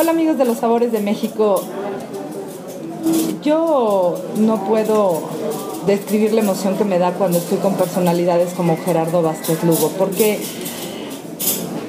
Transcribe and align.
Hola 0.00 0.12
amigos 0.12 0.38
de 0.38 0.46
los 0.46 0.56
Sabores 0.56 0.92
de 0.92 1.00
México. 1.00 1.62
Yo 3.42 4.14
no 4.38 4.64
puedo 4.64 5.20
describir 5.86 6.32
la 6.32 6.40
emoción 6.40 6.78
que 6.78 6.84
me 6.84 6.98
da 6.98 7.12
cuando 7.12 7.36
estoy 7.36 7.58
con 7.58 7.74
personalidades 7.74 8.54
como 8.54 8.78
Gerardo 8.78 9.20
Vázquez 9.20 9.62
Lugo, 9.62 9.92
porque 9.98 10.38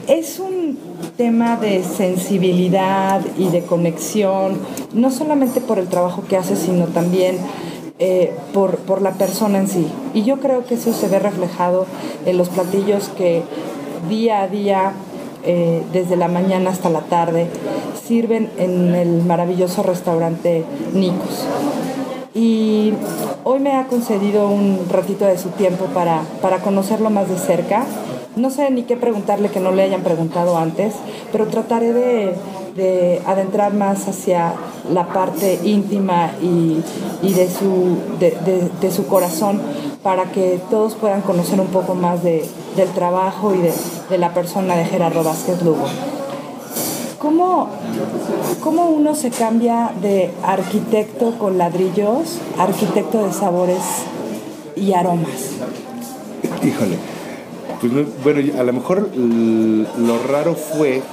es 0.09 0.39
un 0.39 0.77
tema 1.15 1.55
de 1.55 1.85
sensibilidad 1.85 3.21
y 3.37 3.47
de 3.47 3.63
conexión, 3.63 4.59
no 4.91 5.09
solamente 5.09 5.61
por 5.61 5.79
el 5.79 5.87
trabajo 5.87 6.25
que 6.27 6.35
hace, 6.35 6.57
sino 6.57 6.87
también 6.87 7.37
eh, 7.97 8.35
por, 8.53 8.75
por 8.79 9.01
la 9.01 9.11
persona 9.11 9.57
en 9.59 9.69
sí. 9.69 9.87
Y 10.13 10.23
yo 10.23 10.41
creo 10.41 10.65
que 10.65 10.73
eso 10.73 10.91
se 10.91 11.07
ve 11.07 11.19
reflejado 11.19 11.85
en 12.25 12.37
los 12.37 12.49
platillos 12.49 13.07
que 13.15 13.41
día 14.09 14.41
a 14.41 14.49
día 14.49 14.95
eh, 15.43 15.81
desde 15.91 16.17
la 16.17 16.27
mañana 16.27 16.69
hasta 16.69 16.91
la 16.91 17.01
tarde, 17.01 17.47
sirven 18.11 18.51
en 18.57 18.93
el 18.93 19.23
maravilloso 19.23 19.83
restaurante 19.83 20.65
Nicos. 20.93 21.45
Y 22.33 22.91
hoy 23.45 23.61
me 23.61 23.77
ha 23.77 23.87
concedido 23.87 24.49
un 24.49 24.85
ratito 24.89 25.23
de 25.23 25.37
su 25.37 25.47
tiempo 25.51 25.85
para, 25.93 26.23
para 26.41 26.57
conocerlo 26.57 27.09
más 27.09 27.29
de 27.29 27.37
cerca. 27.37 27.85
No 28.35 28.49
sé 28.49 28.69
ni 28.69 28.83
qué 28.83 28.97
preguntarle 28.97 29.47
que 29.47 29.61
no 29.61 29.71
le 29.71 29.83
hayan 29.83 30.01
preguntado 30.01 30.57
antes, 30.57 30.93
pero 31.31 31.47
trataré 31.47 31.93
de, 31.93 32.35
de 32.75 33.21
adentrar 33.25 33.73
más 33.73 34.09
hacia 34.09 34.55
la 34.91 35.07
parte 35.07 35.61
íntima 35.63 36.31
y, 36.41 36.83
y 37.21 37.33
de, 37.33 37.49
su, 37.49 37.95
de, 38.19 38.31
de, 38.31 38.69
de, 38.81 38.91
su 38.91 39.07
corazón 39.07 39.61
para 40.03 40.33
que 40.33 40.59
todos 40.69 40.95
puedan 40.95 41.21
conocer 41.21 41.61
un 41.61 41.67
poco 41.67 41.95
más 41.95 42.23
de, 42.23 42.45
del 42.75 42.89
trabajo 42.89 43.55
y 43.55 43.59
de, 43.59 44.17
la 44.17 44.33
persona 44.33 44.75
de 44.75 44.83
Gerardo 44.83 45.23
Vázquez 45.23 45.61
Lugo. 45.63 45.85
¿Cómo, 47.21 47.69
¿Cómo 48.63 48.89
uno 48.89 49.13
se 49.13 49.29
cambia 49.29 49.91
de 50.01 50.31
arquitecto 50.43 51.37
con 51.37 51.59
ladrillos 51.59 52.39
a 52.57 52.63
arquitecto 52.63 53.23
de 53.27 53.31
sabores 53.31 53.83
y 54.75 54.93
aromas? 54.93 55.51
Híjole, 56.63 56.97
pues 57.79 58.23
bueno, 58.23 58.59
a 58.59 58.63
lo 58.63 58.73
mejor 58.73 59.11
lo 59.15 60.23
raro 60.27 60.55
fue 60.55 61.03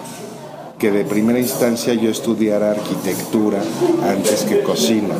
que 0.78 0.90
de 0.90 1.04
primera 1.04 1.38
instancia 1.38 1.92
yo 1.92 2.08
estudiara 2.08 2.70
arquitectura 2.70 3.60
antes 4.08 4.44
que 4.44 4.62
cocina. 4.62 5.14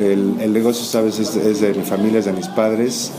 El, 0.00 0.52
negocio, 0.52 0.84
sabes, 0.84 1.18
es, 1.18 1.36
es, 1.36 1.60
de 1.60 1.74
mi 1.74 1.84
familia, 1.84 2.18
es 2.18 2.24
de 2.24 2.32
mis 2.32 2.48
padres. 2.48 3.12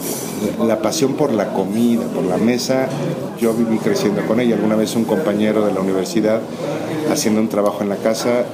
La 0.66 0.82
pasión 0.82 1.14
por 1.14 1.32
la 1.34 1.54
comida, 1.54 2.04
por 2.14 2.24
la 2.24 2.38
mesa, 2.38 2.88
yo 3.40 3.54
viví 3.54 3.78
creciendo 3.78 4.26
con 4.28 4.40
ella. 4.40 4.56
Alguna 4.56 4.76
vez 4.76 4.96
un 4.96 5.06
compañero 5.06 5.66
de 5.66 5.74
la 5.74 5.80
universidad 5.80 6.42
haciendo 7.12 7.42
un 7.42 7.50
trabajo 7.50 7.82
en 7.82 7.90
la 7.90 7.98
casa, 7.98 8.46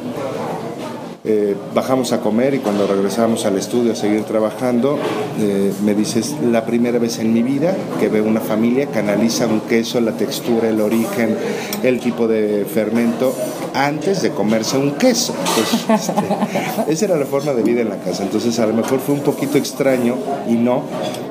eh, 1.24 1.56
bajamos 1.76 2.14
a 2.14 2.20
comer 2.20 2.56
y 2.56 2.60
cuando 2.60 2.88
regresamos 2.88 3.46
al 3.46 3.56
estudio 3.56 3.92
a 3.92 3.96
seguir 3.96 4.24
trabajando, 4.24 4.98
eh, 5.40 5.72
me 5.84 5.94
dices, 5.94 6.36
la 6.44 6.66
primera 6.66 6.98
vez 6.98 7.20
en 7.20 7.32
mi 7.32 7.44
vida 7.44 7.76
que 8.00 8.10
veo 8.10 8.24
una 8.24 8.42
familia 8.42 8.88
que 8.88 9.00
analiza 9.00 9.46
un 9.46 9.62
queso, 9.62 10.02
la 10.02 10.14
textura, 10.14 10.70
el 10.70 10.82
origen, 10.82 11.38
el 11.84 12.00
tipo 12.00 12.28
de 12.28 12.66
fermento, 12.66 13.36
antes 13.76 14.24
de 14.24 14.32
comerse 14.32 14.78
un 14.78 14.94
queso. 14.94 15.36
Este, 15.92 16.92
esa 16.92 17.06
era 17.06 17.18
la 17.18 17.26
forma 17.26 17.54
de 17.54 17.64
vida 17.64 17.82
en 17.82 17.90
la 17.90 17.98
casa. 17.98 18.24
Entonces 18.24 18.58
a 18.60 18.66
lo 18.66 18.74
mejor 18.74 19.00
fue 19.00 19.14
un 19.14 19.22
poquito 19.22 19.58
extraño 19.58 20.16
y 20.48 20.54
no 20.54 20.84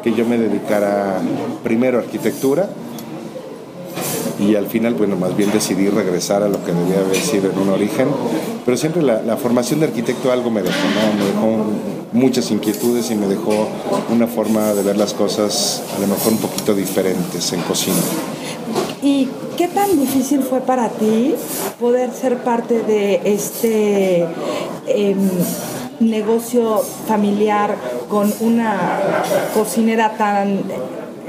que 0.03 0.13
yo 0.13 0.25
me 0.25 0.39
dedicara 0.39 1.21
primero 1.65 1.99
a 1.99 2.03
arquitectura 2.03 2.69
y 4.41 4.57
al 4.57 4.67
final, 4.67 4.95
bueno, 4.95 5.17
más 5.17 5.37
bien 5.37 5.51
decidí 5.53 5.89
regresar 5.89 6.43
a 6.43 6.49
lo 6.49 6.65
que 6.65 6.73
debía 6.73 7.01
haber 7.01 7.17
sido 7.17 7.51
en 7.51 7.59
un 7.59 7.69
origen, 7.69 8.09
pero 8.65 8.77
siempre 8.77 9.03
la, 9.03 9.37
formación 9.37 9.81
de 9.81 9.87
arquitecto 9.87 10.33
algo 10.33 10.51
me 10.51 10.63
dejó, 10.63 10.77
¿no? 10.77 11.19
Me 11.19 11.25
dejó 11.31 11.65
muchas 12.13 12.51
inquietudes 12.51 13.11
y 13.11 13.15
me 13.15 13.27
dejó 13.27 13.69
una 14.11 14.27
forma 14.27 14.73
de 14.73 14.83
ver 14.83 14.97
las 14.97 15.13
cosas 15.13 15.83
a 15.97 16.01
lo 16.01 16.07
mejor 16.07 16.33
un 16.33 16.39
poquito 16.39 16.75
diferentes 16.75 17.53
en 17.53 17.61
cocina. 17.63 17.99
¿Y 19.03 19.29
qué 19.57 19.69
tan 19.69 19.99
difícil 19.99 20.43
fue 20.43 20.61
para 20.61 20.89
ti 20.89 21.35
poder 21.79 22.11
ser 22.11 22.39
parte 22.39 22.83
de 22.83 23.21
este 23.25 24.27
eh, 24.87 25.17
negocio 26.01 26.83
familiar 27.07 27.77
con 28.09 28.33
una 28.41 29.23
cocinera 29.55 30.17
tan 30.17 30.63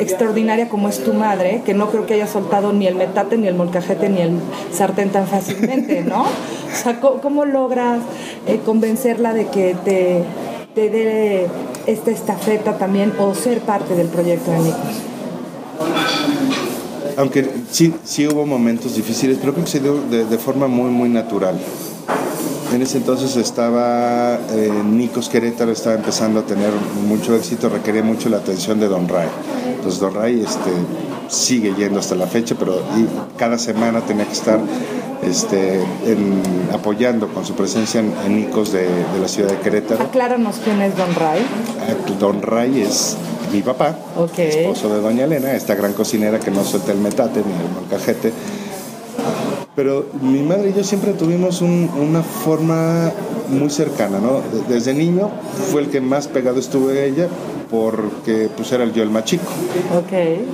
extraordinaria 0.02 0.68
como 0.68 0.90
es 0.90 1.04
tu 1.04 1.14
madre, 1.14 1.62
que 1.66 1.74
no 1.74 1.90
creo 1.90 2.06
que 2.06 2.16
haya 2.16 2.28
soltado 2.28 2.74
ni 2.74 2.88
el 2.88 2.96
metate, 2.96 3.38
ni 3.38 3.48
el 3.48 3.56
molcajete, 3.56 4.10
ni 4.10 4.22
el 4.22 4.40
sartén 4.74 5.10
tan 5.10 5.28
fácilmente, 5.28 6.02
¿no? 6.04 6.24
O 6.24 6.76
sea, 6.84 7.00
¿cómo, 7.00 7.46
logras 7.46 8.00
eh, 8.48 8.60
convencerla 8.66 9.34
de 9.34 9.48
que 9.48 9.76
te, 9.86 10.24
te 10.74 10.90
dé 10.90 11.48
esta 11.86 12.12
estafeta 12.12 12.78
también 12.78 13.14
o 13.20 13.36
ser 13.36 13.60
parte 13.60 13.96
del 13.96 14.08
proyecto 14.08 14.52
de 14.52 14.60
Nicos? 14.60 14.80
Aunque 17.18 17.50
sí, 17.70 17.94
sí 18.04 18.28
hubo 18.28 18.46
momentos 18.46 18.96
difíciles, 18.96 19.38
pero 19.40 19.54
creo 19.54 19.66
que 19.66 19.72
se 19.72 19.80
dio 19.80 20.00
de 20.02 20.38
forma 20.38 20.68
muy, 20.68 20.90
muy 20.90 21.10
natural. 21.10 21.60
En 22.74 22.82
ese 22.82 22.98
entonces 22.98 23.36
estaba 23.36 24.36
eh, 24.52 24.72
Nicos 24.86 25.28
Querétaro, 25.28 25.72
estaba 25.72 25.96
empezando 25.96 26.40
a 26.40 26.44
tener 26.44 26.72
mucho 27.06 27.36
éxito, 27.36 27.68
requería 27.68 28.02
mucho 28.02 28.30
la 28.30 28.38
atención 28.38 28.80
de 28.80 28.88
Don 28.88 29.10
Ray. 29.10 29.28
Entonces 29.76 30.00
Don 30.00 30.14
Ray 30.14 30.42
este, 30.42 30.72
sigue 31.28 31.74
yendo 31.76 32.00
hasta 32.00 32.16
la 32.16 32.28
fecha, 32.28 32.56
pero 32.58 32.82
y 32.98 33.38
cada 33.38 33.58
semana 33.58 34.00
tenía 34.02 34.26
que 34.26 34.32
estar 34.32 34.60
este, 35.22 35.82
en, 36.06 36.42
apoyando 36.74 37.28
con 37.28 37.46
su 37.46 37.56
presencia 37.56 38.00
en, 38.00 38.14
en 38.26 38.38
Nicos 38.38 38.72
de, 38.72 38.84
de, 38.84 39.20
la 39.22 39.28
ciudad 39.28 39.50
de 39.50 39.58
Querétaro. 39.58 40.06
Acláranos 40.06 40.56
quién 40.64 40.82
es 40.82 40.96
Don 40.96 41.14
Ray. 41.16 41.46
Don 42.20 42.42
Ray 42.42 42.82
es 42.84 43.18
mi 43.52 43.62
papá, 43.62 43.98
okay. 44.18 44.48
esposo 44.48 44.88
de 44.94 45.02
Doña 45.02 45.26
Elena, 45.26 45.54
esta 45.54 45.76
gran 45.76 45.92
cocinera 45.92 46.40
que 46.40 46.52
no 46.52 46.64
suelta 46.64 46.94
el 46.94 47.00
metate 47.00 47.44
ni 47.46 47.52
el 47.52 47.70
molcajete 47.74 48.32
pero 49.82 50.06
mi 50.22 50.44
madre 50.44 50.70
y 50.70 50.74
yo 50.76 50.84
siempre 50.84 51.14
tuvimos 51.14 51.60
un, 51.64 51.90
una 52.00 52.22
forma 52.22 53.12
muy 53.50 53.72
cercana, 53.72 54.20
¿no? 54.20 54.40
Desde 54.70 54.94
niño 54.94 55.32
fue 55.72 55.82
el 55.82 55.90
que 55.90 56.00
más 56.00 56.28
pegado 56.28 56.60
estuve 56.60 57.00
a 57.00 57.06
ella 57.06 57.28
porque 57.72 58.48
pues 58.56 58.72
era 58.74 58.86
yo 58.86 59.02
el 59.02 59.10
más 59.10 59.24
chico. 59.24 59.46
Ok. 59.98 60.14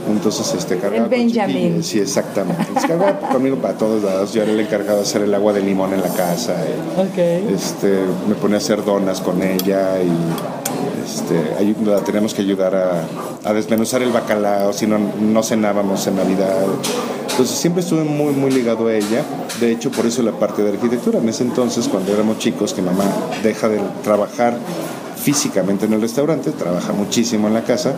Entonces 0.09 0.53
este 0.57 0.77
cargaba 0.77 1.03
El 1.03 1.09
Benjamin. 1.09 1.83
Sí, 1.83 1.99
exactamente. 1.99 2.61
Entonces, 2.69 2.89
cargaba 2.89 3.19
conmigo 3.33 3.57
para 3.57 3.77
todos 3.77 4.01
lados. 4.01 4.33
Yo 4.33 4.43
era 4.43 4.51
el 4.53 4.59
encargado 4.61 4.99
de 4.99 5.03
hacer 5.03 5.23
el 5.23 5.35
agua 5.35 5.51
de 5.51 5.59
limón 5.59 5.93
en 5.93 6.01
la 6.01 6.13
casa. 6.13 6.55
Y, 6.63 7.01
ok. 7.01 7.53
Este, 7.53 7.99
me 8.29 8.35
ponía 8.35 8.55
a 8.55 8.59
hacer 8.59 8.85
donas 8.85 9.19
con 9.19 9.43
ella 9.43 10.01
y 10.01 10.66
este, 11.07 11.85
la 11.85 12.01
teníamos 12.01 12.33
que 12.33 12.41
ayudar 12.41 12.75
a, 13.43 13.53
desmenuzar 13.53 14.01
el 14.01 14.11
bacalao, 14.11 14.73
si 14.73 14.87
no, 14.87 14.97
no 14.97 15.43
cenábamos 15.43 16.05
en 16.07 16.17
Navidad. 16.17 16.65
Entonces 17.29 17.57
siempre 17.57 17.81
estuve 17.81 18.03
muy, 18.03 18.33
muy 18.33 18.51
ligado 18.51 18.87
a 18.87 18.93
ella. 18.93 19.23
De 19.59 19.71
hecho, 19.71 19.91
por 19.91 20.05
eso 20.05 20.23
la 20.23 20.31
parte 20.31 20.63
de 20.63 20.69
arquitectura. 20.69 21.19
En 21.19 21.29
ese 21.29 21.43
entonces, 21.43 21.87
cuando 21.87 22.11
éramos 22.11 22.39
chicos, 22.39 22.73
que 22.73 22.81
mamá 22.81 23.05
deja 23.43 23.69
de 23.69 23.79
trabajar 24.03 24.57
físicamente 25.15 25.85
en 25.85 25.93
el 25.93 26.01
restaurante, 26.01 26.51
trabaja 26.51 26.93
muchísimo 26.93 27.47
en 27.47 27.53
la 27.53 27.63
casa, 27.63 27.93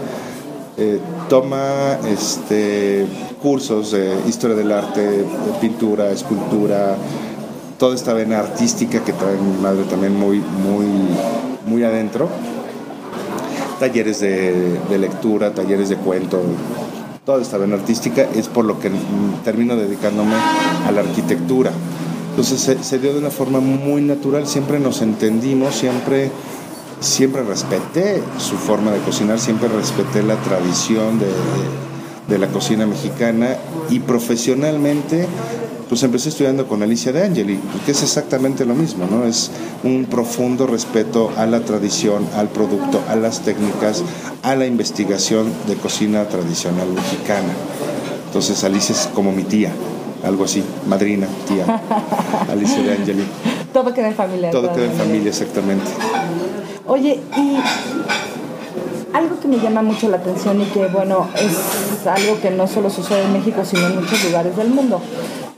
eh, 0.78 1.00
toma 1.28 1.98
este, 2.08 3.06
cursos 3.42 3.92
de 3.92 4.16
historia 4.28 4.56
del 4.56 4.72
arte, 4.72 5.26
pintura, 5.60 6.10
escultura, 6.10 6.96
toda 7.78 7.96
esta 7.96 8.14
vena 8.14 8.40
artística 8.40 9.04
que 9.04 9.14
trae 9.14 9.38
mi 9.38 9.62
madre 9.62 9.84
también 9.84 10.18
muy, 10.18 10.40
muy, 10.40 10.86
muy 11.66 11.84
adentro. 11.84 12.30
Talleres 13.80 14.20
de, 14.20 14.98
lectura, 15.00 15.54
talleres 15.54 15.88
de 15.88 15.96
cuento, 15.96 16.42
toda 17.26 17.42
esta 17.42 17.58
vena 17.58 17.76
artística 17.76 18.28
es 18.36 18.50
por 18.50 18.66
lo 18.66 18.80
que 18.80 18.92
termino 19.46 19.76
dedicándome 19.78 20.36
a 20.86 20.92
la 20.92 21.02
arquitectura. 21.02 21.72
Entonces 22.32 22.78
se, 22.82 23.00
dio 23.00 23.14
de 23.14 23.20
una 23.20 23.30
forma 23.30 23.60
muy 23.60 24.02
natural, 24.02 24.48
siempre 24.48 24.80
nos 24.80 25.02
entendimos, 25.02 25.76
siempre, 25.76 26.30
siempre 27.00 27.44
respeté 27.44 28.22
su 28.38 28.56
forma 28.58 28.92
de 28.92 29.00
cocinar, 29.00 29.40
siempre 29.40 29.70
respeté 29.70 30.24
la 30.24 30.36
tradición 30.36 31.20
de 32.28 32.38
la 32.38 32.48
cocina 32.48 32.86
mexicana 32.86 33.56
y 33.90 34.00
profesionalmente 34.00 35.26
pues 35.90 36.04
empecé 36.04 36.30
estudiando 36.30 36.68
con 36.68 36.84
Alicia 36.84 37.12
de 37.12 37.26
Angeli, 37.26 37.60
que 37.84 37.92
es 37.92 38.04
exactamente 38.04 38.64
lo 38.64 38.76
mismo, 38.76 39.08
¿no? 39.10 39.26
Es 39.26 39.50
un 39.84 40.06
profundo 40.06 40.68
respeto 40.68 41.32
a 41.36 41.48
la 41.48 41.62
tradición, 41.62 42.28
al 42.36 42.48
producto, 42.50 43.02
a 43.10 43.16
las 43.16 43.42
técnicas, 43.42 44.04
a 44.44 44.56
la 44.56 44.68
investigación 44.68 45.52
de 45.68 45.76
cocina 45.76 46.26
tradicional 46.26 46.88
mexicana. 46.90 47.54
Entonces 48.28 48.64
Alicia 48.64 48.94
es 48.94 49.10
como 49.16 49.32
mi 49.32 49.44
tía, 49.44 49.72
algo 50.24 50.44
así, 50.44 50.64
madrina, 50.88 51.28
tía, 51.48 51.66
Alicia 52.52 52.84
de 52.84 52.94
Angeli. 52.94 53.24
Todo 53.74 53.92
queda 53.92 54.10
en 54.10 54.16
familia. 54.16 54.52
Todo 54.52 54.72
queda 54.72 54.86
en 54.86 54.94
familia, 54.94 55.30
exactamente. 55.30 55.90
Oye, 56.86 57.20
y 57.36 57.58
algo 59.14 59.40
que 59.40 59.48
me 59.48 59.60
llama 59.60 59.82
mucho 59.82 60.10
la 60.10 60.18
atención 60.18 60.62
y 60.62 60.66
que, 60.66 60.88
bueno, 60.88 61.28
es 61.36 62.08
algo 62.08 62.40
que 62.42 62.52
no 62.52 62.68
solo 62.68 62.90
sucede 62.90 63.24
en 63.24 63.34
México, 63.34 63.64
sino 63.66 63.88
en 63.88 63.96
muchos 63.96 64.24
lugares 64.26 64.56
del 64.56 64.70
mundo. 64.70 65.02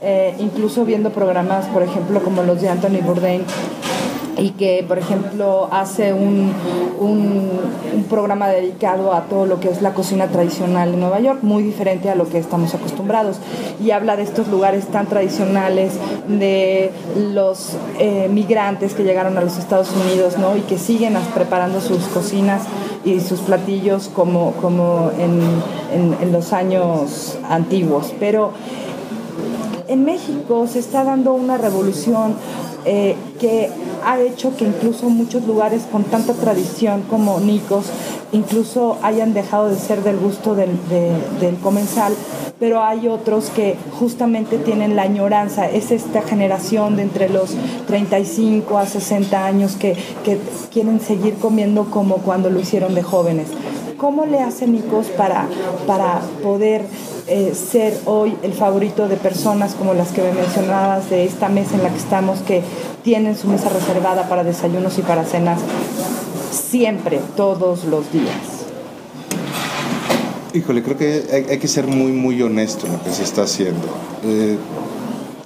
Eh, 0.00 0.34
incluso 0.38 0.84
viendo 0.84 1.10
programas, 1.10 1.66
por 1.66 1.82
ejemplo, 1.82 2.22
como 2.22 2.42
los 2.42 2.60
de 2.60 2.68
Anthony 2.68 3.00
Bourdain, 3.04 3.44
y 4.38 4.50
que, 4.50 4.84
por 4.86 4.98
ejemplo, 4.98 5.68
hace 5.70 6.12
un, 6.12 6.52
un, 6.98 7.72
programa 8.08 8.48
dedicado 8.48 9.14
a 9.14 9.22
todo 9.22 9.46
lo 9.46 9.58
que 9.60 9.70
es 9.70 9.80
la 9.80 9.94
cocina 9.94 10.26
tradicional 10.28 10.92
en 10.92 11.00
Nueva 11.00 11.20
York, 11.20 11.38
muy 11.42 11.62
diferente 11.62 12.10
a 12.10 12.14
lo 12.14 12.28
que 12.28 12.38
estamos 12.38 12.74
acostumbrados. 12.74 13.38
Y 13.82 13.90
habla 13.90 14.16
de 14.16 14.22
estos 14.22 14.48
lugares 14.48 14.86
tan 14.88 15.06
tradicionales, 15.06 15.92
de 16.28 16.90
los 17.32 17.76
eh, 17.98 18.28
migrantes 18.30 18.94
que 18.94 19.04
llegaron 19.04 19.38
a 19.38 19.40
los 19.40 19.56
Estados 19.56 19.88
Unidos 19.92 20.36
¿no? 20.38 20.56
y 20.56 20.60
que 20.60 20.78
siguen 20.78 21.14
preparando 21.34 21.80
sus 21.80 22.04
cocinas 22.08 22.62
y 23.04 23.20
sus 23.20 23.40
platillos 23.40 24.10
como, 24.14 24.52
como 24.60 25.10
en, 25.18 25.40
en 26.20 26.32
los 26.32 26.52
años 26.52 27.38
antiguos. 27.48 28.12
Pero 28.18 28.52
en 29.88 30.04
México 30.04 30.66
se 30.66 30.78
está 30.78 31.04
dando 31.04 31.34
una 31.34 31.58
revolución 31.58 32.34
eh, 32.84 33.16
que 33.40 33.70
ha 34.04 34.20
hecho 34.20 34.56
que 34.56 34.64
incluso 34.64 35.08
muchos 35.08 35.46
lugares 35.46 35.82
con 35.90 36.04
tanta 36.04 36.34
tradición 36.34 37.02
como 37.08 37.38
Nicos 37.40 37.86
incluso 38.32 38.98
hayan 39.02 39.34
dejado 39.34 39.68
de 39.68 39.76
ser 39.76 40.02
del 40.02 40.16
gusto 40.16 40.54
del, 40.54 40.70
comensal, 41.62 42.14
pero 42.58 42.82
hay 42.82 43.06
otros 43.06 43.50
que 43.50 43.76
justamente 43.98 44.58
tienen 44.58 44.96
la 44.96 45.02
añoranza, 45.02 45.68
es 45.68 45.90
esta 45.90 46.22
generación 46.22 46.96
de 46.96 47.02
entre 47.02 47.28
los 47.28 47.54
35 47.86 48.78
a 48.78 48.86
60 48.86 49.44
años 49.44 49.76
que, 49.76 49.96
que 50.24 50.38
quieren 50.72 51.00
seguir 51.00 51.34
comiendo 51.34 51.84
como 51.84 52.16
cuando 52.16 52.50
lo 52.50 52.58
hicieron 52.58 52.94
de 52.94 53.02
jóvenes. 53.02 53.48
¿Cómo 54.02 54.26
le 54.26 54.40
hace 54.40 54.66
Nicos 54.66 55.06
para, 55.16 55.46
para 55.86 56.22
poder 56.42 56.84
eh, 57.28 57.54
ser 57.54 57.96
hoy 58.04 58.36
el 58.42 58.52
favorito 58.52 59.06
de 59.06 59.14
personas 59.14 59.74
como 59.74 59.94
las 59.94 60.08
que 60.08 60.22
me 60.22 60.32
mencionabas 60.32 61.08
de 61.08 61.24
esta 61.24 61.48
mesa 61.48 61.76
en 61.76 61.84
la 61.84 61.88
que 61.88 61.98
estamos, 61.98 62.40
que 62.40 62.62
tienen 63.04 63.36
su 63.36 63.46
mesa 63.46 63.68
reservada 63.68 64.28
para 64.28 64.42
desayunos 64.42 64.98
y 64.98 65.02
para 65.02 65.24
cenas 65.24 65.60
siempre, 66.50 67.20
todos 67.36 67.84
los 67.84 68.12
días? 68.12 68.66
Híjole, 70.52 70.82
creo 70.82 70.98
que 70.98 71.46
hay, 71.48 71.58
que 71.60 71.68
ser 71.68 71.86
muy, 71.86 72.10
muy 72.10 72.42
honesto 72.42 72.88
en 72.88 72.94
lo 72.94 73.04
que 73.04 73.10
se 73.12 73.22
está 73.22 73.42
haciendo. 73.42 73.86
Eh, 74.24 74.56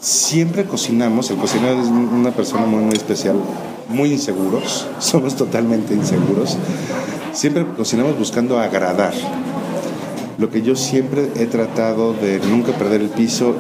siempre 0.01 0.65
cocinamos, 0.65 1.31
el 1.31 1.37
cocinero 1.37 1.79
es 1.83 1.89
una 1.89 2.31
persona 2.31 2.65
muy, 2.65 2.83
muy 2.85 2.95
especial, 2.95 3.37
muy 3.91 4.15
inseguros, 4.15 4.89
somos 4.99 5.37
totalmente 5.37 5.93
inseguros. 5.93 6.57
Siempre 7.37 7.67
cocinamos 7.77 8.19
buscando 8.19 8.59
agradar. 8.59 9.13
Lo 10.39 10.49
que 10.49 10.63
yo 10.63 10.75
siempre 10.75 11.31
he 11.37 11.45
tratado 11.45 12.15
de 12.15 12.41
nunca 12.41 12.73
perder 12.73 13.03
el 13.03 13.11
piso 13.11 13.55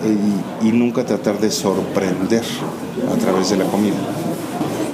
y, 0.62 0.72
nunca 0.72 1.04
tratar 1.04 1.38
de 1.40 1.50
sorprender 1.50 2.42
a 3.14 3.18
través 3.18 3.50
de 3.50 3.58
la 3.58 3.64
comida. 3.66 3.96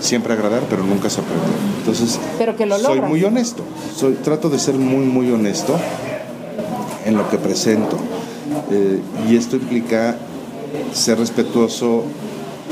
Siempre 0.00 0.32
agradar, 0.32 0.62
pero 0.68 0.82
nunca 0.82 1.08
sorprender. 1.10 1.48
Entonces, 1.78 2.18
pero 2.38 2.56
que 2.56 2.66
lo 2.66 2.76
soy 2.76 3.00
muy 3.00 3.22
honesto. 3.22 3.62
Soy, 3.94 4.14
trato 4.14 4.50
de 4.50 4.58
ser 4.58 4.74
muy, 4.74 5.04
muy 5.04 5.30
honesto 5.30 5.78
en 7.06 7.16
lo 7.16 7.30
que 7.30 7.38
presento. 7.38 7.96
Eh, 8.72 9.00
y 9.30 9.36
esto 9.36 9.54
implica 9.54 10.16
ser 10.92 11.20
respetuoso 11.20 12.02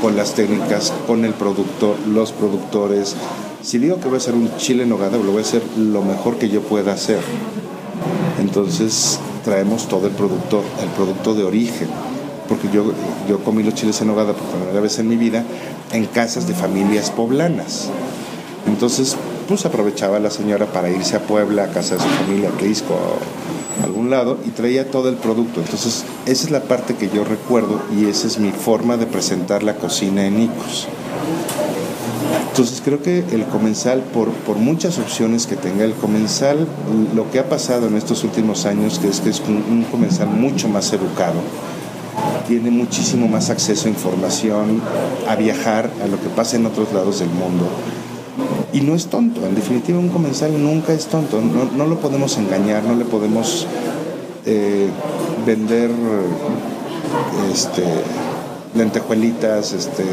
con 0.01 0.17
las 0.17 0.33
técnicas, 0.33 0.91
con 1.07 1.23
el 1.23 1.33
producto, 1.33 1.95
los 2.05 2.33
productores, 2.33 3.15
si 3.63 3.77
digo 3.77 3.99
que 3.99 4.05
voy 4.05 4.15
a 4.15 4.17
hacer 4.17 4.33
un 4.33 4.55
chile 4.57 4.83
en 4.83 4.89
nogada, 4.89 5.17
lo 5.17 5.31
voy 5.31 5.41
a 5.41 5.45
hacer 5.45 5.61
lo 5.77 6.01
mejor 6.01 6.37
que 6.37 6.49
yo 6.49 6.61
pueda 6.61 6.93
hacer. 6.93 7.19
Entonces 8.39 9.19
traemos 9.43 9.87
todo 9.87 10.07
el 10.07 10.13
producto, 10.13 10.63
el 10.81 10.89
producto 10.89 11.33
de 11.33 11.43
origen. 11.43 11.89
Porque 12.47 12.67
yo, 12.73 12.91
yo 13.29 13.39
comí 13.43 13.63
los 13.63 13.75
chiles 13.75 14.01
en 14.01 14.07
nogada 14.07 14.33
por 14.33 14.45
primera 14.47 14.81
vez 14.81 14.99
en 14.99 15.07
mi 15.07 15.15
vida 15.15 15.45
en 15.93 16.05
casas 16.05 16.47
de 16.47 16.53
familias 16.53 17.11
poblanas. 17.11 17.89
Entonces, 18.67 19.15
pues 19.47 19.65
aprovechaba 19.65 20.19
la 20.19 20.31
señora 20.31 20.65
para 20.65 20.89
irse 20.89 21.15
a 21.15 21.21
Puebla, 21.21 21.65
a 21.65 21.67
casa 21.67 21.95
de 21.95 22.01
su 22.01 22.07
familia, 22.07 22.49
a 22.49 22.57
Crisco, 22.57 22.93
a 23.79 23.83
algún 23.85 24.09
lado, 24.09 24.37
y 24.45 24.49
traía 24.49 24.89
todo 24.89 25.09
el 25.09 25.15
producto. 25.15 25.61
Entonces, 25.61 26.03
esa 26.25 26.45
es 26.45 26.51
la 26.51 26.63
parte 26.63 26.95
que 26.95 27.09
yo 27.09 27.23
recuerdo 27.23 27.81
y 27.97 28.05
esa 28.05 28.27
es 28.27 28.37
mi 28.37 28.51
forma 28.51 28.97
de 28.97 29.07
presentar 29.07 29.63
la 29.63 29.75
cocina 29.75 30.25
en 30.25 30.41
Icos. 30.41 30.87
Entonces 32.51 32.81
creo 32.83 33.01
que 33.01 33.19
el 33.31 33.45
comensal, 33.45 34.01
por, 34.13 34.29
por 34.29 34.57
muchas 34.57 34.99
opciones 34.99 35.47
que 35.47 35.55
tenga 35.55 35.85
el 35.85 35.93
comensal, 35.93 36.67
lo 37.15 37.31
que 37.31 37.39
ha 37.39 37.49
pasado 37.49 37.87
en 37.87 37.95
estos 37.95 38.23
últimos 38.23 38.65
años 38.65 38.99
que 38.99 39.07
es 39.07 39.21
que 39.21 39.29
es 39.29 39.41
un, 39.47 39.85
comensal 39.89 40.27
mucho 40.27 40.67
más 40.67 40.91
educado, 40.93 41.39
tiene 42.47 42.69
muchísimo 42.69 43.27
más 43.27 43.49
acceso 43.49 43.87
a 43.87 43.91
información, 43.91 44.81
a 45.27 45.35
viajar, 45.35 45.89
a 46.03 46.07
lo 46.07 46.19
que 46.21 46.27
pasa 46.27 46.57
en 46.57 46.65
otros 46.65 46.91
lados 46.93 47.19
del 47.19 47.29
mundo. 47.29 47.67
Y 48.73 48.81
no 48.81 48.95
es 48.95 49.07
tonto, 49.07 49.45
en 49.45 49.55
definitiva 49.55 49.99
un 49.99 50.09
comensal 50.09 50.51
nunca 50.61 50.93
es 50.93 51.07
tonto, 51.07 51.41
no, 51.41 51.85
lo 51.85 51.99
podemos 51.99 52.37
engañar, 52.37 52.83
no 52.83 52.95
le 52.95 53.05
podemos 53.05 53.65
eh, 54.45 54.89
vender 55.45 55.89
este, 57.51 57.83
lentejuelitas 58.75 59.73
este, 59.73 60.03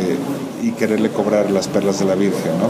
y 0.62 0.72
quererle 0.72 1.10
cobrar 1.10 1.50
las 1.50 1.68
perlas 1.68 2.00
de 2.00 2.04
la 2.04 2.14
Virgen, 2.14 2.52
¿no? 2.58 2.68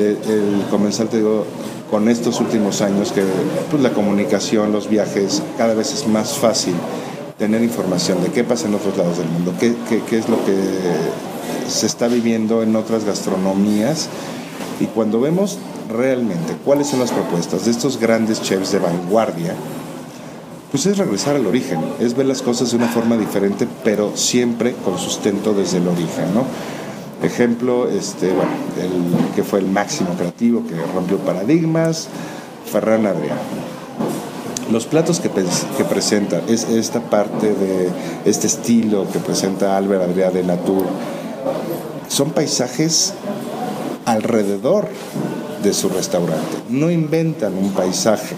Eh, 0.00 0.16
el 0.26 0.64
comensal, 0.70 1.08
te 1.08 1.18
digo, 1.18 1.44
con 1.90 2.08
estos 2.08 2.40
últimos 2.40 2.80
años 2.80 3.12
que 3.12 3.22
pues, 3.70 3.82
la 3.82 3.92
comunicación, 3.92 4.72
los 4.72 4.88
viajes, 4.88 5.42
cada 5.58 5.74
vez 5.74 5.92
es 5.92 6.08
más 6.08 6.38
fácil 6.38 6.74
tener 7.38 7.62
información 7.62 8.22
de 8.22 8.30
qué 8.30 8.44
pasa 8.44 8.68
en 8.68 8.74
otros 8.74 8.96
lados 8.96 9.18
del 9.18 9.28
mundo, 9.28 9.52
qué, 9.58 9.74
qué 10.08 10.18
es 10.18 10.28
lo 10.28 10.42
que 10.44 10.54
se 11.68 11.86
está 11.86 12.08
viviendo 12.08 12.62
en 12.62 12.76
otras 12.76 13.04
gastronomías 13.04 14.08
y 14.80 14.86
cuando 14.86 15.20
vemos 15.20 15.58
realmente 15.90 16.54
cuáles 16.64 16.88
son 16.88 17.00
las 17.00 17.10
propuestas 17.10 17.64
de 17.64 17.70
estos 17.70 17.98
grandes 17.98 18.40
chefs 18.40 18.72
de 18.72 18.78
vanguardia, 18.78 19.54
pues 20.72 20.86
es 20.86 20.96
regresar 20.96 21.36
al 21.36 21.46
origen, 21.46 21.78
es 22.00 22.16
ver 22.16 22.24
las 22.24 22.40
cosas 22.40 22.70
de 22.70 22.78
una 22.78 22.88
forma 22.88 23.18
diferente, 23.18 23.68
pero 23.84 24.16
siempre 24.16 24.72
con 24.72 24.98
sustento 24.98 25.52
desde 25.52 25.76
el 25.76 25.86
origen, 25.86 26.32
¿no? 26.34 26.46
Ejemplo, 27.22 27.88
este, 27.88 28.28
bueno, 28.28 28.50
el 28.80 29.34
que 29.34 29.44
fue 29.44 29.58
el 29.58 29.66
máximo 29.66 30.14
creativo 30.16 30.66
que 30.66 30.74
rompió 30.94 31.18
paradigmas, 31.18 32.08
Ferran 32.64 33.04
Adrià. 33.04 33.36
Los 34.72 34.86
platos 34.86 35.20
que, 35.20 35.28
presenta, 35.28 36.40
es 36.48 36.64
esta 36.64 37.00
parte 37.00 37.52
de 37.52 37.90
este 38.24 38.46
estilo 38.46 39.06
que 39.12 39.18
presenta 39.18 39.76
Albert 39.76 40.08
Adrià 40.08 40.32
de 40.32 40.42
Natur, 40.42 40.86
son 42.08 42.30
paisajes 42.30 43.12
alrededor 44.06 44.88
de 45.62 45.74
su 45.74 45.90
restaurante. 45.90 46.56
No 46.70 46.90
inventan 46.90 47.58
un 47.58 47.72
paisaje, 47.72 48.34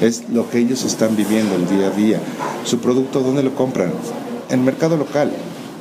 es 0.00 0.28
lo 0.30 0.48
que 0.48 0.58
ellos 0.58 0.84
están 0.84 1.16
viviendo 1.16 1.54
el 1.54 1.68
día 1.68 1.88
a 1.88 1.90
día. 1.90 2.20
Su 2.64 2.78
producto, 2.78 3.20
¿dónde 3.20 3.42
lo 3.42 3.54
compran? 3.54 3.92
En 4.48 4.64
mercado 4.64 4.96
local. 4.96 5.30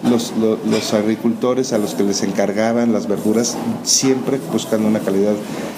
Los, 0.10 0.34
los, 0.38 0.94
agricultores 0.94 1.74
a 1.74 1.78
los 1.78 1.94
que 1.94 2.04
les 2.04 2.24
encargaban 2.24 2.94
las 2.94 3.08
verduras, 3.08 3.58
siempre 3.84 4.40
buscando 4.52 4.88
una 4.88 5.00
calidad 5.00 5.34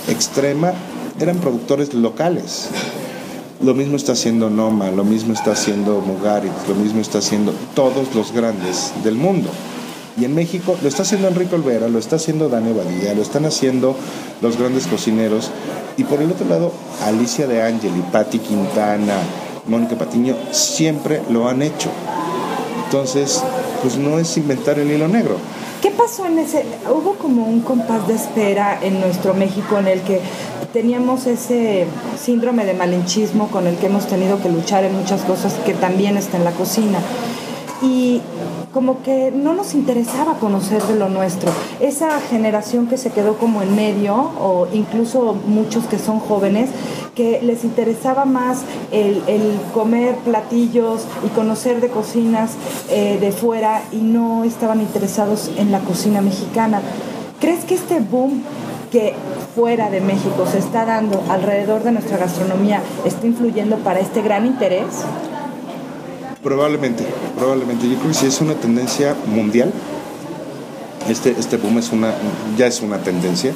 extrema, 0.10 0.74
eran 1.20 1.38
productores 1.38 1.96
locales. 1.96 2.70
Lo 3.64 3.74
mismo 3.74 3.96
está 3.96 4.12
haciendo 4.12 4.52
Noma, 4.52 4.92
lo 4.92 5.04
mismo 5.04 5.34
está 5.34 5.54
haciendo 5.54 6.02
Mugarit, 6.02 6.52
lo 6.68 6.76
mismo 6.76 7.02
está 7.02 7.18
haciendo 7.18 7.54
todos 7.74 8.14
los 8.14 8.32
grandes 8.32 8.92
del 9.04 9.16
mundo. 9.16 9.50
Y 10.20 10.26
en 10.26 10.36
México 10.36 10.76
lo 10.82 10.88
está 10.88 11.04
haciendo 11.04 11.28
Enrique 11.28 11.56
Olvera, 11.56 11.88
lo 11.88 12.00
está 12.00 12.18
haciendo 12.18 12.50
Dani 12.50 12.74
Badilla, 12.74 13.14
lo 13.14 13.22
están 13.22 13.46
haciendo 13.46 13.96
los 14.42 14.58
grandes 14.58 14.88
cocineros 14.88 15.52
y 15.98 16.04
por 16.04 16.22
el 16.22 16.32
otro 16.32 16.48
lado, 16.48 16.72
Alicia 17.06 17.48
de 17.48 17.62
Angeli, 17.62 18.02
Patti 18.12 18.40
Quintana, 18.40 19.18
Mónica 19.68 19.96
Patiño, 19.96 20.36
siempre 20.52 21.22
lo 21.30 21.48
han 21.48 21.62
hecho. 21.62 21.90
Entonces, 22.86 23.44
pues 23.82 23.98
no 23.98 24.18
es 24.18 24.36
inventar 24.38 24.80
el 24.80 24.92
hilo 24.92 25.08
negro. 25.08 25.38
¿Qué 25.82 25.92
pasó 25.92 26.26
en 26.26 26.40
ese? 26.40 26.66
Hubo 26.90 27.16
como 27.16 27.46
un 27.46 27.62
compás 27.62 28.08
de 28.08 28.14
espera 28.16 28.80
en 28.82 29.00
nuestro 29.00 29.34
México 29.34 29.78
en 29.80 29.88
el 29.88 30.02
que 30.02 30.22
teníamos 30.74 31.28
ese 31.28 31.86
síndrome 32.20 32.66
de 32.66 32.74
malinchismo 32.74 33.50
con 33.50 33.68
el 33.68 33.76
que 33.78 33.88
hemos 33.88 34.08
tenido 34.08 34.42
que 34.42 34.50
luchar 34.50 34.84
en 34.84 34.96
muchas 34.96 35.22
cosas 35.22 35.54
que 35.66 35.74
también 35.74 36.18
está 36.18 36.38
en 36.38 36.44
la 36.44 36.52
cocina. 36.52 37.00
Y 37.82 38.22
como 38.74 39.04
que 39.04 39.32
no 39.32 39.54
nos 39.54 39.74
interesaba 39.74 40.36
conocer 40.36 40.82
de 40.84 40.96
lo 40.96 41.10
nuestro. 41.10 41.52
Esa 41.80 42.20
generación 42.22 42.88
que 42.88 42.98
se 42.98 43.12
quedó 43.12 43.38
como 43.38 43.62
en 43.62 43.76
medio, 43.76 44.16
o 44.16 44.68
incluso 44.74 45.36
muchos 45.46 45.86
que 45.86 45.98
son 45.98 46.20
jóvenes, 46.20 46.70
que 47.16 47.42
les 47.42 47.64
interesaba 47.64 48.26
más 48.26 48.62
el, 48.92 49.22
comer 49.74 50.16
platillos 50.18 51.06
y 51.26 51.30
conocer 51.30 51.82
de 51.82 51.90
cocinas 51.90 52.52
eh, 52.90 53.18
de 53.20 53.32
fuera 53.32 53.82
y 53.92 53.98
no 53.98 54.44
estaban 54.44 54.80
interesados 54.82 55.52
en 55.58 55.72
la 55.72 55.80
cocina 55.80 56.22
mexicana. 56.22 56.82
¿Crees 57.40 57.66
que 57.66 57.76
este 57.76 58.00
boom 58.00 58.44
que 58.92 59.16
fuera 59.56 59.90
de 59.90 60.02
México 60.02 60.46
se 60.50 60.60
está 60.60 60.86
dando 60.86 61.24
alrededor 61.30 61.84
de 61.84 61.92
nuestra 61.92 62.18
gastronomía 62.18 62.82
está 63.06 63.26
influyendo 63.26 63.78
para 63.78 64.00
este 64.00 64.22
gran 64.22 64.46
interés? 64.46 65.06
Probablemente, 66.44 67.06
probablemente. 67.38 67.88
Yo 67.88 67.98
creo 67.98 68.08
que 68.10 68.14
sí 68.16 68.26
es 68.26 68.42
una 68.42 68.56
tendencia 68.56 69.16
mundial. 69.28 69.72
Este, 71.08 71.32
este 71.32 71.58
boom 71.58 71.78
es 71.78 71.92
una, 71.92 72.14
ya 72.58 72.68
es 72.68 72.82
una 72.82 72.98
tendencia 73.00 73.54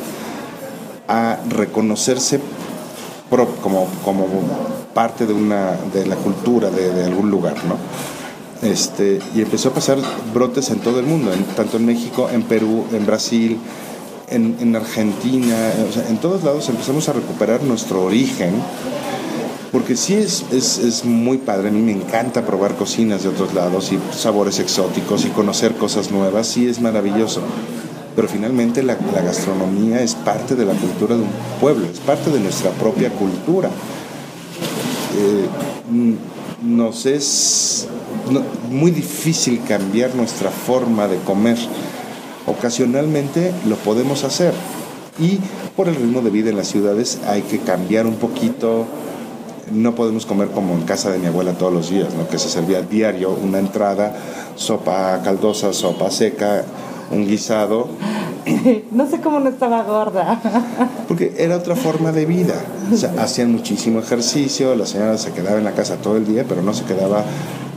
a 1.07 1.39
reconocerse 1.49 2.39
como, 3.61 3.87
como 4.03 4.27
parte 4.93 5.25
de, 5.25 5.33
una, 5.33 5.71
de 5.93 6.05
la 6.05 6.15
cultura 6.15 6.69
de, 6.69 7.03
algún 7.03 7.29
lugar, 7.29 7.55
¿no? 7.65 7.77
Este, 8.67 9.19
y 9.35 9.41
empezó 9.41 9.69
a 9.69 9.73
pasar 9.73 9.97
brotes 10.33 10.69
en 10.69 10.79
todo 10.79 10.99
el 10.99 11.05
mundo, 11.05 11.31
tanto 11.55 11.77
en 11.77 11.85
México, 11.85 12.29
en 12.31 12.43
Perú, 12.43 12.85
en 12.93 13.05
Brasil, 13.05 13.59
en, 14.29 14.57
en 14.59 14.75
Argentina, 14.75 15.55
en 16.09 16.17
todos 16.17 16.43
lados 16.43 16.69
empezamos 16.69 17.09
a 17.09 17.13
recuperar 17.13 17.61
nuestro 17.63 18.03
origen 18.03 18.53
porque 19.75 19.97
sí 19.97 20.13
es, 20.13 20.45
es, 20.53 21.03
muy 21.03 21.37
padre, 21.37 21.67
a 21.67 21.71
mí 21.73 21.81
me 21.81 21.91
encanta 21.91 22.45
probar 22.45 22.75
cocinas 22.75 23.23
de 23.23 23.27
otros 23.27 23.53
lados 23.53 23.91
y 23.91 23.99
sabores 24.17 24.59
exóticos 24.59 25.25
y 25.25 25.29
conocer 25.31 25.75
cosas 25.75 26.11
nuevas, 26.11 26.47
sí 26.47 26.65
es 26.65 26.79
maravilloso. 26.79 27.41
Pero 28.15 28.29
finalmente 28.29 28.83
la, 28.83 28.95
gastronomía 28.95 30.01
es 30.01 30.15
parte 30.15 30.55
de 30.55 30.63
la 30.63 30.71
cultura 30.75 31.17
de 31.17 31.23
un 31.23 31.29
pueblo, 31.59 31.87
es 31.91 31.99
parte 31.99 32.31
de 32.31 32.39
nuestra 32.39 32.71
propia 32.71 33.09
cultura. 33.09 33.69
Eh, 35.17 35.45
nos 36.63 37.05
es 37.05 37.89
muy 38.71 38.91
difícil 38.91 39.59
cambiar 39.67 40.15
nuestra 40.15 40.51
forma 40.51 41.09
de 41.09 41.17
comer. 41.17 41.57
Ocasionalmente 42.45 43.51
lo 43.67 43.75
podemos 43.75 44.23
hacer 44.23 44.53
y 45.19 45.39
por 45.75 45.89
el 45.89 45.95
ritmo 45.95 46.21
de 46.21 46.29
vida 46.29 46.49
en 46.49 46.55
las 46.55 46.69
ciudades 46.69 47.19
hay 47.27 47.41
que 47.41 47.59
cambiar 47.59 48.07
un 48.07 48.15
poquito 48.15 48.87
no 49.71 49.95
podemos 49.95 50.25
comer 50.25 50.49
como 50.49 50.73
en 50.73 50.81
casa 50.81 51.11
de 51.11 51.19
mi 51.19 51.27
abuela 51.27 51.53
todos 51.53 51.73
los 51.73 51.89
días, 51.89 52.13
¿no? 52.13 52.27
que 52.27 52.37
se 52.37 52.49
servía 52.49 52.81
diario 52.81 53.31
una 53.31 53.59
entrada, 53.59 54.15
sopa 54.55 55.21
caldosa, 55.23 55.73
sopa 55.73 56.11
seca, 56.11 56.63
un 57.11 57.25
guisado. 57.27 57.87
No 58.91 59.09
sé 59.09 59.21
cómo 59.21 59.39
no 59.39 59.49
estaba 59.49 59.81
gorda. 59.83 60.39
Porque 61.07 61.33
era 61.37 61.57
otra 61.57 61.75
forma 61.75 62.11
de 62.11 62.27
vida. 62.27 62.53
hacían 63.17 63.51
muchísimo 63.51 63.99
ejercicio, 63.99 64.75
la 64.75 64.85
señora 64.85 65.17
se 65.17 65.31
quedaba 65.31 65.57
en 65.57 65.63
la 65.63 65.71
casa 65.71 65.95
todo 65.95 66.15
el 66.17 66.27
día, 66.27 66.45
pero 66.47 66.61
no 66.61 66.71
se 66.71 66.83
quedaba 66.83 67.23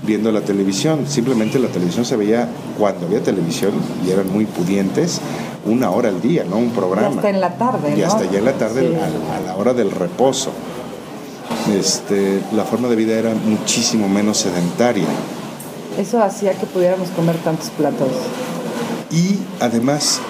viendo 0.07 0.31
la 0.31 0.43
televisión. 0.43 1.07
Simplemente 1.09 1.59
la 1.59 1.69
televisión 1.69 2.05
se 2.05 2.17
veía 2.17 2.49
cuando 2.79 3.07
había 3.07 3.23
televisión 3.23 3.73
y 4.07 4.11
eran 4.11 4.31
muy 4.31 4.45
pudientes, 4.45 5.23
una 5.65 5.91
hora 5.91 6.11
al 6.11 6.21
día, 6.21 6.45
¿no? 6.45 6.59
Un 6.59 6.71
programa. 6.71 7.15
Y 7.15 7.17
hasta 7.17 7.31
en 7.31 7.41
la 7.41 7.57
tarde. 7.57 7.95
Y 7.97 8.03
hasta 8.03 8.25
ya 8.31 8.39
en 8.39 8.45
la 8.45 8.53
tarde, 8.53 8.95
a 8.95 9.47
la 9.47 9.57
hora 9.57 9.73
del 9.73 9.91
reposo 9.91 10.53
este, 11.77 12.41
la 12.53 12.65
forma 12.65 12.89
de 12.89 12.97
vida 12.97 13.19
era 13.19 13.35
muchísimo 13.35 14.09
menos 14.09 14.39
sedentaria. 14.39 15.07
Eso 15.99 16.23
hacía 16.23 16.53
que 16.53 16.67
pudiéramos 16.67 17.09
comer 17.11 17.37
tantos 17.39 17.71
platos. 17.71 18.09
Y 19.11 19.39
además 19.61 20.21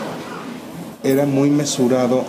era 1.02 1.26
muy 1.26 1.50
mesurado 1.50 2.25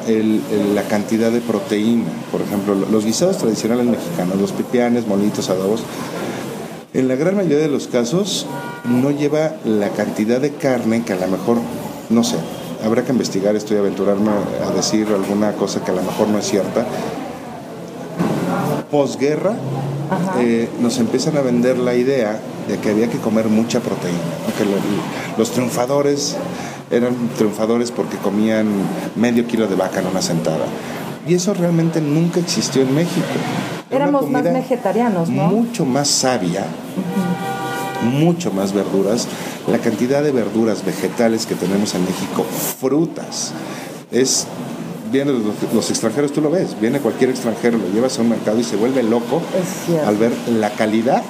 la 0.74 0.84
cantidad 0.84 1.32
de 1.32 1.42
proteína. 1.42 2.06
Por 2.32 2.42
ejemplo, 2.42 2.76
los 2.76 3.06
guisados 3.06 3.38
tradicionales 3.38 3.86
mexicanos, 3.86 4.38
los 4.38 4.52
pipianes, 4.52 5.08
molitos, 5.08 5.50
adobos, 5.50 5.82
en 6.94 7.08
la 7.08 7.16
gran 7.16 7.36
mayoría 7.36 7.60
de 7.60 7.68
los 7.68 7.88
casos 7.88 8.48
no 8.84 9.12
lleva 9.12 9.54
la 9.64 9.90
cantidad 9.90 10.42
de 10.42 10.54
carne 10.54 11.04
que 11.04 11.14
a 11.14 11.18
lo 11.18 11.28
mejor, 11.28 11.58
no 12.10 12.24
sé, 12.24 12.36
habrá 12.84 13.04
que 13.04 13.12
investigar 13.12 13.56
esto 13.56 13.76
y 13.76 13.78
aventurarme 13.78 14.32
a 14.66 14.72
decir 14.72 15.08
alguna 15.08 15.54
cosa 15.54 15.84
que 15.84 15.92
a 15.92 15.96
lo 15.96 16.02
mejor 16.02 16.30
no 16.30 16.40
es 16.40 16.48
cierta, 16.48 16.86
posguerra 18.92 19.56
eh, 20.40 20.70
nos 20.82 20.98
empiezan 20.98 21.38
a 21.38 21.42
vender 21.42 21.78
la 21.78 21.96
idea 21.96 22.40
de 22.68 22.78
que 22.78 22.90
había 22.90 23.10
que 23.10 23.18
comer 23.18 23.48
mucha 23.48 23.80
proteína, 23.80 24.20
que 24.58 24.66
los 25.38 25.52
triunfadores 25.52 26.36
eran 26.92 27.14
triunfadores 27.38 27.92
porque 27.92 28.18
comían 28.18 28.68
medio 29.16 29.46
kilo 29.46 29.68
de 29.68 29.76
vaca 29.76 30.00
en 30.00 30.08
una 30.08 30.22
sentada. 30.22 30.66
Y 31.28 31.36
eso 31.36 31.54
realmente 31.54 32.02
nunca 32.02 32.40
existió 32.40 32.82
en 32.82 32.96
México. 32.96 33.28
Éramos 33.92 34.30
más 34.30 34.44
vegetarianos, 34.44 35.30
¿no? 35.30 35.48
Mucho 35.48 35.86
más 35.86 36.08
sabia, 36.08 36.66
mucho 38.04 38.52
más 38.52 38.74
verduras. 38.74 39.28
La 39.68 39.78
cantidad 39.78 40.24
de 40.24 40.32
verduras 40.32 40.84
vegetales 40.84 41.46
que 41.46 41.56
tenemos 41.56 41.94
en 41.94 42.02
México, 42.02 42.44
frutas, 42.80 43.52
es 44.12 44.48
vienen 45.12 45.44
los, 45.74 45.90
extranjeros, 45.90 46.32
tú 46.32 46.42
lo 46.42 46.50
ves, 46.50 46.80
viene 46.80 47.00
cualquier 47.00 47.30
extranjero, 47.30 47.78
lo 47.78 47.90
llevas 47.94 48.18
a 48.20 48.22
un 48.22 48.30
mercado 48.30 48.60
y 48.60 48.64
se 48.64 48.76
vuelve 48.76 49.04
loco 49.04 49.42
al 50.06 50.18
ver 50.18 50.32
la 50.48 50.72
calidad 50.72 51.24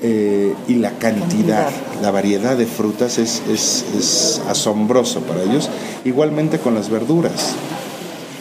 eh, 0.00 0.54
y 0.68 0.74
la 0.74 0.92
cantidad, 0.92 1.70
la 2.00 2.10
variedad 2.10 2.56
de 2.56 2.66
frutas 2.66 3.18
es, 3.18 3.42
es, 3.48 4.40
asombroso 4.48 5.20
para 5.22 5.42
ellos, 5.42 5.68
igualmente 6.04 6.58
con 6.58 6.74
las 6.74 6.88
verduras. 6.88 7.54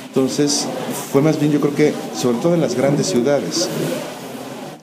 Entonces, 0.07 0.65
fue 1.11 1.21
más 1.21 1.39
bien 1.39 1.51
yo 1.51 1.59
creo 1.59 1.75
que, 1.75 1.93
sobre 2.15 2.37
todo 2.39 2.53
en 2.53 2.61
las 2.61 2.75
grandes 2.75 3.07
ciudades, 3.07 3.69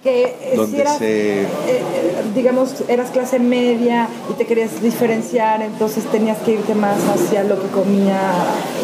que 0.05 0.25
eh, 0.25 0.67
si 0.71 0.79
eras, 0.79 1.01
eh, 1.01 1.47
eh, 1.67 2.23
digamos, 2.35 2.75
eras 2.89 3.11
clase 3.11 3.39
media 3.39 4.07
y 4.31 4.35
te 4.35 4.45
querías 4.45 4.83
diferenciar, 4.83 5.63
entonces 5.63 6.05
tenías 6.13 6.37
que 6.39 6.53
irte 6.53 6.75
más 6.75 6.99
hacia 7.09 7.43
lo 7.43 7.61
que 7.61 7.69
comía 7.69 8.21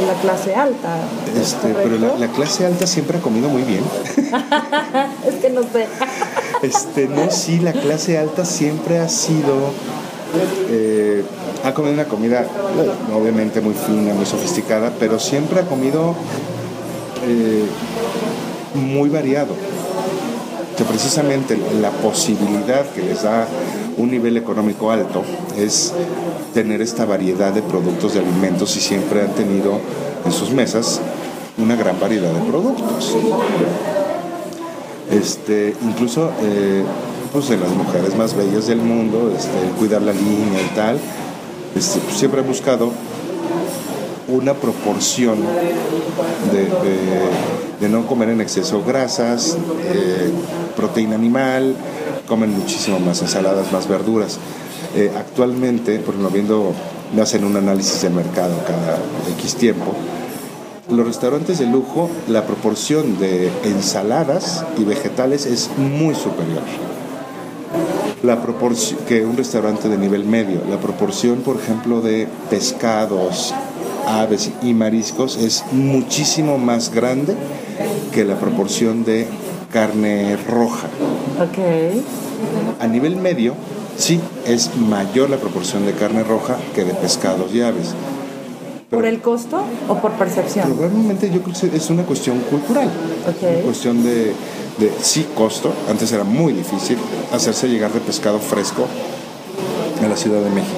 la 0.07 0.21
clase 0.23 0.55
alta. 0.55 0.97
Este, 1.39 1.75
pero 1.75 1.99
la, 2.19 2.29
clase 2.29 2.65
alta 2.65 2.87
siempre 2.87 3.19
ha 3.19 3.21
comido 3.21 3.51
muy 3.51 3.63
bien. 3.63 3.85
es 5.29 5.35
que 5.35 5.51
no 5.51 5.63
sé. 5.63 5.87
este, 6.63 7.07
no, 7.07 7.31
sí, 7.31 7.61
la 7.61 7.75
clase 7.75 8.17
alta 8.17 8.47
siempre 8.47 8.99
ha 8.99 9.09
sido... 9.09 9.73
ha 11.65 11.75
comido 11.75 11.93
una 11.93 12.07
comida 12.07 12.47
obviamente 13.15 13.61
muy 13.61 13.75
fina, 13.75 14.15
muy 14.15 14.25
sofisticada, 14.25 14.91
pero 14.99 15.19
siempre 15.19 15.61
ha 15.61 15.67
comido 15.67 16.15
muy 18.75 19.11
variado 19.11 19.55
precisamente 20.85 21.59
la 21.81 21.91
posibilidad 21.91 22.85
que 22.91 23.03
les 23.03 23.23
da 23.23 23.47
un 23.97 24.11
nivel 24.11 24.37
económico 24.37 24.91
alto 24.91 25.23
es 25.57 25.93
tener 26.55 26.81
esta 26.81 27.05
variedad 27.05 27.53
de 27.53 27.63
productos 27.63 28.15
de 28.15 28.21
alimentos 28.21 28.77
y 28.77 28.81
siempre 28.81 29.23
han 29.23 29.35
tenido 29.35 29.79
en 30.25 30.33
sus 30.33 30.51
mesas 30.51 31.01
una 31.59 31.77
gran 31.77 31.99
variedad 32.01 32.33
de 32.33 32.51
productos. 32.51 33.17
Este, 35.11 35.75
incluso 35.83 36.31
eh, 36.41 36.85
pues 37.33 37.49
de 37.49 37.57
las 37.57 37.71
mujeres 37.71 38.17
más 38.17 38.35
bellas 38.35 38.67
del 38.67 38.79
mundo, 38.79 39.33
este, 39.37 39.79
cuidar 39.79 40.03
la 40.03 40.13
línea 40.13 40.63
y 40.63 40.75
tal, 40.75 40.99
este, 41.75 42.01
siempre 42.13 42.41
he 42.41 42.45
buscado 42.45 42.93
una 44.29 44.55
proporción 44.55 45.39
de, 46.53 47.89
no 47.89 48.07
comer 48.07 48.31
en 48.31 48.41
exceso 48.41 48.83
grasas, 48.85 49.57
eh, 49.85 50.31
proteína 50.77 51.15
animal, 51.15 51.75
comen 52.27 52.57
muchísimo 52.57 52.99
más 53.01 53.23
ensaladas, 53.23 53.73
más 53.73 53.89
verduras. 53.89 54.39
Eh, 54.95 55.11
actualmente, 55.17 55.99
por 55.99 56.15
ejemplo, 56.15 56.31
viendo, 56.31 56.73
hacen 57.21 57.45
un 57.45 57.57
análisis 57.57 58.03
de 58.03 58.11
mercado 58.11 58.55
cada 58.67 58.99
X 59.37 59.57
tiempo, 59.57 59.95
los 60.91 61.07
restaurantes 61.07 61.61
de 61.61 61.67
lujo, 61.67 62.11
la 62.29 62.45
proporción 62.47 63.19
de 63.21 63.49
ensaladas 63.65 64.65
y 64.77 64.85
vegetales 64.85 65.47
es 65.47 65.71
muy 65.77 66.15
superior. 66.15 66.63
La 68.23 68.43
proporción 68.43 68.99
que 69.07 69.25
un 69.25 69.37
restaurante 69.37 69.89
de 69.89 69.97
nivel 69.97 70.25
medio, 70.25 70.61
la 70.69 70.79
proporción, 70.79 71.39
por 71.43 71.57
ejemplo, 71.57 72.01
de 72.01 72.27
pescados, 72.51 73.55
aves 74.07 74.51
y 74.63 74.75
mariscos 74.75 75.37
es 75.37 75.65
muchísimo 75.73 76.59
más 76.59 76.93
grande 76.93 77.37
que 78.13 78.25
la 78.25 78.39
proporción 78.39 79.05
de 79.05 79.29
carne 79.73 80.37
roja. 80.49 80.89
Okay. 81.51 82.05
A 82.81 82.87
nivel 82.87 83.17
medio, 83.17 83.55
sí, 83.97 84.21
es 84.47 84.77
mayor 84.77 85.31
la 85.31 85.37
proporción 85.37 85.87
de 85.87 85.93
carne 85.93 86.25
roja 86.25 86.57
que 86.75 86.85
de 86.85 86.95
pescados 86.95 87.53
y 87.55 87.63
aves. 87.63 87.95
¿Por 88.91 89.07
el 89.07 89.21
costo 89.21 89.63
o 89.89 89.95
por 89.97 90.13
percepción? 90.13 90.73
Probablemente 90.73 91.31
yo 91.31 91.43
creo 91.43 91.71
que 91.71 91.77
es 91.77 91.91
una 91.91 92.03
cuestión 92.03 92.41
cultural. 92.41 92.91
Una 93.25 93.63
cuestión 93.63 94.03
de, 94.03 94.35
de 94.79 94.93
sí 95.01 95.27
costo. 95.37 95.73
Antes 95.89 96.11
era 96.11 96.25
muy 96.25 96.53
difícil 96.53 96.99
hacerse 97.33 97.69
llegar 97.69 97.93
de 97.93 98.01
pescado 98.01 98.41
fresco 98.41 98.87
a 100.05 100.09
la 100.09 100.17
Ciudad 100.17 100.41
de 100.43 100.51
México. 100.51 100.75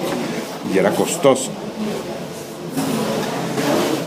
Y 0.75 0.79
era 0.79 0.91
costoso. 0.91 1.51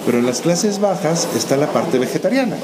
Pero 0.06 0.20
en 0.20 0.28
las 0.28 0.42
clases 0.42 0.80
bajas 0.80 1.28
está 1.36 1.58
la 1.58 1.68
parte 1.68 1.98
vegetariana. 1.98 2.58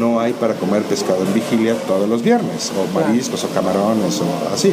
No 0.00 0.18
hay 0.18 0.32
para 0.32 0.54
comer 0.54 0.82
pescado 0.84 1.22
en 1.26 1.34
vigilia 1.34 1.74
todos 1.86 2.08
los 2.08 2.22
viernes, 2.22 2.72
o 2.74 2.98
mariscos, 2.98 3.44
o 3.44 3.48
camarones, 3.48 4.18
o 4.22 4.54
así. 4.54 4.72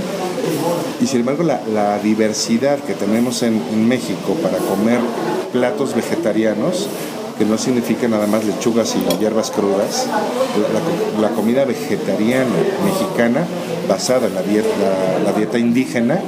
Y 1.02 1.06
sin 1.06 1.20
embargo, 1.20 1.44
la, 1.44 1.60
la 1.74 2.00
diversidad 2.00 2.80
que 2.80 2.94
tenemos 2.94 3.44
en, 3.44 3.62
en 3.74 3.88
México 3.88 4.36
para 4.42 4.58
comer 4.58 5.00
platos 5.52 5.94
vegetarianos, 5.94 6.88
que 7.38 7.44
no 7.46 7.58
significa 7.58 8.08
nada 8.08 8.26
más 8.26 8.46
lechugas 8.46 8.96
y 8.96 9.20
hierbas 9.20 9.52
crudas, 9.52 10.08
la, 10.08 11.20
la- 11.22 11.30
la 11.30 11.36
comida 11.36 11.66
vegetariana 11.66 12.46
mexicana, 12.86 13.46
basada 13.90 14.28
en 14.28 14.34
la 14.36 14.42
dieta, 14.44 14.70
la- 14.82 15.24
la 15.32 15.38
dieta 15.38 15.58
indígena, 15.60 16.20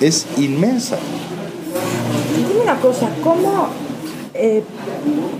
es 0.00 0.26
inmensa. 0.36 0.98
Dime 2.36 2.60
una 2.62 2.78
cosa, 2.80 3.08
¿cómo, 3.24 3.68
eh, 4.34 4.62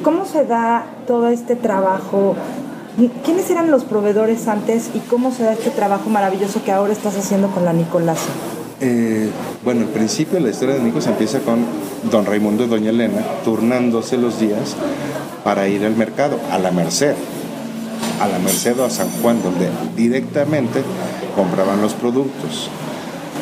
¿cómo 0.02 0.24
se 0.24 0.44
da 0.46 0.86
todo 1.06 1.28
este 1.28 1.56
trabajo? 1.56 2.34
¿Quiénes 3.24 3.50
eran 3.50 3.70
los 3.70 3.84
proveedores 3.84 4.48
antes 4.48 4.88
y 4.94 5.00
cómo 5.00 5.30
se 5.30 5.42
da 5.42 5.52
este 5.52 5.68
trabajo 5.68 6.08
maravilloso 6.08 6.64
que 6.64 6.72
ahora 6.72 6.94
estás 6.94 7.14
haciendo 7.18 7.48
con 7.48 7.66
la 7.66 7.74
Nicolasa? 7.74 8.30
Eh, 8.80 9.28
bueno, 9.62 9.82
el 9.82 9.88
principio 9.88 10.36
de 10.36 10.40
la 10.40 10.48
historia 10.48 10.76
de 10.76 10.80
Nicos 10.80 11.06
empieza 11.06 11.40
con 11.40 11.58
don 12.10 12.24
Raimundo 12.24 12.64
y 12.64 12.68
doña 12.68 12.88
Elena 12.88 13.22
turnándose 13.44 14.16
los 14.16 14.40
días 14.40 14.76
para 15.44 15.68
ir 15.68 15.84
al 15.84 15.94
mercado, 15.94 16.40
a 16.50 16.58
la 16.58 16.70
Merced, 16.70 17.14
a 18.18 18.28
la 18.28 18.38
Merced 18.38 18.80
o 18.80 18.86
a 18.86 18.90
San 18.90 19.10
Juan, 19.20 19.42
donde 19.42 19.68
directamente 19.94 20.82
compraban 21.34 21.82
los 21.82 21.92
productos. 21.92 22.70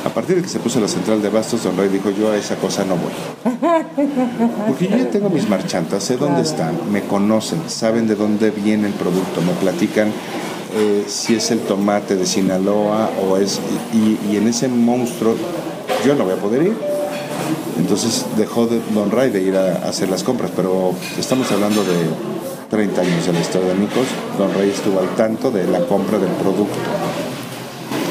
A 0.05 0.11
partir 0.11 0.37
de 0.37 0.43
que 0.43 0.49
se 0.49 0.59
puso 0.59 0.81
la 0.81 0.89
central 0.89 1.23
de 1.23 1.31
bastos, 1.31 1.65
don 1.65 1.77
Ray 1.77 1.89
dijo, 1.89 2.11
yo 2.11 2.31
a 2.31 2.37
esa 2.37 2.57
cosa 2.57 2.85
no 2.85 2.97
voy. 2.97 3.13
Porque 4.69 4.89
yo 4.89 4.97
ya 4.99 5.11
tengo 5.11 5.31
mis 5.31 5.49
marchantas, 5.49 6.05
sé 6.05 6.17
dónde 6.17 6.43
están, 6.43 6.93
me 6.93 7.03
conocen, 7.03 7.63
saben 7.69 8.07
de 8.07 8.15
dónde 8.15 8.51
viene 8.51 8.87
el 8.89 8.93
producto, 8.93 9.41
me 9.41 9.53
platican 9.55 10.09
eh, 10.77 11.05
si 11.07 11.37
es 11.37 11.51
el 11.51 11.61
tomate 11.61 12.17
de 12.17 12.27
Sinaloa 12.27 13.11
o 13.23 13.37
es... 13.37 13.61
Y, 13.93 14.19
y 14.31 14.37
en 14.37 14.49
ese 14.49 14.69
monstruo 14.69 15.37
yo 16.05 16.15
no 16.15 16.25
voy 16.25 16.35
a 16.35 16.37
poder 16.37 16.63
ir. 16.65 16.77
Entonces 17.79 18.27
dejó 18.37 18.67
de, 18.67 18.81
Don 18.93 19.11
Ray 19.11 19.31
de 19.31 19.43
ir 19.43 19.57
a, 19.57 19.87
a 19.87 19.89
hacer 19.89 20.09
las 20.11 20.23
compras, 20.23 20.51
pero 20.55 20.93
estamos 21.19 21.51
hablando 21.51 21.83
de 21.83 21.95
30 22.71 23.01
años 23.01 23.27
de 23.27 23.33
la 23.33 23.41
historia 23.41 23.69
de 23.69 23.75
Micos. 23.75 24.07
Don 24.37 24.53
Ray 24.53 24.71
estuvo 24.71 24.99
al 25.01 25.15
tanto 25.15 25.51
de 25.51 25.67
la 25.67 25.81
compra 25.87 26.19
del 26.19 26.31
producto. 26.31 26.75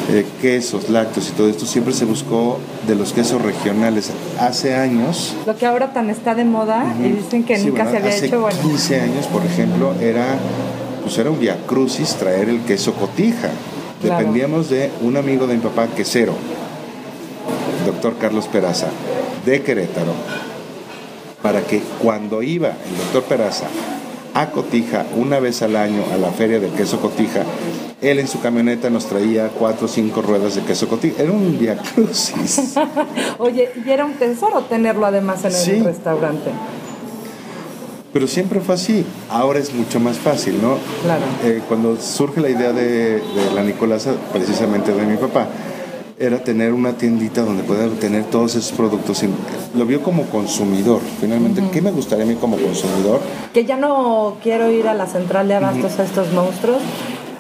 Eh, 0.10 0.26
quesos, 0.42 0.90
lácteos 0.90 1.30
y 1.30 1.32
todo 1.32 1.48
esto 1.48 1.66
siempre 1.66 1.94
se 1.94 2.04
buscó 2.04 2.60
de 2.88 2.96
los 2.96 3.14
quesos 3.14 3.42
regionales. 3.42 4.12
Hace 4.40 4.76
años 4.76 5.34
Lo 5.46 5.56
que 5.56 5.66
ahora 5.66 5.94
tan 5.94 6.10
está 6.10 6.36
de 6.36 6.44
moda 6.44 6.94
y 7.00 7.10
dicen 7.10 7.44
que 7.44 7.58
Sí, 7.58 7.68
nunca 7.68 7.84
bueno, 7.84 7.92
se 7.92 7.98
había 7.98 8.10
hace 8.10 8.26
hecho, 8.26 8.42
bueno. 8.42 8.60
15 8.62 9.00
años, 9.00 9.28
por 9.28 9.46
ejemplo, 9.46 9.94
era, 10.02 10.26
pues 11.02 11.18
era 11.18 11.30
un 11.30 11.40
via 11.40 11.58
crucis 11.66 12.16
traer 12.16 12.50
el 12.50 12.62
queso 12.62 12.94
cotija. 12.94 13.50
Claro. 14.02 14.18
Dependíamos 14.18 14.70
de 14.70 14.92
un 15.02 15.16
amigo 15.16 15.48
de 15.48 15.56
mi 15.56 15.62
papá, 15.62 15.88
quesero, 15.88 16.34
doctor 17.86 18.18
Carlos 18.20 18.48
Peraza, 18.48 18.88
de 19.46 19.62
Querétaro, 19.62 20.12
para 21.42 21.62
que 21.62 21.82
cuando 22.02 22.44
iba 22.44 22.68
el 22.68 22.98
doctor 22.98 23.24
Peraza 23.24 23.68
a 24.34 24.50
Cotija 24.52 25.06
una 25.16 25.40
vez 25.40 25.62
al 25.62 25.76
año 25.76 26.02
a 26.14 26.18
la 26.18 26.32
feria 26.32 26.60
del 26.60 26.72
queso 26.72 27.00
Cotija, 27.00 27.44
él 28.02 28.20
en 28.20 28.28
su 28.28 28.42
camioneta 28.42 28.90
nos 28.90 29.06
traía 29.06 29.50
cuatro 29.50 29.86
o 29.86 29.88
cinco 29.90 30.22
ruedas 30.22 30.56
de 30.56 30.62
queso 30.62 30.88
Cotija. 30.88 31.22
Era 31.24 31.32
un 31.32 31.58
via 31.60 31.78
crucis. 31.78 32.74
Oye, 33.38 33.70
y 33.86 33.90
era 33.90 34.06
un 34.06 34.14
tesoro 34.14 34.62
tenerlo 34.62 35.06
además 35.06 35.40
en 35.46 35.52
el 35.52 35.58
Sí. 35.58 35.80
restaurante. 35.82 36.50
Pero 38.12 38.28
siempre 38.28 38.60
fue 38.60 38.76
así. 38.76 39.06
Ahora 39.30 39.60
es 39.60 39.74
mucho 39.74 40.00
más 40.00 40.18
fácil, 40.18 40.62
¿no? 40.62 40.78
Claro. 41.04 41.24
Eh, 41.44 41.62
cuando 41.68 41.98
surge 42.00 42.42
la 42.42 42.50
idea 42.50 42.72
de, 42.72 43.22
de 43.22 43.52
la 43.56 43.64
Nicolasa, 43.64 44.14
precisamente 44.32 44.94
de 44.94 45.06
mi 45.06 45.18
papá, 45.18 45.48
era 46.24 46.40
tener 46.44 46.74
una 46.74 46.94
tiendita 46.94 47.42
donde 47.42 47.64
poder 47.64 47.92
tener 47.92 48.24
todos 48.26 48.56
esos 48.56 48.72
productos. 48.72 49.24
Lo 49.76 49.86
vio 49.86 50.02
como 50.02 50.24
consumidor. 50.24 51.02
Finalmente, 51.20 51.62
¿qué 51.72 51.82
me 51.82 51.92
gustaría 51.92 52.24
a 52.24 52.28
mí 52.28 52.36
como 52.36 52.58
consumidor? 52.58 53.20
Que 53.54 53.66
ya 53.66 53.78
no 53.78 54.38
quiero 54.42 54.72
ir 54.72 54.88
a 54.88 54.94
la 54.94 55.06
central 55.06 55.48
de 55.48 55.56
abastos 55.56 56.00
a 56.00 56.04
estos 56.04 56.32
monstruos. 56.32 56.82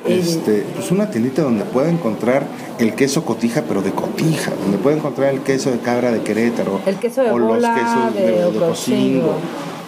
Este, 0.05 0.65
pues 0.75 0.91
una 0.91 1.09
tiendita 1.09 1.43
donde 1.43 1.63
pueda 1.63 1.89
encontrar 1.89 2.45
el 2.77 2.93
queso 2.93 3.23
cotija, 3.23 3.63
pero 3.65 3.81
de 3.81 3.91
cotija, 3.91 4.51
donde 4.61 4.77
pueda 4.77 4.97
encontrar 4.97 5.33
el 5.33 5.39
queso 5.41 5.71
de 5.71 5.79
cabra 5.79 6.11
de 6.11 6.21
Querétaro, 6.21 6.81
El 6.85 6.97
queso 6.97 7.21
de 7.21 7.31
o 7.31 7.39
los 7.39 7.55
quesos 7.55 8.13
de 8.13 8.31
de. 8.31 8.45
Ocosingo, 8.45 9.35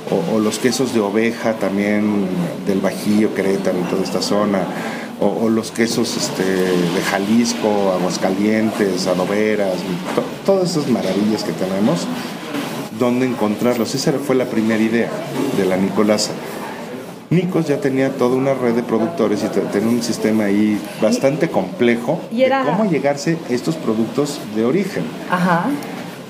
o, 0.09 0.35
o 0.35 0.39
los 0.39 0.57
quesos 0.57 0.93
de 0.93 1.01
oveja 1.01 1.55
también 1.55 2.27
del 2.65 2.79
Bajío, 2.79 3.33
Querétaro 3.33 3.77
y 3.77 3.83
toda 3.89 4.03
esta 4.03 4.21
zona, 4.21 4.59
o, 5.19 5.27
o 5.45 5.49
los 5.49 5.71
quesos 5.71 6.15
este, 6.17 6.43
de 6.43 7.01
Jalisco, 7.09 7.93
Aguascalientes, 7.99 9.07
Adoveras, 9.07 9.73
to- 10.15 10.23
todas 10.45 10.71
esas 10.71 10.87
maravillas 10.89 11.43
que 11.43 11.51
tenemos, 11.53 12.05
dónde 12.99 13.25
encontrarlos. 13.25 13.95
Esa 13.95 14.13
fue 14.13 14.35
la 14.35 14.45
primera 14.45 14.81
idea 14.81 15.09
de 15.57 15.65
la 15.65 15.77
Nicolasa. 15.77 16.31
Nicos 17.31 17.67
ya 17.67 17.77
tenía 17.81 18.11
toda 18.11 18.35
una 18.35 18.53
red 18.53 18.73
de 18.75 18.83
productores 18.83 19.43
y 19.43 19.47
te- 19.47 19.61
tenía 19.61 19.89
un 19.89 20.03
sistema 20.03 20.45
ahí 20.45 20.79
bastante 21.01 21.49
complejo 21.49 22.19
y 22.31 22.43
era- 22.43 22.63
de 22.63 22.69
cómo 22.71 22.85
llegarse 22.89 23.37
estos 23.49 23.75
productos 23.75 24.39
de 24.55 24.63
origen. 24.65 25.03
Ajá. 25.31 25.65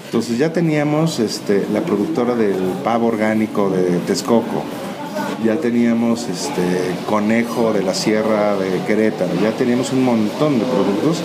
Entonces 0.06 0.38
ya 0.38 0.54
teníamos 0.54 1.20
este, 1.20 1.66
la 1.74 1.82
productora 1.82 2.36
del 2.36 2.56
pavo 2.84 3.08
orgánico 3.08 3.70
de 3.70 3.98
Texcoco, 4.08 4.64
ya 5.44 5.58
teníamos 5.58 6.28
este, 6.28 6.62
conejo 7.08 7.74
de 7.74 7.84
la 7.84 7.94
sierra 7.94 8.56
de 8.56 8.80
Querétaro, 8.88 9.32
ya 9.42 9.52
teníamos 9.52 9.92
un 9.92 10.04
montón 10.04 10.60
de 10.60 10.66
productos. 10.66 11.22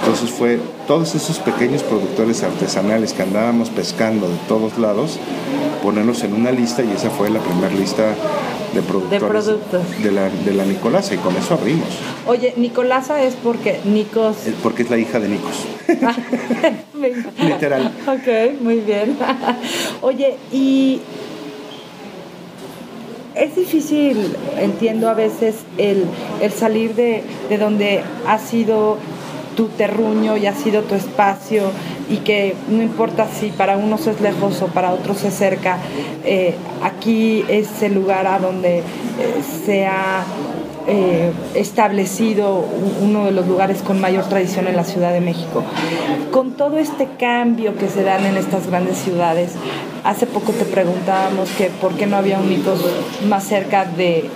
Entonces 0.00 0.30
fue 0.30 0.60
todos 0.86 1.14
esos 1.14 1.38
pequeños 1.38 1.82
productores 1.82 2.42
artesanales 2.42 3.12
que 3.12 3.22
andábamos 3.22 3.70
pescando 3.70 4.28
de 4.28 4.36
todos 4.46 4.78
lados, 4.78 5.18
ponerlos 5.82 6.22
en 6.22 6.34
una 6.34 6.52
lista 6.52 6.82
y 6.82 6.90
esa 6.92 7.10
fue 7.10 7.30
la 7.30 7.40
primera 7.40 7.74
lista 7.74 8.14
de 8.74 8.82
productores 8.82 9.22
productos. 9.22 9.82
de 10.02 10.12
la, 10.12 10.28
de 10.28 10.52
la 10.52 10.64
Nicolasa 10.66 11.14
y 11.14 11.18
con 11.18 11.34
eso 11.36 11.54
abrimos, 11.54 11.88
Oye, 12.26 12.52
Nicolasa 12.56 13.22
es 13.22 13.34
porque 13.34 13.80
Nicos. 13.84 14.36
porque 14.62 14.82
es 14.82 14.90
la 14.90 14.98
hija 14.98 15.18
de 15.18 15.28
Nicos. 15.28 15.64
Literal. 17.42 17.92
Ok, 18.06 18.60
muy 18.60 18.80
bien. 18.80 19.16
Oye, 20.02 20.36
y 20.52 21.00
es 23.36 23.54
difícil, 23.54 24.34
entiendo 24.58 25.08
a 25.08 25.14
veces, 25.14 25.56
el, 25.78 26.04
el 26.40 26.52
salir 26.52 26.94
de, 26.94 27.22
de 27.48 27.58
donde 27.58 28.02
ha 28.26 28.38
sido 28.38 28.98
tu 29.56 29.68
terruño 29.68 30.36
y 30.36 30.46
ha 30.46 30.54
sido 30.54 30.82
tu 30.82 30.94
espacio 30.94 31.70
y 32.08 32.18
que 32.18 32.54
no 32.68 32.82
importa 32.82 33.26
si 33.28 33.48
para 33.50 33.76
unos 33.76 34.06
es 34.06 34.20
lejos 34.20 34.62
o 34.62 34.66
para 34.66 34.92
otros 34.92 35.24
es 35.24 35.34
cerca, 35.34 35.78
eh, 36.24 36.54
aquí 36.82 37.44
es 37.48 37.82
el 37.82 37.94
lugar 37.94 38.26
a 38.26 38.38
donde 38.38 38.78
eh, 38.78 38.82
se 39.64 39.86
ha 39.86 40.24
eh, 40.86 41.32
establecido 41.54 42.64
uno 43.00 43.24
de 43.24 43.32
los 43.32 43.46
lugares 43.46 43.82
con 43.82 44.00
mayor 44.00 44.24
tradición 44.28 44.66
en 44.68 44.76
la 44.76 44.84
Ciudad 44.84 45.12
de 45.12 45.20
México. 45.20 45.62
Con 46.30 46.52
todo 46.52 46.78
este 46.78 47.08
cambio 47.18 47.76
que 47.76 47.88
se 47.88 48.02
dan 48.02 48.24
en 48.26 48.36
estas 48.36 48.66
grandes 48.68 48.98
ciudades, 48.98 49.52
hace 50.04 50.26
poco 50.26 50.52
te 50.52 50.64
preguntábamos 50.64 51.48
que 51.50 51.70
por 51.80 51.94
qué 51.94 52.06
no 52.06 52.16
había 52.16 52.38
un 52.38 52.48
Nicos 52.48 52.80
más 53.28 53.44
cerca 53.44 53.84
de 53.84 54.30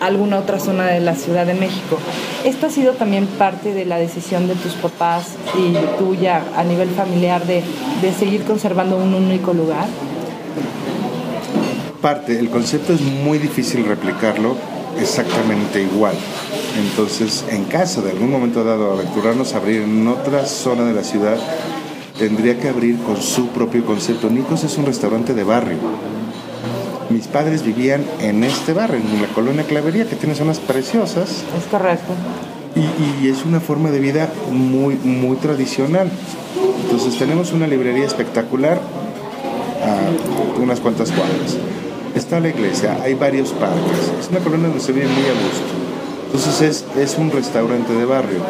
alguna 0.00 0.38
otra 0.38 0.58
zona 0.58 0.86
de 0.86 1.00
la 1.00 1.14
Ciudad 1.14 1.46
de 1.46 1.54
México. 1.54 1.98
¿Esto 2.44 2.66
ha 2.66 2.70
sido 2.70 2.92
también 2.92 3.26
parte 3.26 3.74
de 3.74 3.84
la 3.84 3.98
decisión 3.98 4.48
de 4.48 4.54
tus 4.54 4.72
papás 4.74 5.34
y 5.56 5.74
tuya 5.98 6.42
a 6.56 6.64
nivel 6.64 6.88
familiar 6.90 7.44
de, 7.46 7.62
de 8.00 8.12
seguir 8.12 8.44
conservando 8.44 8.96
un 8.96 9.14
único 9.14 9.52
lugar? 9.52 9.86
parte, 12.02 12.38
el 12.38 12.50
concepto 12.50 12.92
es 12.92 13.00
muy 13.00 13.38
difícil 13.38 13.86
replicarlo 13.86 14.56
exactamente 15.00 15.82
igual. 15.82 16.14
Entonces, 16.78 17.44
en 17.48 17.64
caso 17.64 18.02
de 18.02 18.10
algún 18.12 18.30
momento 18.30 18.64
dado 18.64 18.92
aventurarnos 18.92 19.54
a 19.54 19.58
abrir 19.58 19.82
en 19.82 20.06
otra 20.08 20.46
zona 20.46 20.84
de 20.84 20.94
la 20.94 21.04
ciudad, 21.04 21.36
tendría 22.18 22.58
que 22.58 22.68
abrir 22.68 22.98
con 23.02 23.20
su 23.20 23.48
propio 23.48 23.84
concepto. 23.84 24.30
Nicos 24.30 24.64
es 24.64 24.78
un 24.78 24.86
restaurante 24.86 25.34
de 25.34 25.44
barrio. 25.44 25.78
Mis 27.10 27.26
padres 27.26 27.62
vivían 27.62 28.04
en 28.20 28.42
este 28.44 28.72
barrio, 28.72 28.98
en 28.98 29.20
la 29.20 29.28
colonia 29.28 29.64
Clavería, 29.64 30.06
que 30.06 30.16
tiene 30.16 30.34
zonas 30.34 30.58
preciosas 30.60 31.42
Es 31.58 31.64
correcto. 31.70 32.12
y, 32.74 33.24
y 33.26 33.28
es 33.28 33.44
una 33.44 33.60
forma 33.60 33.90
de 33.90 34.00
vida 34.00 34.30
muy, 34.50 34.94
muy 34.94 35.36
tradicional. 35.36 36.10
Entonces 36.84 37.18
tenemos 37.18 37.52
una 37.52 37.66
librería 37.66 38.06
espectacular 38.06 38.80
a 39.84 40.60
unas 40.62 40.80
cuantas 40.80 41.10
cuadras. 41.10 41.56
Está 42.14 42.40
la 42.40 42.48
iglesia, 42.48 42.98
hay 43.02 43.14
varios 43.14 43.50
parques. 43.52 44.10
Es 44.20 44.28
una 44.30 44.40
colonia 44.40 44.68
donde 44.68 44.82
se 44.82 44.92
vive 44.92 45.06
muy 45.06 45.24
a 45.24 45.32
gusto. 45.32 45.82
Entonces 46.26 46.60
es, 46.60 46.98
es 46.98 47.18
un 47.18 47.30
restaurante 47.30 47.92
de 47.92 48.04
barrio. 48.04 48.40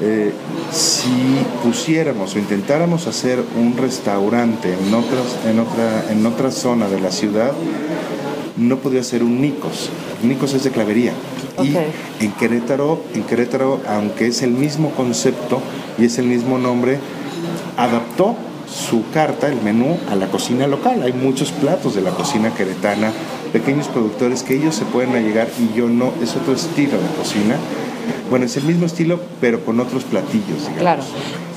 Eh, 0.00 0.32
si 0.72 1.44
pusiéramos 1.62 2.34
o 2.34 2.38
intentáramos 2.38 3.06
hacer 3.06 3.38
un 3.56 3.76
restaurante 3.76 4.72
en, 4.72 4.94
otras, 4.94 5.38
en, 5.46 5.60
otra, 5.60 6.10
en 6.10 6.26
otra 6.26 6.50
zona 6.50 6.88
de 6.88 7.00
la 7.00 7.12
ciudad, 7.12 7.52
no 8.56 8.78
podría 8.78 9.02
ser 9.02 9.22
un 9.22 9.40
Nicos. 9.40 9.90
Nicos 10.22 10.54
es 10.54 10.64
de 10.64 10.70
clavería. 10.70 11.12
Ok. 11.56 11.66
Y 12.20 12.24
en 12.24 12.32
Querétaro, 12.32 13.02
en 13.14 13.22
Querétaro, 13.24 13.80
aunque 13.88 14.26
es 14.26 14.42
el 14.42 14.50
mismo 14.50 14.90
concepto 14.90 15.60
y 15.98 16.06
es 16.06 16.18
el 16.18 16.26
mismo 16.26 16.58
nombre, 16.58 16.98
adaptó 17.76 18.36
su 18.72 19.04
carta, 19.12 19.48
el 19.48 19.60
menú, 19.62 19.98
a 20.10 20.16
la 20.16 20.26
cocina 20.26 20.66
local. 20.66 21.02
Hay 21.02 21.12
muchos 21.12 21.52
platos 21.52 21.94
de 21.94 22.00
la 22.00 22.10
cocina 22.10 22.54
queretana, 22.54 23.12
pequeños 23.52 23.88
productores 23.88 24.42
que 24.42 24.56
ellos 24.56 24.74
se 24.74 24.84
pueden 24.84 25.14
allegar 25.14 25.48
y 25.58 25.76
yo 25.76 25.88
no, 25.88 26.12
es 26.22 26.34
otro 26.36 26.54
estilo 26.54 26.92
de 26.92 27.08
cocina. 27.18 27.56
Bueno, 28.30 28.46
es 28.46 28.56
el 28.56 28.64
mismo 28.64 28.86
estilo, 28.86 29.20
pero 29.40 29.64
con 29.64 29.78
otros 29.80 30.04
platillos, 30.04 30.58
digamos. 30.60 30.78
Claro. 30.78 31.02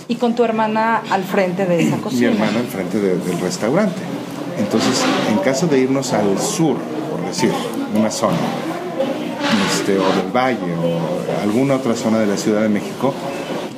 Y 0.07 0.15
con 0.17 0.35
tu 0.35 0.43
hermana 0.43 1.01
al 1.09 1.23
frente 1.23 1.65
de 1.65 1.81
esa 1.81 1.95
Mi 1.95 2.01
cocina. 2.03 2.31
hermana 2.31 2.59
enfrente 2.59 2.99
de- 2.99 3.17
del 3.17 3.39
restaurante. 3.39 4.01
Entonces, 4.59 5.01
en 5.29 5.37
caso 5.39 5.67
de 5.67 5.79
irnos 5.79 6.13
al 6.13 6.37
sur, 6.39 6.77
por 7.11 7.25
decir, 7.27 7.51
una 7.97 8.11
zona, 8.11 8.37
este, 9.73 9.97
o 9.97 10.03
del 10.15 10.31
valle, 10.33 10.73
o 10.83 11.41
alguna 11.41 11.75
otra 11.75 11.95
zona 11.95 12.19
de 12.19 12.27
la 12.27 12.37
Ciudad 12.37 12.61
de 12.61 12.69
México, 12.69 13.13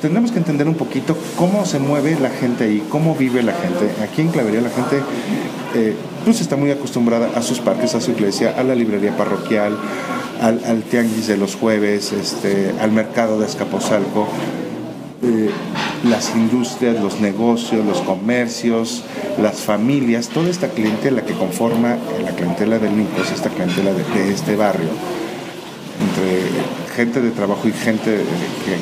tendremos 0.00 0.32
que 0.32 0.38
entender 0.38 0.68
un 0.68 0.74
poquito 0.74 1.16
cómo 1.36 1.64
se 1.66 1.78
mueve 1.78 2.16
la 2.20 2.30
gente 2.30 2.64
ahí, 2.64 2.82
cómo 2.88 3.14
vive 3.14 3.42
la 3.42 3.52
gente. 3.52 3.90
Aquí 4.02 4.22
en 4.22 4.28
Clavería 4.28 4.60
la 4.60 4.70
gente 4.70 5.02
eh, 5.74 5.94
pues 6.24 6.40
está 6.40 6.56
muy 6.56 6.70
acostumbrada 6.70 7.30
a 7.34 7.42
sus 7.42 7.60
parques, 7.60 7.94
a 7.94 8.00
su 8.00 8.12
iglesia, 8.12 8.54
a 8.56 8.62
la 8.62 8.74
librería 8.74 9.16
parroquial, 9.16 9.76
al, 10.40 10.64
al 10.64 10.82
tianguis 10.82 11.26
de 11.26 11.36
los 11.36 11.56
jueves, 11.56 12.12
este, 12.12 12.74
al 12.80 12.92
mercado 12.92 13.40
de 13.40 13.46
Escaposalco 13.46 14.28
eh, 15.20 15.50
las 16.04 16.36
industrias, 16.36 17.00
los 17.00 17.20
negocios, 17.20 17.84
los 17.84 18.00
comercios, 18.02 19.02
las 19.42 19.56
familias, 19.56 20.28
toda 20.28 20.48
esta 20.48 20.68
clientela 20.68 21.22
que 21.22 21.34
conforma 21.34 21.96
la 22.22 22.30
clientela 22.36 22.78
del 22.78 22.96
Nicos, 22.96 23.32
esta 23.32 23.48
clientela 23.48 23.90
de, 23.92 24.32
este 24.32 24.54
barrio, 24.54 24.90
entre 26.00 26.94
gente 26.94 27.20
de 27.20 27.32
trabajo 27.32 27.66
y 27.66 27.72
gente 27.72 28.20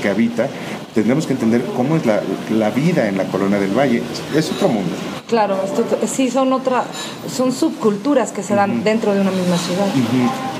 que 0.02 0.08
habita, 0.10 0.48
tendremos 0.96 1.26
que 1.26 1.34
entender 1.34 1.62
cómo 1.76 1.94
es 1.96 2.06
la, 2.06 2.22
la 2.50 2.70
vida 2.70 3.06
en 3.06 3.18
la 3.18 3.24
colonia 3.24 3.60
del 3.60 3.70
Valle. 3.78 4.02
Es 4.34 4.50
otro 4.50 4.68
mundo. 4.68 4.90
Claro, 5.28 5.58
esto- 5.62 5.84
sí, 6.06 6.30
son 6.30 6.54
otra, 6.54 6.84
son 7.30 7.52
subculturas 7.52 8.32
que 8.32 8.42
se 8.42 8.54
dan 8.54 8.82
dentro 8.82 9.12
de 9.12 9.20
una 9.20 9.30
misma 9.30 9.58
ciudad. 9.58 9.86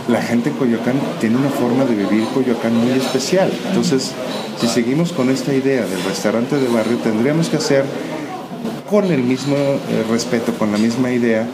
La 0.08 0.20
gente 0.20 0.50
en 0.50 0.56
Coyoacán 0.56 0.96
tiene 1.20 1.36
una 1.38 1.48
forma 1.48 1.86
de 1.86 1.94
vivir 1.94 2.24
Coyoacán 2.34 2.76
muy 2.76 2.92
especial. 2.98 3.50
Entonces, 3.68 4.12
si 4.60 4.66
seguimos 4.68 5.12
con 5.12 5.30
esta 5.30 5.54
idea 5.54 5.86
del 5.86 6.02
restaurante 6.04 6.56
de 6.56 6.68
barrio, 6.68 6.98
tendríamos 6.98 7.48
que 7.48 7.56
hacer 7.56 7.84
con 8.90 9.06
el 9.06 9.22
mismo 9.22 9.56
eh, 9.56 10.04
respeto, 10.10 10.52
con 10.58 10.70
la 10.70 10.76
misma 10.78 11.10
idea, 11.10 11.46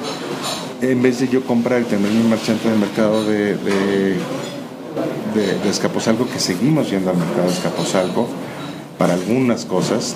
en 0.80 1.00
vez 1.02 1.20
de 1.20 1.28
yo 1.28 1.44
comprar 1.44 1.82
y 1.82 1.84
tener 1.84 2.10
mi 2.10 2.28
marchante 2.28 2.68
del 2.68 2.80
mercado 2.80 3.24
de, 3.24 3.54
de, 3.54 4.16
de, 5.34 6.26
que 6.32 6.38
seguimos 6.40 6.90
yendo 6.90 7.10
al 7.10 7.16
mercado 7.16 7.46
de 7.46 7.52
Escaposalco 7.52 8.26
para 9.02 9.14
algunas 9.14 9.64
cosas, 9.64 10.14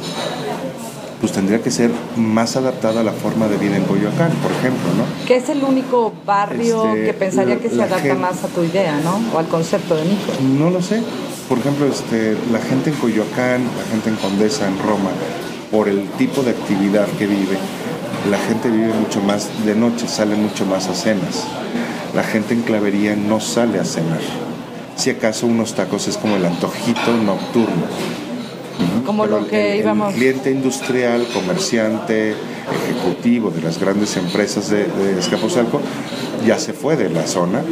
pues 1.20 1.32
tendría 1.32 1.60
que 1.60 1.72
ser 1.72 1.90
más 2.14 2.54
adaptada 2.54 3.00
a 3.00 3.02
la 3.02 3.10
forma 3.10 3.48
de 3.48 3.56
vida 3.56 3.76
en 3.76 3.82
Coyoacán, 3.82 4.30
por 4.40 4.52
ejemplo, 4.52 4.88
¿no? 4.96 5.26
Que 5.26 5.38
es 5.38 5.48
el 5.48 5.64
único 5.64 6.12
barrio 6.24 6.86
Este, 6.86 7.04
que 7.06 7.12
pensaría 7.14 7.58
que 7.58 7.68
se 7.68 7.82
adapta 7.82 7.98
gente- 7.98 8.14
más 8.14 8.44
a 8.44 8.46
tu 8.46 8.62
idea, 8.62 9.00
¿no? 9.02 9.18
O 9.34 9.38
al 9.40 9.48
concepto 9.48 9.96
de 9.96 10.04
Nico. 10.04 10.30
No 10.56 10.70
lo 10.70 10.80
sé. 10.80 11.02
Por 11.48 11.58
ejemplo, 11.58 11.86
este, 11.88 12.36
la 12.52 12.60
gente 12.60 12.90
en 12.90 12.96
Coyoacán, 12.96 13.64
la 13.76 13.90
gente 13.90 14.08
en 14.10 14.16
Condesa, 14.16 14.68
en 14.68 14.78
Roma, 14.78 15.10
por 15.72 15.88
el 15.88 16.06
tipo 16.10 16.42
de 16.42 16.50
actividad 16.52 17.08
que 17.18 17.26
vive, 17.26 17.58
la 18.30 18.38
gente 18.38 18.70
vive 18.70 18.92
mucho 18.94 19.20
más 19.20 19.48
de 19.66 19.74
noche, 19.74 20.06
sale 20.06 20.36
mucho 20.36 20.64
más 20.64 20.86
a 20.86 20.94
cenas. 20.94 21.42
La 22.14 22.22
gente 22.22 22.54
en 22.54 22.62
Clavería 22.62 23.16
no 23.16 23.40
sale 23.40 23.80
a 23.80 23.84
cenar. 23.84 24.20
Si 24.94 25.10
acaso 25.10 25.48
unos 25.48 25.74
tacos 25.74 26.06
es 26.06 26.16
como 26.16 26.36
el 26.36 26.46
antojito 26.46 27.12
nocturno. 27.24 27.84
Como 29.04 29.24
Pero 29.24 29.40
lo 29.40 29.46
que 29.46 29.74
el, 29.74 29.80
íbamos. 29.80 30.14
cliente 30.14 30.50
industrial, 30.50 31.26
comerciante, 31.32 32.30
ejecutivo 32.32 33.50
de 33.50 33.62
las 33.62 33.78
grandes 33.78 34.16
empresas 34.16 34.68
de, 34.68 34.84
de 34.84 35.18
Escaposalco 35.18 35.80
ya 36.44 36.58
se 36.58 36.72
fue 36.72 36.96
de 36.96 37.08
la 37.10 37.26
zona, 37.26 37.62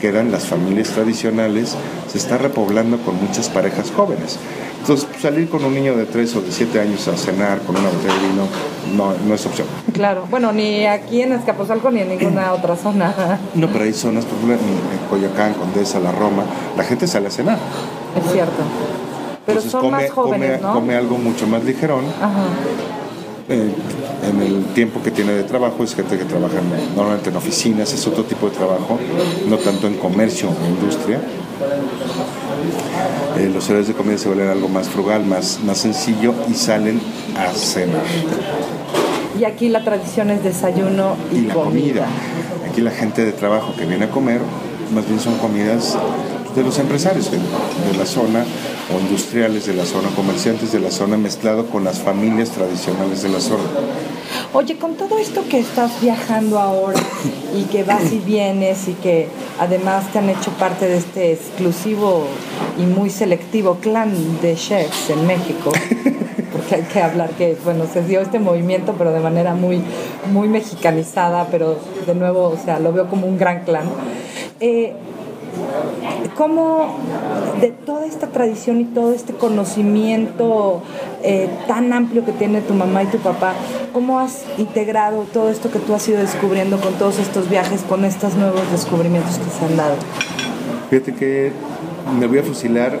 quedan 0.00 0.30
las 0.32 0.46
familias 0.46 0.88
tradicionales, 0.90 1.76
se 2.10 2.18
está 2.18 2.38
repoblando 2.38 2.98
con 2.98 3.16
muchas 3.22 3.48
parejas 3.48 3.90
jóvenes. 3.90 4.38
Entonces, 4.80 5.06
salir 5.20 5.48
con 5.48 5.64
un 5.64 5.74
niño 5.74 5.96
de 5.96 6.06
3 6.06 6.36
o 6.36 6.40
de 6.40 6.50
7 6.50 6.80
años 6.80 7.06
a 7.08 7.16
cenar 7.16 7.60
con 7.60 7.76
una 7.76 7.88
botella 7.88 8.14
de 8.14 8.20
vino 8.28 8.46
no, 8.96 9.14
no 9.28 9.34
es 9.34 9.46
opción. 9.46 9.66
Claro, 9.92 10.26
bueno, 10.30 10.52
ni 10.52 10.86
aquí 10.86 11.22
en 11.22 11.32
Escaposalco 11.32 11.90
ni 11.90 12.00
en 12.00 12.08
ninguna 12.08 12.52
otra 12.54 12.76
zona. 12.76 13.38
No, 13.54 13.68
pero 13.68 13.84
hay 13.84 13.92
zonas, 13.92 14.24
por 14.24 14.36
ejemplo, 14.38 14.54
en, 14.56 14.98
en 15.00 15.08
Coyoacán, 15.08 15.54
Condesa, 15.54 16.00
La 16.00 16.10
Roma, 16.12 16.44
la 16.76 16.84
gente 16.84 17.06
sale 17.06 17.28
a 17.28 17.30
cenar. 17.30 17.58
Es 18.16 18.32
cierto. 18.32 18.62
Pero 19.44 19.58
Entonces, 19.58 19.70
son 19.72 19.80
come, 19.82 20.02
más 20.02 20.10
jóvenes, 20.10 20.58
come, 20.60 20.68
¿no? 20.68 20.74
come 20.74 20.96
algo 20.96 21.18
mucho 21.18 21.46
más 21.46 21.64
ligerón. 21.64 22.04
Ajá. 22.20 22.44
Eh, 23.48 23.70
en 24.30 24.40
el 24.40 24.64
tiempo 24.66 25.02
que 25.02 25.10
tiene 25.10 25.32
de 25.32 25.42
trabajo 25.42 25.82
es 25.82 25.94
gente 25.96 26.16
que 26.16 26.24
trabaja 26.24 26.58
en- 26.60 26.94
normalmente 26.94 27.30
en 27.30 27.36
oficinas, 27.36 27.92
es 27.92 28.06
otro 28.06 28.22
tipo 28.24 28.48
de 28.48 28.54
trabajo, 28.56 28.98
no 29.48 29.56
tanto 29.58 29.88
en 29.88 29.94
comercio 29.94 30.48
o 30.48 30.66
industria. 30.68 31.18
Eh, 33.38 33.50
los 33.52 33.64
horarios 33.66 33.88
de 33.88 33.94
comida 33.94 34.16
se 34.18 34.28
vuelven 34.28 34.48
algo 34.48 34.68
más 34.68 34.88
frugal, 34.88 35.24
más, 35.24 35.58
más 35.64 35.78
sencillo 35.78 36.34
y 36.48 36.54
salen 36.54 37.00
a 37.36 37.50
cenar. 37.52 38.02
Y 39.38 39.44
aquí 39.44 39.68
la 39.68 39.82
tradición 39.82 40.30
es 40.30 40.44
desayuno 40.44 41.16
y, 41.32 41.36
Y 41.38 41.40
la 41.46 41.54
comida. 41.54 42.06
Aquí 42.70 42.80
la 42.80 42.90
gente 42.90 43.24
de 43.24 43.32
trabajo 43.32 43.74
que 43.76 43.86
viene 43.86 44.04
a 44.04 44.10
comer, 44.10 44.40
más 44.94 45.06
bien 45.06 45.18
son 45.18 45.36
comidas 45.38 45.96
de 46.54 46.62
los 46.62 46.78
empresarios 46.78 47.30
de, 47.30 47.38
de 47.38 47.98
la 47.98 48.06
zona 48.06 48.44
o 48.94 49.00
industriales 49.00 49.66
de 49.66 49.74
la 49.74 49.84
zona, 49.84 50.08
comerciantes 50.14 50.72
de 50.72 50.80
la 50.80 50.90
zona, 50.90 51.16
mezclado 51.16 51.66
con 51.66 51.84
las 51.84 52.00
familias 52.00 52.50
tradicionales 52.50 53.22
de 53.22 53.28
la 53.28 53.40
zona. 53.40 53.62
Oye, 54.54 54.76
con 54.76 54.96
todo 54.96 55.18
esto 55.18 55.44
que 55.48 55.58
estás 55.58 56.00
viajando 56.02 56.58
ahora 56.58 57.00
y 57.56 57.64
que 57.64 57.84
vas 57.84 58.12
y 58.12 58.18
vienes 58.18 58.86
y 58.88 58.92
que 58.92 59.28
además 59.58 60.12
te 60.12 60.18
han 60.18 60.28
hecho 60.28 60.50
parte 60.52 60.86
de 60.86 60.98
este 60.98 61.32
exclusivo 61.32 62.26
y 62.78 62.82
muy 62.82 63.08
selectivo 63.08 63.78
clan 63.80 64.12
de 64.42 64.54
chefs 64.54 65.10
en 65.10 65.26
México, 65.26 65.72
porque 66.52 66.74
hay 66.74 66.82
que 66.82 67.00
hablar 67.00 67.30
que, 67.30 67.56
bueno, 67.64 67.84
se 67.90 68.02
dio 68.02 68.20
este 68.20 68.38
movimiento, 68.38 68.94
pero 68.98 69.12
de 69.12 69.20
manera 69.20 69.54
muy, 69.54 69.82
muy 70.30 70.48
mexicanizada, 70.48 71.48
pero 71.50 71.78
de 72.06 72.14
nuevo, 72.14 72.48
o 72.48 72.58
sea, 72.62 72.78
lo 72.78 72.92
veo 72.92 73.08
como 73.08 73.26
un 73.26 73.38
gran 73.38 73.64
clan. 73.64 73.88
Eh, 74.60 74.92
¿Cómo 76.36 76.96
de 77.60 77.68
toda 77.68 78.06
esta 78.06 78.28
tradición 78.28 78.80
y 78.80 78.84
todo 78.84 79.12
este 79.12 79.34
conocimiento 79.34 80.82
eh, 81.22 81.48
tan 81.68 81.92
amplio 81.92 82.24
que 82.24 82.32
tiene 82.32 82.60
tu 82.60 82.74
mamá 82.74 83.02
y 83.02 83.06
tu 83.06 83.18
papá, 83.18 83.54
cómo 83.92 84.18
has 84.18 84.44
integrado 84.58 85.24
todo 85.32 85.50
esto 85.50 85.70
que 85.70 85.78
tú 85.78 85.94
has 85.94 86.08
ido 86.08 86.18
descubriendo 86.18 86.80
con 86.80 86.94
todos 86.94 87.18
estos 87.18 87.48
viajes, 87.48 87.82
con 87.82 88.04
estos 88.04 88.34
nuevos 88.34 88.70
descubrimientos 88.72 89.38
que 89.38 89.50
se 89.50 89.64
han 89.64 89.76
dado? 89.76 89.94
Fíjate 90.90 91.14
que 91.14 91.52
me 92.18 92.26
voy 92.26 92.38
a 92.38 92.42
fusilar 92.42 92.98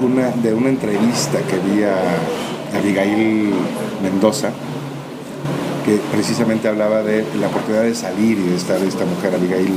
una, 0.00 0.30
de 0.30 0.54
una 0.54 0.68
entrevista 0.68 1.38
que 1.40 1.58
vi 1.58 1.82
a 1.82 2.78
Abigail 2.78 3.52
Mendoza, 4.02 4.50
precisamente 6.12 6.68
hablaba 6.68 7.02
de 7.02 7.24
la 7.40 7.48
oportunidad 7.48 7.82
de 7.84 7.94
salir 7.94 8.38
y 8.38 8.50
de 8.50 8.56
estar 8.56 8.80
esta 8.82 9.04
mujer 9.04 9.34
Abigail 9.34 9.72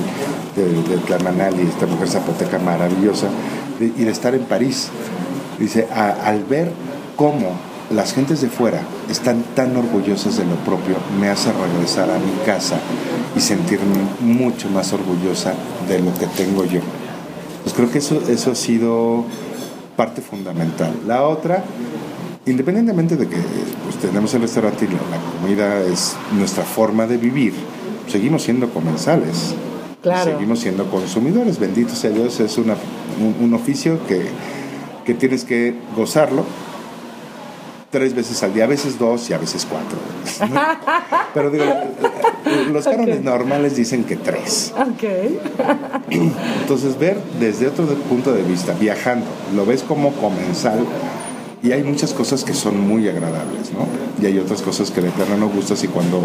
de, 0.56 0.66
de 0.66 0.98
Tlamanali, 1.06 1.62
esta 1.64 1.86
mujer 1.86 2.08
zapoteca 2.10 2.60
maravillosa, 2.60 3.28
y 3.80 4.04
de 4.04 4.12
estar 4.12 4.36
en 4.36 4.44
París. 4.46 4.90
Dice, 5.60 5.88
"A- 5.94 6.28
al 6.28 6.44
ver 6.44 6.72
cómo 7.16 7.52
las 7.90 8.14
gentes 8.14 8.42
de 8.42 8.48
fuera 8.50 8.82
están 9.10 9.44
tan 9.56 9.76
orgullosas 9.76 10.38
de 10.38 10.46
lo 10.46 10.56
propio, 10.56 10.96
me 11.20 11.30
hace 11.30 11.52
regresar 11.52 12.10
a 12.10 12.18
mi 12.20 12.32
casa 12.46 12.78
y 13.36 13.42
sentirme 13.42 13.96
mucho 14.22 14.70
más 14.70 14.94
orgullosa 14.94 15.54
de 15.88 16.00
lo 16.00 16.14
que 16.18 16.28
tengo 16.28 16.64
yo. 16.66 16.80
Pues 17.64 17.74
creo 17.76 17.92
que 17.92 18.00
eso, 18.00 18.22
eso 18.30 18.52
ha 18.52 18.56
sido 18.56 19.26
parte 19.98 20.22
fundamental. 20.22 20.94
La 21.06 21.24
otra, 21.28 21.64
independientemente 22.52 23.16
de 23.18 23.28
que 23.28 23.38
pues, 23.84 23.96
tenemos 23.98 24.34
el 24.34 24.42
restaurante 24.42 24.86
y 24.86 24.88
la, 24.90 24.94
la 24.96 25.40
comida 25.42 25.80
es 25.92 26.16
nuestra 26.38 26.64
forma 26.64 27.08
de 27.08 27.18
vivir, 27.18 27.54
seguimos 28.08 28.44
siendo 28.44 28.70
comensales. 28.70 29.56
Claro. 30.02 30.32
Seguimos 30.32 30.60
siendo 30.60 30.90
consumidores. 30.90 31.60
Bendito 31.60 31.94
sea 31.94 32.10
Dios, 32.10 32.40
es 32.40 32.58
una- 32.58 32.76
un, 33.20 33.36
un 33.46 33.54
oficio 33.54 34.00
que, 34.08 34.22
que 35.06 35.14
tienes 35.14 35.44
que 35.46 35.76
gozarlo 35.96 36.44
tres 37.92 38.16
veces 38.16 38.42
al 38.42 38.54
día, 38.54 38.64
a 38.64 38.68
veces 38.68 38.98
dos 38.98 39.30
y 39.30 39.34
a 39.34 39.38
veces 39.38 39.68
cuatro. 39.70 39.98
¿no? 40.54 40.60
Pero 41.36 41.52
digo, 41.52 41.66
Los 42.72 42.86
cánones 42.86 43.22
normales 43.22 43.76
dicen 43.76 44.04
que 44.06 44.16
tres. 44.16 44.74
Ok. 44.80 45.04
Entonces, 46.62 46.98
ver 46.98 47.18
desde 47.40 47.68
otro 47.68 47.86
punto 48.10 48.32
de 48.34 48.44
vista, 48.44 48.74
viajando, 48.74 49.26
lo 49.56 49.66
ves 49.66 49.84
como 49.84 50.14
comensal 50.14 50.80
y 51.64 51.72
hay 51.72 51.84
muchas 51.84 52.14
cosas 52.14 52.44
que 52.44 52.54
son 52.54 52.80
muy 52.80 53.08
agradables, 53.08 53.72
¿no? 53.74 53.88
Y 54.22 54.26
hay 54.26 54.40
otras 54.40 54.62
cosas 54.62 54.90
que 54.92 55.02
de 55.02 55.10
plano 55.12 55.38
no 55.38 55.48
gustas 55.50 55.84
y 55.84 55.88
cuando, 55.88 56.22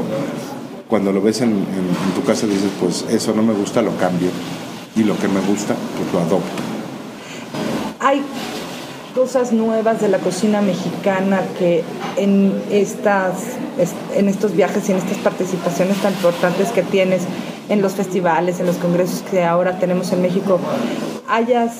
cuando 0.88 1.12
lo 1.12 1.20
ves 1.20 1.40
en, 1.42 1.50
en- 1.50 2.14
tu 2.14 2.22
casa 2.24 2.46
dices, 2.46 2.70
pues 2.80 3.04
eso 3.10 3.34
no 3.34 3.42
me 3.42 3.52
gusta, 3.52 3.82
lo 3.82 3.94
cambio. 3.98 4.28
Y 4.96 5.04
lo 5.04 5.16
que 5.18 5.28
me 5.28 5.40
gusta, 5.40 5.74
pues 5.98 6.12
lo 6.12 6.20
adopto. 6.20 6.62
Hay 8.00 8.22
cosas 9.14 9.52
nuevas 9.52 10.00
de 10.00 10.08
la 10.08 10.18
cocina 10.18 10.60
mexicana 10.62 11.40
que 11.58 11.82
en 12.16 12.52
estas 12.70 13.32
es- 13.78 13.92
en 14.14 14.28
estos 14.28 14.52
viajes 14.54 14.88
y 14.88 14.92
en 14.92 14.98
estas 14.98 15.18
participaciones 15.18 15.96
tan 15.98 16.12
importantes 16.14 16.68
que 16.70 16.82
tienes 16.82 17.22
en 17.68 17.82
los 17.82 17.92
festivales, 17.92 18.60
en 18.60 18.66
los 18.66 18.76
congresos 18.76 19.22
que 19.30 19.44
ahora 19.44 19.78
tenemos 19.78 20.12
en 20.12 20.22
México, 20.22 20.58
hayas 21.28 21.72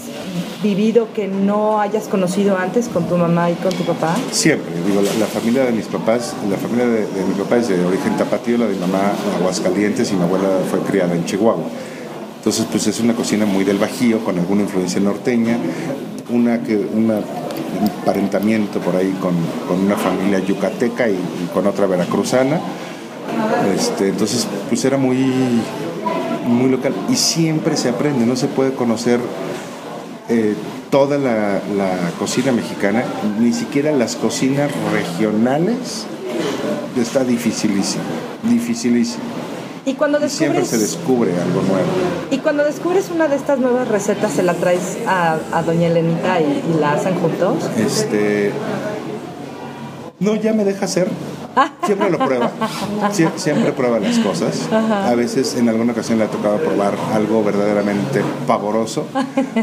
vivido 0.63 1.09
que 1.15 1.29
no 1.29 1.81
hayas 1.81 2.09
conocido 2.09 2.57
antes 2.57 2.89
con 2.89 3.05
tu 3.05 3.17
mamá 3.17 3.51
y 3.51 3.55
con 3.55 3.73
tu 3.73 3.85
papá? 3.85 4.17
Siempre, 4.31 4.73
digo, 4.87 5.01
la, 5.03 5.27
familia 5.27 5.65
de 5.65 5.73
mis 5.73 5.87
papás, 5.87 6.35
la 6.51 6.57
familia 6.57 6.87
de, 6.87 7.07
mi 7.29 7.35
papá 7.35 7.59
es 7.59 7.69
de 7.69 7.85
origen 7.85 8.17
tapatío, 8.17 8.59
la 8.59 8.67
de 8.67 8.75
mi 8.75 8.81
mamá 8.81 9.13
Aguascalientes 9.39 10.11
y 10.13 10.15
mi 10.15 10.23
abuela 10.23 10.49
fue 10.71 10.81
criada 10.81 11.15
en 11.15 11.25
Chihuahua. 11.25 11.65
Entonces, 12.39 12.67
pues 12.71 12.87
es 12.87 13.01
una 13.01 13.15
cocina 13.15 13.45
muy 13.45 13.65
del 13.65 13.79
Bajío, 13.79 14.25
con 14.25 14.39
alguna 14.39 14.63
influencia 14.63 15.01
norteña, 15.01 15.59
una 16.31 16.63
que 16.63 16.77
una, 16.77 17.15
un 17.15 18.05
parentamiento 18.05 18.81
por 18.81 18.97
ahí 18.97 19.17
con, 19.21 19.35
una 19.85 19.97
familia 19.97 20.39
yucateca 20.39 21.09
y 21.09 21.19
con 21.53 21.67
otra 21.67 21.87
veracruzana. 21.87 22.61
Este, 23.75 24.09
entonces, 24.09 24.47
pues 24.69 24.85
era 24.85 24.97
muy, 24.97 25.17
muy 26.47 26.71
local 26.71 26.95
y 27.11 27.17
siempre 27.17 27.77
se 27.77 27.89
aprende, 27.89 28.25
no 28.27 28.37
se 28.37 28.47
puede 28.47 28.73
conocer 28.73 29.21
eh, 30.29 30.55
toda 30.91 31.19
la, 31.19 31.61
la 31.77 32.11
cocina 32.19 32.53
mexicana, 32.53 33.05
ni 33.41 33.53
siquiera 33.53 33.93
las 33.93 34.17
cocinas 34.17 34.71
regionales, 34.93 36.07
está 37.01 37.25
dificilísimo, 37.25 38.05
dificilísimo. 38.45 39.25
Y 39.85 39.95
cuando 39.95 40.25
Y 40.25 40.29
siempre 40.29 40.61
descubres 40.61 40.69
se 40.69 40.79
descubre 40.97 41.31
algo 41.33 41.63
nuevo. 41.63 41.87
y 42.33 42.39
cuando 42.39 42.65
descubres 42.65 43.09
una 43.15 43.29
de 43.29 43.37
estas 43.37 43.61
nuevas 43.61 43.87
recetas 43.87 44.33
se 44.33 44.43
la 44.43 44.55
traes 44.55 44.97
a, 45.07 45.37
a 45.53 45.63
doña 45.63 45.87
Elenita 45.87 46.41
y, 46.41 46.45
y 46.75 46.81
la 46.81 46.95
hacen 46.95 47.15
juntos. 47.21 47.59
Este, 47.79 48.51
no, 50.21 50.35
ya 50.37 50.53
me 50.53 50.65
deja 50.65 50.85
hacer. 50.87 51.09
Siempre 51.87 52.11
lo 52.11 52.19
prueba. 52.19 52.51
Sie- 53.13 53.31
siempre 53.37 53.73
prueba 53.73 53.99
las 53.99 54.19
cosas. 54.19 54.69
A 55.11 55.15
veces, 55.15 55.57
en 55.57 55.69
alguna 55.71 55.93
ocasión, 55.93 56.19
le 56.19 56.25
ha 56.25 56.29
tocado 56.29 56.59
probar 56.59 56.95
algo 57.15 57.43
verdaderamente 57.43 58.23
pavoroso. 58.47 59.07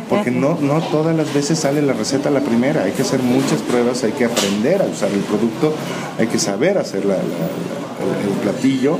Porque 0.09 0.31
no, 0.31 0.57
no 0.59 0.81
todas 0.81 1.15
las 1.15 1.31
veces 1.33 1.59
sale 1.59 1.81
la 1.83 1.93
receta 1.93 2.29
a 2.29 2.31
la 2.31 2.39
primera. 2.41 2.83
Hay 2.83 2.93
que 2.93 3.03
hacer 3.03 3.21
muchas 3.21 3.61
pruebas, 3.61 4.03
hay 4.03 4.11
que 4.13 4.25
aprender 4.25 4.81
a 4.81 4.85
usar 4.85 5.09
el 5.11 5.19
producto, 5.19 5.73
hay 6.17 6.25
que 6.27 6.39
saber 6.39 6.77
hacer 6.79 7.05
la- 7.05 7.15
la- 7.15 7.21
la- 7.21 8.21
el, 8.21 8.27
el 8.31 8.37
platillo. 8.41 8.97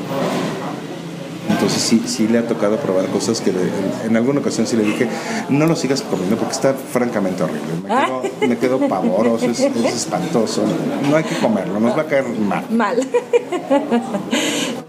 Entonces 1.64 1.82
sí, 1.82 2.04
sí 2.06 2.28
le 2.28 2.40
ha 2.40 2.46
tocado 2.48 2.76
probar 2.76 3.06
cosas 3.08 3.40
que 3.40 3.54
le- 3.54 3.62
en, 3.62 4.10
en 4.10 4.18
alguna 4.18 4.42
ocasión 4.42 4.68
sí 4.68 4.76
le 4.76 4.84
dije, 4.84 5.08
no 5.48 5.66
lo 5.66 5.78
sigas 5.78 6.02
comiendo 6.02 6.36
porque 6.36 6.52
está 6.52 6.74
francamente 6.74 7.42
horrible. 7.42 7.62
Me 7.88 7.90
quedo, 8.06 8.22
me 8.50 8.58
quedo 8.58 8.80
pavoroso, 8.90 9.46
es, 9.46 9.62
es 9.62 9.96
espantoso. 9.96 10.62
No 11.10 11.16
hay 11.16 11.24
que 11.24 11.36
comerlo, 11.38 11.80
nos 11.80 11.98
va 11.98 12.02
a 12.02 12.06
caer 12.06 12.26
mal. 12.28 12.66
Mal. 12.70 12.98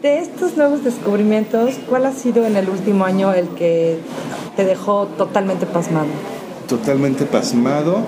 De 0.03 0.19
estos 0.19 0.57
nuevos 0.57 0.83
descubrimientos, 0.83 1.75
¿cuál 1.89 2.07
ha 2.07 2.13
sido 2.13 2.45
en 2.45 2.57
el 2.57 2.69
último 2.69 3.05
año 3.05 3.33
el 3.33 3.49
que 3.51 4.01
te 4.57 4.65
dejó 4.65 5.07
totalmente 5.17 5.67
pasmado? 5.67 6.07
Totalmente 6.69 7.25
pasmado. 7.25 7.99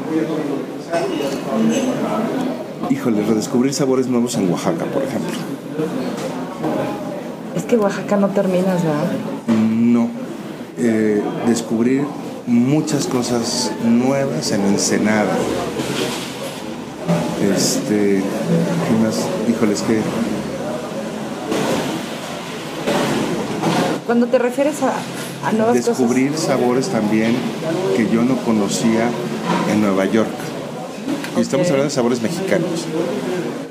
Híjole, 2.90 3.22
redescubrir 3.24 3.72
sabores 3.72 4.08
nuevos 4.08 4.34
en 4.34 4.50
Oaxaca, 4.50 4.84
por 4.86 5.04
ejemplo. 5.04 5.30
Que 7.68 7.76
Oaxaca 7.76 8.16
no 8.16 8.28
terminas, 8.28 8.84
¿verdad? 8.84 9.10
No. 9.48 10.08
Eh, 10.78 11.20
descubrir 11.46 12.04
muchas 12.46 13.06
cosas 13.06 13.72
nuevas 13.84 14.52
en 14.52 14.64
Ensenada. 14.66 15.32
Este. 17.42 18.22
¿Qué 18.22 19.04
más? 19.04 19.20
Híjole, 19.48 19.72
es 19.72 19.82
que. 19.82 20.00
Cuando 24.06 24.26
te 24.26 24.38
refieres 24.38 24.76
a, 24.84 24.92
a 25.48 25.52
nuevas 25.52 25.74
descubrir 25.74 26.36
sabores 26.36 26.88
también 26.88 27.34
que 27.96 28.08
yo 28.08 28.22
no 28.22 28.36
conocía 28.36 29.10
en 29.72 29.80
Nueva 29.80 30.04
York. 30.04 30.28
Y 31.36 31.40
estamos 31.40 31.66
hablando 31.68 31.84
de 31.84 31.90
sabores 31.90 32.22
mexicanos. 32.22 32.86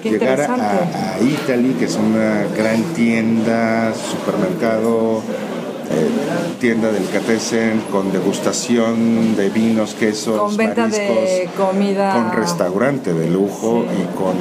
Qué 0.03 0.11
Llegar 0.11 0.39
a, 0.41 1.15
a 1.15 1.19
Italy, 1.21 1.73
que 1.79 1.85
es 1.85 1.95
una 1.95 2.45
gran 2.55 2.83
tienda, 2.93 3.91
supermercado, 3.93 5.21
eh, 5.89 6.09
tienda 6.59 6.91
del 6.91 7.07
Catesen, 7.09 7.81
con 7.91 8.11
degustación 8.11 9.35
de 9.35 9.49
vinos, 9.49 9.95
quesos, 9.95 10.39
Con 10.39 10.57
venta 10.57 10.87
de 10.87 11.09
mariscos, 11.09 11.65
comida. 11.67 12.13
con 12.13 12.39
restaurante 12.39 13.13
de 13.13 13.29
lujo 13.29 13.85
Sí. 13.89 14.03
y 14.03 14.15
con 14.15 14.35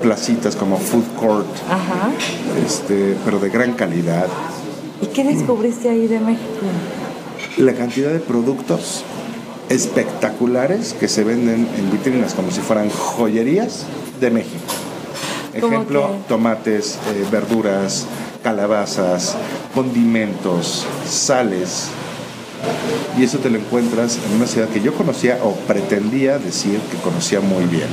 placitas 0.00 0.54
como 0.56 0.78
food 0.78 1.04
court, 1.18 1.46
Ajá. 1.68 2.10
este, 2.64 3.16
pero 3.24 3.38
de 3.40 3.48
gran 3.50 3.72
calidad. 3.72 4.26
¿Y 5.00 5.06
qué 5.06 5.24
descubriste 5.24 5.88
ahí 5.88 6.06
de 6.06 6.20
México? 6.20 6.42
la 7.58 7.74
cantidad 7.74 8.10
de 8.10 8.18
productos 8.20 9.02
espectaculares 9.72 10.92
que 10.92 11.08
se 11.08 11.24
venden 11.24 11.66
en 11.78 11.90
vitrinas 11.90 12.34
como 12.34 12.50
si 12.50 12.60
fueran 12.60 12.90
joyerías 12.90 13.86
de 14.20 14.30
México. 14.30 14.60
¿Cómo 15.60 15.74
Ejemplo, 15.74 16.16
tomates, 16.28 16.98
eh, 17.14 17.26
verduras, 17.30 18.06
calabazas, 18.42 19.36
condimentos, 19.74 20.86
sales. 21.08 21.88
Y 23.18 23.24
eso 23.24 23.38
te 23.38 23.50
lo 23.50 23.58
encuentras 23.58 24.18
en 24.26 24.36
una 24.36 24.46
ciudad 24.46 24.68
que 24.68 24.80
yo 24.80 24.94
conocía 24.94 25.38
o 25.42 25.54
pretendía 25.54 26.38
decir 26.38 26.78
que 26.90 26.98
conocía 26.98 27.40
muy 27.40 27.64
bien. 27.64 27.88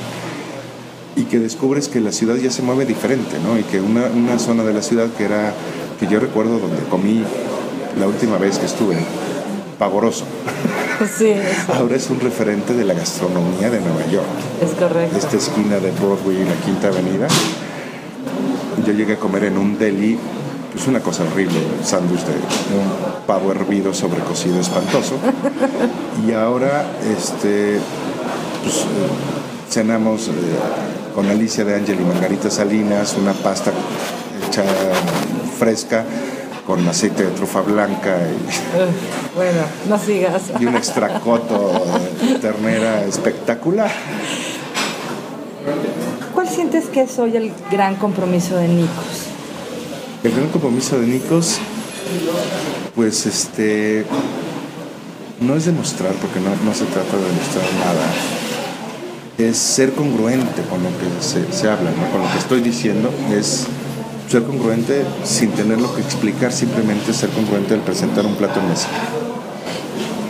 Y 1.16 1.24
que 1.24 1.40
descubres 1.40 1.88
que 1.88 2.02
la 2.02 2.12
ciudad 2.12 2.36
ya 2.36 2.52
se 2.52 2.62
mueve 2.62 2.86
diferente, 2.86 3.38
¿no? 3.40 3.58
Y 3.58 3.64
que 3.64 3.82
una, 3.82 4.08
una 4.08 4.38
zona 4.38 4.64
de 4.64 4.74
la 4.74 4.82
ciudad 4.82 5.08
que 5.18 5.26
era, 5.26 5.54
que 6.00 6.08
yo 6.08 6.20
recuerdo 6.20 6.60
donde 6.60 6.84
comí 6.84 7.24
la 7.98 8.08
última 8.08 8.38
vez 8.38 8.58
que 8.60 8.66
estuve, 8.66 8.98
pavoroso. 9.78 10.26
Sí, 11.08 11.34
Ahora 11.74 11.96
es 11.96 12.10
un 12.10 12.20
referente 12.20 12.74
de 12.74 12.84
la 12.84 12.94
gastronomía 12.94 13.70
de 13.70 13.80
Nueva 13.80 14.06
York. 14.12 14.26
es 14.62 14.72
correcto. 14.72 15.18
Esta 15.18 15.38
esquina 15.38 15.80
de 15.80 15.92
Broadway 15.92 16.42
y 16.42 16.46
la 16.46 16.56
Quinta 16.66 16.88
Avenida. 16.90 17.28
Yo 18.86 18.94
llegué 18.94 19.14
a 19.14 19.18
comer 19.18 19.46
en 19.46 19.58
un 19.58 19.78
deli, 19.78 20.18
pues 20.74 20.88
una 20.88 21.00
cosa 21.00 21.24
horrible, 21.24 21.58
un 21.80 21.86
sándwich 21.86 22.22
de 22.22 22.34
un 22.34 23.26
pavo 23.26 23.52
hervido 23.52 23.94
sobrecocido 23.94 24.60
espantoso. 24.60 25.16
Y 26.28 26.34
ahora, 26.34 26.86
este, 27.16 27.80
pues, 28.64 28.76
eh, 28.76 28.86
cenamos 29.70 30.28
eh, 30.28 30.32
con 31.16 31.28
Alicia 31.30 31.64
de 31.64 31.76
Ángel 31.76 32.00
y 32.02 32.04
Margarita 32.04 32.50
Salinas, 32.50 33.16
una 33.20 33.34
pasta 33.34 33.72
hecha 34.48 34.64
fresca 35.58 36.04
con 36.70 36.88
aceite 36.88 37.24
de 37.24 37.32
trufa 37.32 37.62
blanca 37.62 38.16
y 38.30 39.36
bueno, 39.36 39.62
no 39.90 39.98
sigas. 39.98 40.52
y 40.60 40.68
un 40.68 40.76
extracoto 40.76 41.84
de 42.22 42.36
ternera 42.36 43.06
espectacular. 43.06 43.90
¿Cuál 46.36 46.48
sientes 46.48 46.86
que 46.86 47.02
es 47.02 47.18
hoy 47.18 47.36
el 47.38 47.52
gran 47.72 47.96
compromiso 47.96 48.56
de 48.56 48.68
Nicos? 48.68 49.26
El 50.24 50.32
gran 50.32 50.50
compromiso 50.50 51.00
de 51.00 51.08
Nicos, 51.08 51.58
pues 52.94 53.26
este, 53.26 54.06
no 55.42 55.56
es 55.56 55.66
demostrar, 55.66 56.14
porque 56.22 56.40
no, 56.40 56.52
no 56.64 56.76
se 56.76 56.86
trata 56.86 57.18
de 57.18 57.24
demostrar 57.24 57.66
nada, 57.84 58.06
es 59.40 59.58
ser 59.58 59.94
congruente 59.94 60.62
con 60.70 60.84
lo 60.84 60.90
que 60.90 61.24
se, 61.24 61.52
se 61.52 61.68
habla, 61.68 61.90
¿no? 61.90 62.12
con 62.12 62.22
lo 62.22 62.32
que 62.32 62.38
estoy 62.38 62.62
diciendo, 62.62 63.12
es 63.32 63.66
ser 64.30 64.44
congruente 64.44 65.04
sin 65.24 65.52
tenerlo 65.52 65.94
que 65.96 66.02
explicar, 66.02 66.54
simplemente 66.54 67.14
ser 67.14 67.30
congruente 67.32 67.74
al 67.74 67.82
presentar 67.82 68.26
un 68.26 68.36
plato 68.36 68.60
en 68.60 68.70
mesa. 68.70 68.88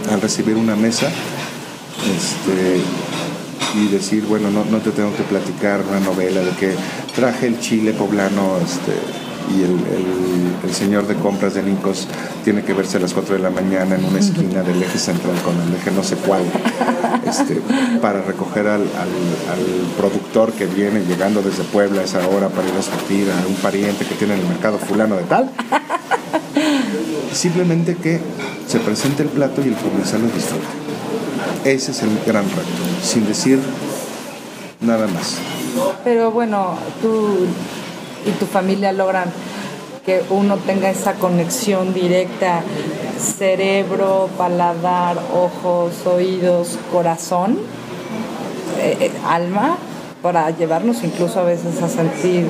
Al 0.09 0.21
recibir 0.21 0.55
una 0.55 0.75
mesa, 0.75 1.07
este, 1.07 2.81
y 3.75 3.87
decir, 3.89 4.25
bueno, 4.25 4.49
no, 4.49 4.63
no 4.65 4.77
te 4.79 4.91
tengo 4.91 5.13
que 5.15 5.23
platicar 5.23 5.81
una 5.87 5.99
novela 5.99 6.41
de 6.41 6.51
que 6.51 6.73
traje 7.13 7.47
el 7.47 7.59
chile 7.59 7.91
poblano 7.91 8.57
este, 8.57 8.93
y 9.49 9.63
el, 9.63 9.71
el- 9.71 10.73
señor 10.73 11.07
de 11.07 11.15
compras 11.15 11.55
de 11.55 11.63
Nicos 11.63 12.07
tiene 12.43 12.63
que 12.63 12.73
verse 12.73 12.97
a 12.97 12.99
las 12.99 13.13
4 13.13 13.35
de 13.35 13.41
la 13.41 13.49
mañana 13.49 13.95
en 13.95 14.05
una 14.05 14.19
esquina 14.19 14.61
del 14.61 14.81
eje 14.83 14.97
central 14.99 15.35
con 15.43 15.59
el 15.59 15.73
eje 15.75 15.89
no 15.91 16.03
sé 16.03 16.15
cuál, 16.15 16.41
este, 17.25 17.59
para 18.01 18.21
recoger 18.21 18.67
al, 18.67 18.81
al- 18.81 19.49
al 19.51 19.65
productor 19.97 20.51
que 20.53 20.67
viene 20.67 21.01
llegando 21.05 21.41
desde 21.41 21.63
Puebla 21.63 22.01
a 22.01 22.03
esa 22.05 22.19
hora 22.27 22.49
para 22.49 22.67
ir 22.67 22.75
a 22.77 22.81
surtir 22.83 23.27
a 23.31 23.47
un 23.47 23.55
pariente 23.55 24.05
que 24.05 24.15
tiene 24.15 24.35
en 24.35 24.41
el 24.41 24.47
mercado 24.47 24.77
fulano 24.77 25.15
de 25.15 25.23
tal. 25.23 25.49
Simplemente 27.33 27.95
que 27.95 28.19
se 28.67 28.79
presente 28.79 29.23
el 29.23 29.29
plato 29.29 29.61
y 29.63 29.69
el 29.69 29.75
comensal 29.75 30.21
lo 30.21 30.27
disfrute. 30.27 30.65
Ese 31.65 31.91
es 31.91 32.03
el 32.03 32.09
gran 32.25 32.43
reto, 32.45 33.03
sin 33.03 33.25
decir 33.27 33.59
nada 34.81 35.07
más. 35.07 35.35
Pero 36.03 36.31
bueno, 36.31 36.77
tú 37.01 37.45
y 38.29 38.31
tu 38.33 38.45
familia 38.45 38.91
logran 38.91 39.25
que 40.05 40.23
uno 40.29 40.57
tenga 40.57 40.89
esa 40.89 41.13
conexión 41.13 41.93
directa, 41.93 42.61
cerebro, 43.19 44.29
paladar, 44.37 45.17
ojos, 45.33 46.05
oídos, 46.05 46.77
corazón, 46.91 47.59
eh, 48.79 48.97
eh, 49.01 49.11
alma, 49.27 49.77
para 50.21 50.49
llevarnos 50.51 51.03
incluso 51.03 51.39
a 51.39 51.43
veces 51.43 51.81
a 51.81 51.89
sentir 51.89 52.45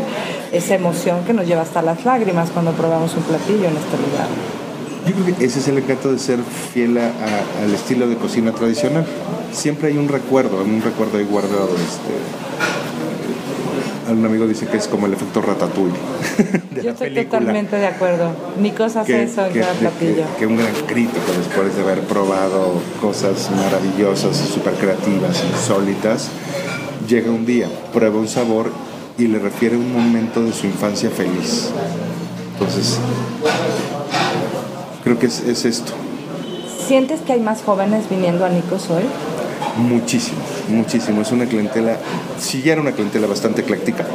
esa 0.52 0.76
emoción 0.76 1.24
que 1.26 1.34
nos 1.34 1.46
lleva 1.46 1.62
hasta 1.62 1.82
las 1.82 2.06
lágrimas 2.06 2.50
cuando 2.52 2.72
probamos 2.72 3.16
un 3.16 3.24
platillo 3.24 3.66
en 3.66 3.78
este 3.78 3.98
lugar. 3.98 4.28
Yo 5.08 5.14
creo 5.14 5.38
que 5.38 5.46
ese 5.46 5.60
es 5.60 5.68
el 5.68 5.78
encanto 5.78 6.12
de 6.12 6.20
ser 6.20 6.40
fiel 6.74 6.98
al 6.98 7.74
estilo 7.74 8.08
de 8.08 8.16
cocina 8.16 8.52
tradicional. 8.52 9.06
Siempre 9.52 9.90
hay 9.90 9.98
un 9.98 10.08
recuerdo, 10.08 10.62
un 10.64 10.82
recuerdo 10.82 11.18
ahí 11.18 11.26
guardado. 11.26 11.70
Este, 11.76 12.49
un 14.12 14.26
amigo 14.26 14.48
dice 14.48 14.66
que 14.68 14.78
es 14.78 14.88
como 14.88 15.06
el 15.08 15.14
efecto 15.14 15.42
ratatouille. 15.42 15.94
de 16.72 16.82
Yo 16.82 16.84
la 16.84 16.92
estoy 16.92 17.10
película. 17.10 17.40
totalmente 17.40 17.76
de 17.76 17.88
acuerdo. 17.88 18.32
Ni 18.60 18.72
cosas 18.72 19.06
que, 19.06 19.24
eso 19.24 19.48
que- 19.52 19.60
de- 19.60 19.66
platillo. 19.66 20.24
que- 20.34 20.40
que 20.40 20.46
un 20.48 20.58
gran 20.58 20.74
crítico 20.88 21.32
después 21.38 21.76
de 21.76 21.82
haber 21.84 22.02
probado 22.02 22.74
cosas 23.02 23.50
maravillosas 23.56 24.42
y 24.48 24.54
súper 24.54 24.74
creativas, 24.76 25.44
insólitas, 25.52 26.30
llega 27.08 27.30
un 27.32 27.46
día, 27.46 27.68
prueba 27.94 28.20
un 28.20 28.28
sabor 28.28 28.72
y 29.18 29.28
le 29.28 29.40
refiere 29.40 29.76
un 29.78 29.92
momento 29.94 30.42
de 30.42 30.54
su 30.54 30.66
infancia 30.68 31.10
feliz. 31.10 31.70
Entonces, 32.54 32.98
creo 35.04 35.20
que 35.20 35.28
es, 35.28 35.40
es 35.42 35.66
esto, 35.66 35.94
¿Sientes 36.88 37.22
que 37.22 37.34
hay 37.34 37.40
más 37.40 37.62
jóvenes 37.62 38.10
viniendo 38.10 38.46
a 38.46 38.50
Nicos 38.50 38.90
hoy? 38.90 39.04
Muchísimo, 39.80 40.40
muchísimo. 40.68 41.22
Es 41.22 41.32
una 41.32 41.46
clientela, 41.46 41.98
si 42.40 42.62
ya 42.62 42.74
era 42.74 42.82
una 42.82 42.92
clientela 42.92 43.28
bastante 43.28 43.62
ecléctica, 43.62 44.06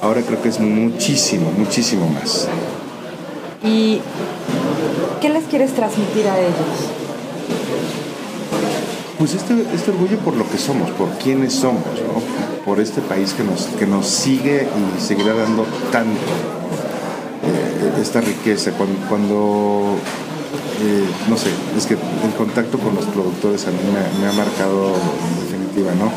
ahora 0.00 0.22
creo 0.22 0.42
que 0.42 0.48
es 0.48 0.60
muchísimo, 0.60 1.52
muchísimo 1.56 2.08
más. 2.08 2.48
¿Y 3.62 4.00
qué 5.20 5.28
les 5.28 5.44
quieres 5.44 5.72
transmitir 5.72 6.26
a 6.28 6.38
ellos? 6.38 6.96
Pues 9.18 9.34
este, 9.34 9.54
este 9.74 9.90
orgullo 9.90 10.18
por 10.18 10.36
lo 10.36 10.48
que 10.48 10.58
somos, 10.58 10.90
por 10.90 11.08
quienes 11.18 11.54
somos, 11.54 11.84
¿no? 11.84 12.46
por 12.66 12.80
este 12.80 13.00
país 13.00 13.32
que 13.32 13.44
nos, 13.44 13.66
que 13.78 13.86
nos 13.86 14.06
sigue 14.06 14.66
y 14.66 15.00
seguirá 15.00 15.34
dando 15.34 15.64
tanto 15.92 16.20
eh, 17.44 18.00
esta 18.02 18.20
riqueza. 18.20 18.72
Cuando, 18.72 18.98
cuando, 19.08 19.96
eh, 20.82 21.04
no 21.28 21.36
sé, 21.36 21.48
es 21.76 21.86
que 21.86 21.94
el 21.94 22.34
contacto 22.36 22.78
con 22.78 22.94
los 22.94 23.04
productores 23.06 23.66
a 23.66 23.70
mí 23.70 23.78
me, 23.92 24.20
me 24.20 24.28
ha 24.28 24.32
marcado 24.32 24.88
en 24.94 25.44
definitiva, 25.44 25.92
¿no? 25.94 26.10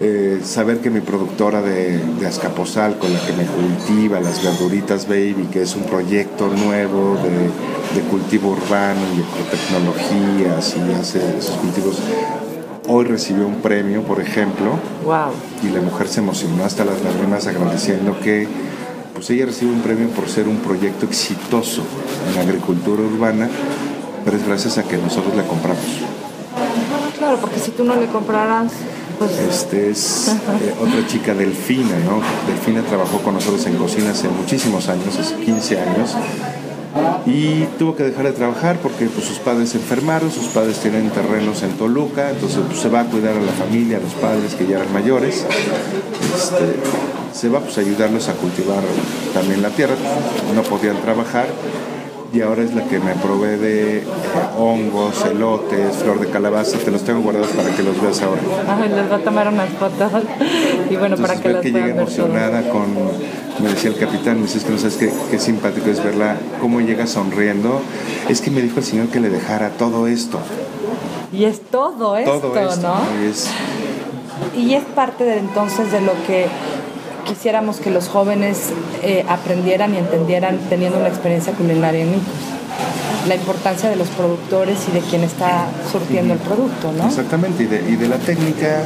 Eh, 0.00 0.40
saber 0.44 0.78
que 0.80 0.90
mi 0.90 1.00
productora 1.00 1.62
de, 1.62 1.98
de 1.98 2.26
Azcapotzalco, 2.26 3.06
la 3.08 3.24
que 3.24 3.32
me 3.32 3.44
cultiva 3.46 4.20
las 4.20 4.42
verduritas 4.42 5.06
baby, 5.08 5.48
que 5.52 5.62
es 5.62 5.76
un 5.76 5.84
proyecto 5.84 6.48
nuevo 6.48 7.16
de, 7.22 8.00
de 8.00 8.06
cultivo 8.10 8.50
urbano 8.50 9.00
y 9.14 9.18
de 9.18 9.56
tecnologías 9.56 10.74
y 10.76 10.92
hace 10.94 11.38
esos 11.38 11.56
cultivos, 11.56 11.98
hoy 12.88 13.04
recibió 13.06 13.46
un 13.46 13.56
premio, 13.62 14.02
por 14.02 14.20
ejemplo, 14.20 14.72
Wow. 15.04 15.32
y 15.62 15.68
la 15.72 15.80
mujer 15.80 16.08
se 16.08 16.20
emocionó 16.20 16.64
hasta 16.64 16.84
las 16.84 17.00
lágrimas 17.02 17.46
agradeciendo 17.46 18.18
que 18.20 18.48
pues 19.24 19.38
ella 19.38 19.46
recibe 19.46 19.72
un 19.72 19.80
premio 19.80 20.10
por 20.10 20.28
ser 20.28 20.46
un 20.48 20.58
proyecto 20.58 21.06
exitoso 21.06 21.82
en 22.28 22.34
la 22.34 22.42
agricultura 22.42 23.00
urbana, 23.00 23.48
pero 24.22 24.36
es 24.36 24.46
gracias 24.46 24.76
a 24.76 24.82
que 24.82 24.98
nosotros 24.98 25.34
la 25.34 25.44
compramos. 25.44 25.82
Claro, 27.16 27.38
porque 27.38 27.58
si 27.58 27.70
tú 27.70 27.84
no 27.84 27.96
le 27.96 28.06
compraras, 28.08 28.72
pues 29.18 29.30
Este 29.38 29.88
es 29.88 30.28
eh, 30.28 30.74
otra 30.78 31.06
chica, 31.06 31.32
Delfina, 31.32 31.96
¿no? 32.04 32.20
Delfina 32.46 32.82
trabajó 32.82 33.16
con 33.20 33.32
nosotros 33.32 33.64
en 33.64 33.76
cocina 33.76 34.10
hace 34.10 34.28
muchísimos 34.28 34.90
años, 34.90 35.18
hace 35.18 35.36
15 35.36 35.80
años, 35.80 36.14
y 37.24 37.64
tuvo 37.78 37.96
que 37.96 38.02
dejar 38.02 38.26
de 38.26 38.32
trabajar 38.32 38.76
porque 38.82 39.06
pues, 39.06 39.24
sus 39.24 39.38
padres 39.38 39.70
se 39.70 39.78
enfermaron, 39.78 40.30
sus 40.30 40.48
padres 40.48 40.80
tienen 40.80 41.08
terrenos 41.08 41.62
en 41.62 41.70
Toluca, 41.78 42.28
entonces 42.28 42.60
pues, 42.66 42.78
se 42.78 42.90
va 42.90 43.00
a 43.00 43.04
cuidar 43.06 43.34
a 43.38 43.40
la 43.40 43.52
familia, 43.52 43.96
a 43.96 44.00
los 44.00 44.12
padres 44.12 44.54
que 44.54 44.66
ya 44.66 44.76
eran 44.76 44.92
mayores, 44.92 45.46
Este, 46.36 47.13
se 47.34 47.48
va 47.48 47.60
pues, 47.60 47.76
a 47.78 47.80
ayudarlos 47.80 48.28
a 48.28 48.34
cultivar 48.34 48.82
también 49.34 49.60
la 49.60 49.70
tierra, 49.70 49.96
no 50.54 50.62
podían 50.62 50.96
trabajar. 51.02 51.46
Y 52.32 52.40
ahora 52.40 52.62
es 52.62 52.74
la 52.74 52.82
que 52.84 52.98
me 52.98 53.14
provee 53.14 53.56
de 53.58 53.98
eh, 53.98 54.04
hongos, 54.58 55.24
elotes, 55.24 55.96
flor 55.98 56.18
de 56.18 56.26
calabaza. 56.28 56.78
Te 56.78 56.90
los 56.90 57.02
tengo 57.02 57.20
guardados 57.20 57.48
para 57.48 57.70
que 57.70 57.84
los 57.84 58.00
veas 58.02 58.20
ahora. 58.22 58.40
ay, 58.66 58.88
les 58.88 59.10
va 59.10 59.16
a 59.16 59.18
tomar 59.20 59.48
unas 59.48 59.68
fotos. 59.70 60.10
Y 60.90 60.96
bueno, 60.96 61.16
para 61.16 61.34
Entonces 61.34 61.40
que 61.42 61.48
las 61.52 61.62
que 61.62 61.70
puedan 61.70 61.96
ver 61.96 62.04
todos. 62.06 62.18
emocionada 62.18 62.70
con, 62.70 62.92
me 63.62 63.68
decía 63.70 63.90
el 63.90 63.96
capitán, 63.96 64.36
me 64.36 64.42
dice, 64.42 64.58
es 64.58 64.64
que 64.64 64.72
no 64.72 64.78
sabes 64.78 64.96
qué, 64.96 65.12
qué 65.30 65.38
simpático 65.38 65.88
es 65.90 66.02
verla, 66.02 66.36
cómo 66.60 66.80
llega 66.80 67.06
sonriendo. 67.06 67.80
Es 68.28 68.40
que 68.40 68.50
me 68.50 68.60
dijo 68.62 68.80
el 68.80 68.84
señor 68.84 69.08
que 69.08 69.20
le 69.20 69.30
dejara 69.30 69.70
todo 69.70 70.08
esto, 70.08 70.40
Y 71.32 71.44
es 71.44 71.60
todo 71.60 72.16
esto, 72.16 72.38
todo 72.40 72.58
esto. 72.58 72.82
¿no? 72.82 73.22
Y 73.22 73.30
es, 73.30 73.48
Y 74.56 74.74
es 74.74 74.84
parte 74.84 75.22
de 75.24 75.38
entonces 75.38 75.92
de 75.92 76.00
lo 76.00 76.12
que 76.26 76.46
quisiéramos 77.24 77.78
que 77.78 77.90
los 77.90 78.08
jóvenes 78.08 78.70
eh, 79.02 79.24
aprendieran 79.28 79.94
y 79.94 79.98
entendieran 79.98 80.58
teniendo 80.68 80.98
una 80.98 81.08
experiencia 81.08 81.52
culinaria 81.52 82.02
en 82.02 82.12
Nicos. 82.12 82.24
La 83.28 83.34
importancia 83.34 83.88
de 83.88 83.96
los 83.96 84.08
productores 84.08 84.78
y 84.88 84.92
de 84.92 85.00
quien 85.00 85.22
está 85.24 85.66
surtiendo 85.90 86.34
el 86.34 86.40
producto, 86.40 86.92
¿no? 86.92 87.06
Exactamente, 87.06 87.64
y 87.64 87.66
de, 87.66 87.90
y 87.90 87.96
de 87.96 88.08
la 88.08 88.18
técnica, 88.18 88.84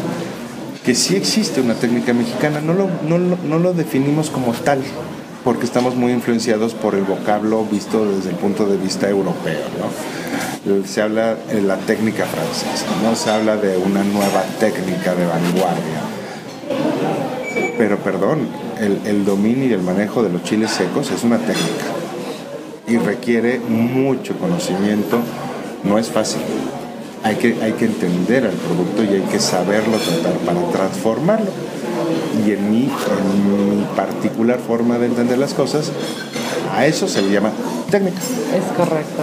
que 0.84 0.94
sí 0.94 1.16
existe 1.16 1.60
una 1.60 1.74
técnica 1.74 2.12
mexicana, 2.12 2.60
no 2.60 2.72
lo, 2.72 2.88
no, 3.08 3.18
no 3.18 3.58
lo 3.58 3.74
definimos 3.74 4.30
como 4.30 4.52
tal, 4.52 4.80
porque 5.42 5.64
estamos 5.64 5.96
muy 5.96 6.12
influenciados 6.12 6.74
por 6.74 6.94
el 6.94 7.02
vocablo 7.02 7.64
visto 7.64 8.04
desde 8.06 8.30
el 8.30 8.36
punto 8.36 8.66
de 8.66 8.76
vista 8.76 9.08
europeo, 9.08 9.64
¿no? 9.78 10.86
Se 10.86 11.00
habla 11.00 11.34
de 11.34 11.62
la 11.62 11.76
técnica 11.78 12.26
francesa, 12.26 12.84
no 13.02 13.16
se 13.16 13.30
habla 13.30 13.56
de 13.56 13.78
una 13.78 14.04
nueva 14.04 14.42
técnica 14.60 15.14
de 15.14 15.24
vanguardia. 15.24 16.07
Pero 17.78 17.96
perdón, 17.98 18.40
el, 18.80 19.00
el 19.06 19.24
dominio 19.24 19.68
y 19.68 19.72
el 19.72 19.82
manejo 19.82 20.22
de 20.22 20.30
los 20.30 20.42
chiles 20.42 20.72
secos 20.72 21.10
es 21.12 21.22
una 21.22 21.38
técnica 21.38 21.86
y 22.88 22.96
requiere 22.96 23.60
mucho 23.60 24.36
conocimiento, 24.38 25.18
no 25.84 25.98
es 25.98 26.08
fácil. 26.08 26.40
Hay 27.22 27.36
que, 27.36 27.62
hay 27.62 27.72
que 27.72 27.84
entender 27.84 28.46
al 28.46 28.52
producto 28.52 29.04
y 29.04 29.08
hay 29.08 29.22
que 29.30 29.38
saberlo 29.38 29.98
tratar 29.98 30.32
para 30.38 30.60
transformarlo. 30.70 31.50
Y 32.46 32.52
en 32.52 32.70
mi, 32.70 32.84
en 32.84 33.78
mi 33.78 33.84
particular 33.96 34.58
forma 34.58 34.98
de 34.98 35.06
entender 35.06 35.38
las 35.38 35.52
cosas, 35.52 35.92
a 36.74 36.86
eso 36.86 37.08
se 37.08 37.22
le 37.22 37.30
llama 37.30 37.52
técnica. 37.90 38.18
Es 38.18 38.64
correcto, 38.76 39.22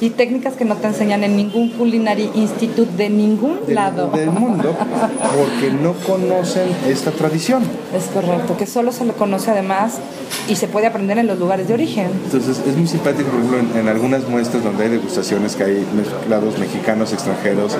sí. 0.00 0.06
Y 0.06 0.10
técnicas 0.10 0.54
que 0.54 0.64
no 0.64 0.76
te 0.76 0.86
enseñan 0.86 1.24
en 1.24 1.36
ningún 1.36 1.70
Culinary 1.70 2.30
Institute 2.34 2.90
de 2.96 3.08
ningún 3.08 3.60
del, 3.66 3.74
lado. 3.74 4.10
del 4.10 4.30
mundo 4.30 4.76
porque 5.34 5.72
no 5.72 5.94
conocen 6.06 6.68
esta 6.86 7.10
tradición. 7.10 7.62
Es 7.94 8.04
correcto, 8.06 8.56
que 8.56 8.66
solo 8.66 8.92
se 8.92 9.04
lo 9.04 9.14
conoce 9.14 9.50
además 9.50 9.98
y 10.48 10.56
se 10.56 10.68
puede 10.68 10.86
aprender 10.86 11.18
en 11.18 11.26
los 11.26 11.38
lugares 11.38 11.68
de 11.68 11.74
origen. 11.74 12.08
Entonces 12.24 12.62
es 12.66 12.76
muy 12.76 12.86
simpático, 12.86 13.30
por 13.30 13.40
ejemplo, 13.40 13.58
en, 13.58 13.80
en 13.80 13.88
algunas 13.88 14.28
muestras 14.28 14.62
donde 14.62 14.84
hay 14.84 14.90
degustaciones 14.90 15.56
que 15.56 15.64
hay 15.64 15.86
mezclados 15.94 16.58
mexicanos, 16.58 17.12
extranjeros, 17.12 17.76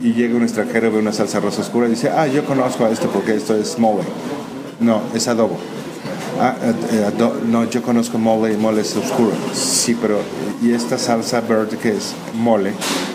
y 0.00 0.14
llega 0.14 0.34
un 0.36 0.42
extranjero, 0.42 0.90
ve 0.90 0.98
una 0.98 1.12
salsa 1.12 1.40
rosa 1.40 1.60
oscura 1.60 1.86
y 1.86 1.90
dice, 1.90 2.10
ah, 2.10 2.26
yo 2.26 2.44
conozco 2.44 2.86
a 2.86 2.90
esto 2.90 3.08
porque 3.08 3.34
esto 3.34 3.54
es 3.54 3.78
mole. 3.78 4.02
No, 4.80 5.02
es 5.14 5.28
adobo. 5.28 5.58
Ah, 6.42 6.56
eh, 6.62 6.72
eh, 6.92 7.04
ado- 7.06 7.36
no, 7.46 7.68
yo 7.68 7.82
conozco 7.82 8.16
mole 8.18 8.54
y 8.54 8.56
mole 8.56 8.80
es 8.80 8.96
oscuro. 8.96 9.32
Sí, 9.52 9.94
pero 10.00 10.18
¿y 10.62 10.72
esta 10.72 10.96
salsa 10.96 11.42
verde 11.42 11.76
que 11.76 11.90
es 11.90 12.14
mole? 12.34 12.72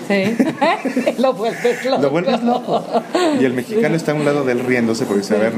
Sí. 0.08 0.36
lo 1.18 1.34
vuelves 1.34 1.84
loco. 1.86 2.02
Lo 2.04 2.10
vuelves 2.12 2.44
loco. 2.44 2.84
Y 3.42 3.46
el 3.46 3.54
mexicano 3.54 3.96
está 3.96 4.12
a 4.12 4.16
un 4.16 4.26
lado 4.26 4.44
del 4.44 4.60
riéndose 4.60 5.06
porque 5.06 5.22
dice, 5.22 5.36
a 5.36 5.40
ver, 5.40 5.54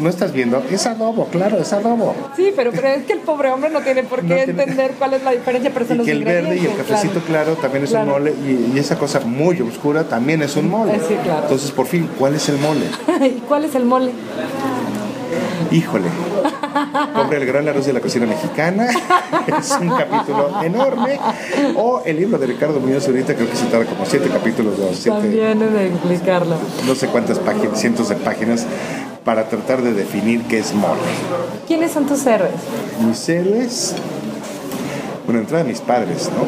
no, 0.00 0.08
estás 0.08 0.32
viendo, 0.32 0.60
es 0.70 0.84
adobo, 0.86 1.26
claro, 1.26 1.58
es 1.58 1.72
adobo. 1.72 2.14
Sí, 2.34 2.52
pero, 2.56 2.72
pero 2.72 2.88
es 2.88 3.04
que 3.04 3.12
el 3.12 3.20
pobre 3.20 3.50
hombre 3.50 3.70
no 3.70 3.80
tiene 3.82 4.02
por 4.02 4.20
qué 4.22 4.26
No 4.26 4.34
tiene- 4.34 4.62
entender 4.62 4.94
cuál 4.98 5.14
es 5.14 5.22
la 5.22 5.30
diferencia, 5.30 5.70
pero 5.72 5.86
son 5.86 5.94
Y 5.94 5.98
los 5.98 6.06
que 6.06 6.12
el 6.12 6.24
verde 6.24 6.56
y 6.56 6.66
el 6.66 6.76
cafecito 6.76 7.20
claro, 7.20 7.52
también 7.54 7.84
es 7.84 7.90
Claro. 7.90 8.06
un 8.06 8.12
mole 8.14 8.34
y, 8.44 8.72
y 8.74 8.78
esa 8.80 8.98
cosa 8.98 9.20
muy 9.20 9.60
oscura 9.60 10.02
también 10.02 10.42
es 10.42 10.56
un 10.56 10.68
mole. 10.68 10.96
Eh, 10.96 11.00
sí, 11.06 11.14
claro. 11.22 11.42
Entonces, 11.42 11.70
por 11.70 11.86
fin, 11.86 12.08
¿cuál 12.18 12.34
es 12.34 12.48
el 12.48 12.58
mole? 12.58 12.86
¿Y 13.26 13.40
cuál 13.46 13.64
es 13.64 13.74
el 13.76 13.84
mole? 13.84 14.10
Híjole. 15.70 16.08
Compre 17.14 17.38
El 17.38 17.46
Gran 17.46 17.68
Arroz 17.68 17.86
de 17.86 17.92
la 17.92 18.00
Cocina 18.00 18.26
Mexicana. 18.26 18.88
es 19.58 19.76
un 19.80 19.88
capítulo 19.90 20.62
enorme. 20.62 21.18
O 21.76 22.02
el 22.04 22.16
libro 22.16 22.38
de 22.38 22.46
Ricardo 22.46 22.80
Muñoz 22.80 23.06
ahorita 23.06 23.34
creo 23.34 23.48
que 23.50 23.56
se 23.56 23.66
tarda 23.66 23.86
como 23.86 24.04
siete 24.06 24.28
capítulos. 24.28 24.78
o 24.78 24.92
siete, 24.94 25.10
También 25.10 25.62
es 25.62 25.72
de 25.72 25.86
explicarlo. 25.88 26.56
no 26.86 26.94
sé 26.94 27.08
cuántas 27.08 27.38
páginas, 27.38 27.80
cientos 27.80 28.08
de 28.08 28.16
páginas, 28.16 28.66
para 29.24 29.48
tratar 29.48 29.82
de 29.82 29.92
definir 29.94 30.42
qué 30.42 30.58
es 30.58 30.74
mole. 30.74 31.00
¿Quiénes 31.66 31.92
son 31.92 32.06
tus 32.06 32.26
héroes? 32.26 32.52
Mis 33.06 33.28
héroes, 33.28 33.94
bueno, 35.26 35.38
de 35.38 35.44
entrada 35.44 35.64
mis 35.64 35.80
padres, 35.80 36.28
¿no? 36.30 36.44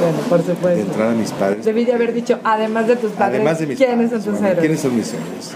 Bueno, 0.00 0.18
por 0.28 0.42
De 0.44 0.52
supuesto. 0.54 0.80
entrada 0.80 1.12
mis 1.12 1.30
padres. 1.32 1.64
Debí 1.64 1.84
de 1.84 1.92
haber 1.92 2.12
dicho, 2.12 2.38
además 2.44 2.86
de 2.88 2.96
tus 2.96 3.12
padres, 3.12 3.36
Además 3.36 3.58
de 3.60 3.66
mis 3.68 3.76
¿quiénes 3.78 4.10
padres, 4.10 4.10
son 4.10 4.20
tus 4.20 4.32
bueno, 4.32 4.46
héroes? 4.48 4.60
¿Quiénes 4.60 4.80
son 4.80 4.96
mis 4.96 5.08
héroes? 5.12 5.50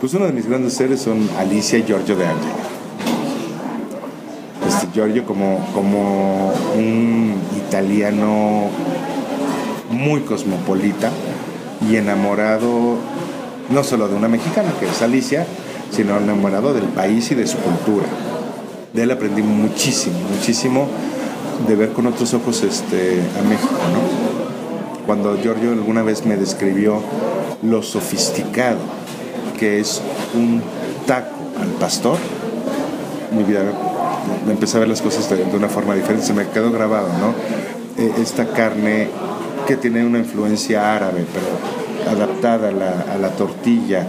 Pues 0.00 0.14
uno 0.14 0.26
de 0.26 0.32
mis 0.32 0.46
grandes 0.46 0.80
héroes 0.80 1.00
son 1.00 1.28
Alicia 1.38 1.78
y 1.78 1.82
Giorgio 1.84 2.16
de 2.16 2.26
Angela. 2.26 2.54
Este 4.68 4.88
Giorgio 4.92 5.24
como, 5.24 5.64
como 5.74 6.52
un 6.76 7.34
italiano 7.56 8.68
muy 9.90 10.20
cosmopolita 10.22 11.10
y 11.88 11.96
enamorado 11.96 12.96
no 13.70 13.84
solo 13.84 14.08
de 14.08 14.14
una 14.14 14.28
mexicana 14.28 14.70
que 14.78 14.86
es 14.86 15.02
Alicia, 15.02 15.46
sino 15.90 16.18
enamorado 16.18 16.74
del 16.74 16.84
país 16.84 17.30
y 17.30 17.34
de 17.34 17.46
su 17.46 17.58
cultura. 17.58 18.06
De 18.92 19.02
él 19.02 19.10
aprendí 19.10 19.42
muchísimo, 19.42 20.16
muchísimo 20.34 20.88
de 21.66 21.76
ver 21.76 21.92
con 21.92 22.06
otros 22.06 22.34
ojos 22.34 22.62
este, 22.62 23.20
a 23.38 23.42
México, 23.48 23.74
¿no? 23.92 25.06
Cuando 25.06 25.36
Giorgio 25.40 25.70
alguna 25.72 26.02
vez 26.02 26.26
me 26.26 26.36
describió 26.36 27.00
lo 27.62 27.82
sofisticado 27.82 28.78
que 29.58 29.80
es 29.80 30.02
un 30.34 30.62
taco 31.06 31.36
al 31.60 31.68
pastor, 31.80 32.18
mi 33.34 33.42
vida 33.42 33.60
me 34.46 34.52
empecé 34.52 34.76
a 34.76 34.80
ver 34.80 34.88
las 34.88 35.00
cosas 35.00 35.28
de, 35.30 35.42
una 35.56 35.68
forma 35.68 35.94
diferente, 35.94 36.26
se 36.26 36.34
me 36.34 36.46
quedó 36.48 36.70
grabado, 36.70 37.08
¿no? 37.18 37.34
Eh, 38.02 38.12
Esta 38.20 38.46
carne 38.46 39.08
que 39.66 39.76
tiene 39.76 40.04
una 40.04 40.18
influencia 40.18 40.94
árabe, 40.94 41.24
pero 41.32 42.14
adaptada 42.16 42.68
a 42.68 42.72
la, 42.72 43.14
a 43.14 43.18
la 43.18 43.30
tortilla 43.30 44.06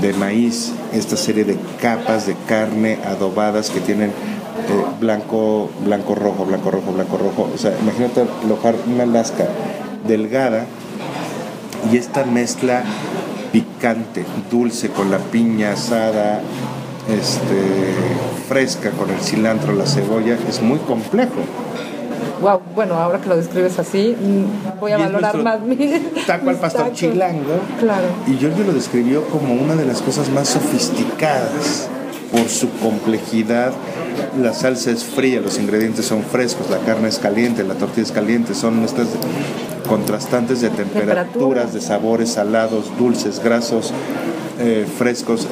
de 0.00 0.12
maíz, 0.14 0.72
esta 0.92 1.16
serie 1.16 1.44
de 1.44 1.56
capas 1.80 2.26
de 2.26 2.34
carne 2.46 2.98
adobadas 3.04 3.70
que 3.70 3.80
tienen 3.80 4.12
blanco, 5.00 5.70
blanco 5.84 6.14
rojo, 6.14 6.44
blanco 6.44 6.70
rojo, 6.70 6.92
blanco 6.92 7.16
rojo. 7.18 7.50
O 7.54 7.58
sea, 7.58 7.72
imagínate 7.80 8.24
alojar 8.44 8.74
una 8.86 9.06
lasca 9.06 9.46
delgada 10.06 10.66
y 11.92 11.96
esta 11.96 12.24
mezcla 12.24 12.82
picante, 13.52 14.24
dulce 14.50 14.90
con 14.90 15.10
la 15.10 15.18
piña 15.18 15.72
asada, 15.72 16.40
este, 17.08 17.94
fresca 18.48 18.90
con 18.90 19.10
el 19.10 19.20
cilantro, 19.20 19.72
la 19.72 19.86
cebolla, 19.86 20.36
es 20.48 20.60
muy 20.60 20.78
complejo. 20.80 21.40
Wow, 22.40 22.60
bueno, 22.74 22.94
ahora 22.94 23.20
que 23.20 23.28
lo 23.28 23.36
describes 23.36 23.78
así, 23.78 24.14
mm, 24.16 24.78
voy 24.80 24.92
a 24.92 24.98
valorar 24.98 25.36
más 25.42 25.60
mi 25.60 25.76
Taco 26.26 26.50
al 26.50 26.56
pastor 26.56 26.82
tacos. 26.82 26.98
chilango. 26.98 27.58
Claro. 27.80 28.06
Y 28.28 28.36
Giorgio 28.36 28.64
lo 28.64 28.72
describió 28.72 29.24
como 29.24 29.54
una 29.54 29.74
de 29.74 29.84
las 29.84 30.02
cosas 30.02 30.28
más 30.28 30.48
sofisticadas 30.48 31.88
por 32.32 32.48
su 32.48 32.68
complejidad. 32.78 33.72
La 34.40 34.52
salsa 34.52 34.90
es 34.90 35.04
fría, 35.04 35.40
los 35.40 35.58
ingredientes 35.58 36.04
son 36.06 36.22
frescos, 36.22 36.68
la 36.70 36.78
carne 36.78 37.08
es 37.08 37.18
caliente, 37.18 37.64
la 37.64 37.74
tortilla 37.74 38.02
es 38.06 38.12
caliente, 38.12 38.54
son 38.54 38.84
estas 38.84 39.06
contrastantes 39.88 40.60
de 40.60 40.70
temperaturas, 40.70 41.72
de 41.72 41.80
sabores 41.80 42.30
salados, 42.32 42.86
dulces, 42.98 43.40
grasos, 43.42 43.92
eh, 44.58 44.86
frescos. 44.98 45.46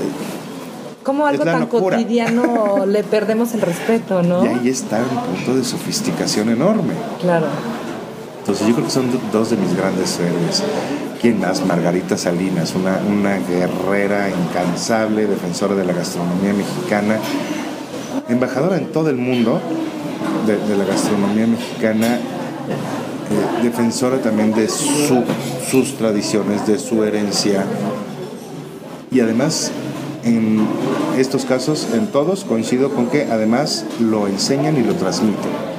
Como 1.03 1.24
algo 1.27 1.45
tan 1.45 1.61
locura. 1.61 1.97
cotidiano 1.97 2.85
le 2.87 3.05
perdemos 3.05 3.55
el 3.55 3.61
respeto, 3.62 4.22
¿no? 4.22 4.45
Y 4.45 4.49
ahí 4.49 4.68
está 4.68 4.99
un 4.99 5.37
punto 5.37 5.55
de 5.57 5.64
sofisticación 5.64 6.49
enorme. 6.51 6.93
Claro. 7.20 7.47
Entonces 8.41 8.66
yo 8.66 8.74
creo 8.74 8.87
que 8.87 8.93
son 8.93 9.11
do- 9.12 9.20
dos 9.33 9.51
de 9.51 9.57
mis 9.57 9.77
grandes 9.77 10.18
héroes. 10.18 10.62
¿Quién 11.21 11.41
más? 11.41 11.64
Margarita 11.64 12.17
Salinas, 12.17 12.75
una, 12.75 13.01
una 13.09 13.37
guerrera 13.39 14.29
incansable, 14.29 15.27
defensora 15.27 15.75
de 15.75 15.85
la 15.85 15.93
gastronomía 15.93 16.53
mexicana, 16.53 17.17
embajadora 18.29 18.77
en 18.77 18.87
todo 18.93 19.09
el 19.11 19.17
mundo 19.17 19.61
de, 20.47 20.77
la 20.77 20.85
gastronomía 20.85 21.47
mexicana, 21.47 22.17
eh, 22.17 23.62
defensora 23.62 24.19
también 24.19 24.53
de 24.55 24.69
su- 24.69 25.25
sus 25.69 25.97
tradiciones, 25.97 26.67
de 26.67 26.79
su 26.79 27.03
herencia. 27.03 27.64
Y 29.11 29.21
además, 29.21 29.71
en 30.23 30.67
estos 31.19 31.45
casos, 31.45 31.89
en 31.95 32.09
todos, 32.09 32.45
coincido 32.45 32.91
con 32.91 33.07
que 33.07 33.25
además 33.31 33.85
lo 34.01 34.27
enseñan 34.29 34.77
y 34.77 34.83
lo 34.83 34.95
transmiten 34.95 35.76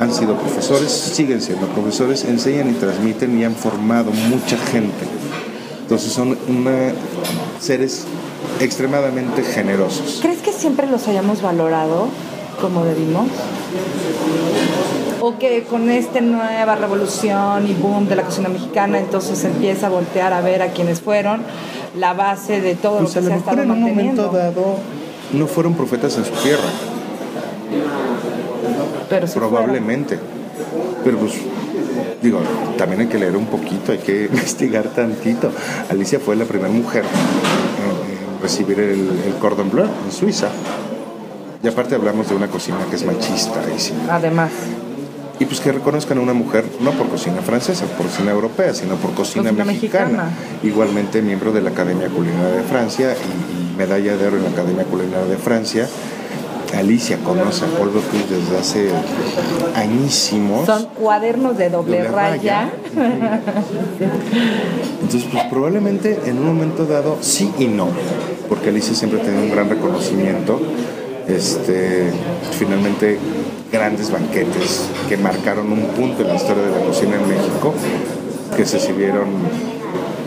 han 0.00 0.12
sido 0.12 0.34
profesores, 0.36 0.90
siguen 0.90 1.40
siendo 1.40 1.66
profesores, 1.68 2.24
enseñan 2.24 2.70
y 2.70 2.74
transmiten 2.74 3.38
y 3.38 3.44
han 3.44 3.54
formado 3.54 4.10
mucha 4.10 4.56
gente. 4.56 5.04
Entonces 5.82 6.12
son 6.12 6.36
una- 6.48 6.92
seres 7.60 8.04
extremadamente 8.60 9.42
generosos. 9.42 10.18
¿Crees 10.22 10.38
que 10.38 10.52
siempre 10.52 10.86
los 10.86 11.06
hayamos 11.08 11.40
valorado 11.42 12.08
como 12.60 12.84
debimos? 12.84 13.26
¿O 15.20 15.38
que 15.38 15.62
con 15.64 15.90
esta 15.90 16.20
nueva 16.20 16.74
revolución 16.76 17.66
y 17.68 17.72
boom 17.74 18.08
de 18.08 18.16
la 18.16 18.22
cocina 18.24 18.48
mexicana, 18.50 18.98
entonces 18.98 19.42
empieza 19.44 19.86
a 19.86 19.90
voltear 19.90 20.32
a 20.34 20.40
ver 20.42 20.60
a 20.60 20.68
quienes 20.72 21.00
fueron 21.00 21.42
la 21.98 22.12
base 22.12 22.60
de 22.60 22.74
todo 22.74 22.98
Pues 22.98 23.14
lo 23.14 23.20
a 23.20 23.20
que 23.20 23.20
lo 23.20 23.26
se 23.28 23.32
ha 23.32 23.36
mejor 23.36 23.52
estado 23.54 23.62
en 23.62 23.70
un 23.70 23.80
momento 23.80 24.28
dado 24.30 24.76
no 25.32 25.46
fueron 25.46 25.74
profetas 25.74 26.16
en 26.18 26.24
su 26.26 26.30
tierra, 26.42 26.62
Pero 29.08 29.26
sí 29.26 29.38
probablemente. 29.38 30.18
Pero 31.04 31.18
pues, 31.18 31.32
digo, 32.22 32.40
también 32.78 33.02
hay 33.02 33.06
que 33.08 33.18
leer 33.18 33.36
un 33.36 33.46
poquito, 33.46 33.92
hay 33.92 33.98
que 33.98 34.24
investigar 34.32 34.84
tantito. 34.88 35.50
Alicia 35.90 36.18
fue 36.20 36.36
la 36.36 36.44
primera 36.44 36.72
mujer 36.72 37.04
en, 37.04 38.36
en 38.36 38.42
recibir 38.42 38.78
el, 38.80 39.08
el 39.26 39.34
cordon 39.40 39.70
bleu 39.70 39.86
en 40.04 40.12
Suiza. 40.12 40.48
Y 41.62 41.68
aparte 41.68 41.94
hablamos 41.94 42.28
de 42.28 42.34
una 42.34 42.48
cocina 42.48 42.78
que 42.90 42.96
es 42.96 43.06
machista 43.06 43.60
y 43.74 43.78
sin. 43.80 43.96
Además, 44.10 44.50
Y 45.40 45.46
pues 45.46 45.60
que 45.60 45.72
reconozcan 45.72 46.18
a 46.18 46.20
una 46.20 46.34
mujer 46.34 46.64
no 46.80 46.92
por 46.92 47.08
cocina 47.08 47.40
francesa, 47.42 47.86
por 47.96 48.06
cocina 48.06 48.30
europea, 48.32 48.72
sino 48.74 48.96
por 48.96 49.12
cocina, 49.14 49.44
Cocina 49.50 49.64
mexicana. 49.64 50.04
mexicana. 50.06 50.30
Igualmente 50.62 51.22
miembro 51.22 51.52
de 51.52 51.62
la 51.62 51.70
Academia 51.70 52.08
Culinaria 52.08 52.54
de 52.56 52.62
Francia 52.64 53.14
y, 53.14 53.72
y 53.72 53.76
medalla 53.76 54.16
de 54.16 54.26
oro 54.26 54.36
en 54.36 54.44
la 54.44 54.50
Academia 54.50 54.84
Culinaria 54.84 55.24
de 55.26 55.36
Francia. 55.38 55.88
Alicia 56.74 57.18
conoce 57.18 57.64
a 57.64 57.68
Paul 57.68 57.90
Bocuse 57.90 58.26
desde 58.28 58.58
hace 58.58 58.88
añísimos. 59.74 60.66
son 60.66 60.86
cuadernos 60.86 61.56
de 61.56 61.70
doble, 61.70 61.98
Doble 61.98 62.10
raya. 62.10 62.70
raya. 62.94 63.40
Entonces, 65.02 65.28
pues 65.30 65.44
probablemente 65.44 66.18
en 66.26 66.38
un 66.38 66.46
momento 66.46 66.84
dado 66.86 67.18
sí 67.20 67.52
y 67.58 67.66
no, 67.66 67.88
porque 68.48 68.70
Alicia 68.70 68.94
siempre 68.94 69.20
tenido 69.20 69.42
un 69.42 69.50
gran 69.50 69.68
reconocimiento. 69.68 70.60
Este, 71.28 72.10
finalmente, 72.58 73.18
grandes 73.72 74.10
banquetes 74.10 74.82
que 75.08 75.16
marcaron 75.16 75.72
un 75.72 75.82
punto 75.88 76.22
en 76.22 76.28
la 76.28 76.34
historia 76.34 76.62
de 76.64 76.70
la 76.70 76.84
cocina 76.84 77.16
en 77.16 77.28
México, 77.28 77.72
que 78.56 78.66
se 78.66 78.78
sirvieron 78.78 79.28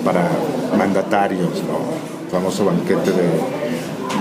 para 0.04 0.28
mandatarios, 0.78 1.64
¿no? 1.64 1.78
El 2.26 2.32
famoso 2.32 2.66
banquete 2.66 3.12
de, 3.12 3.30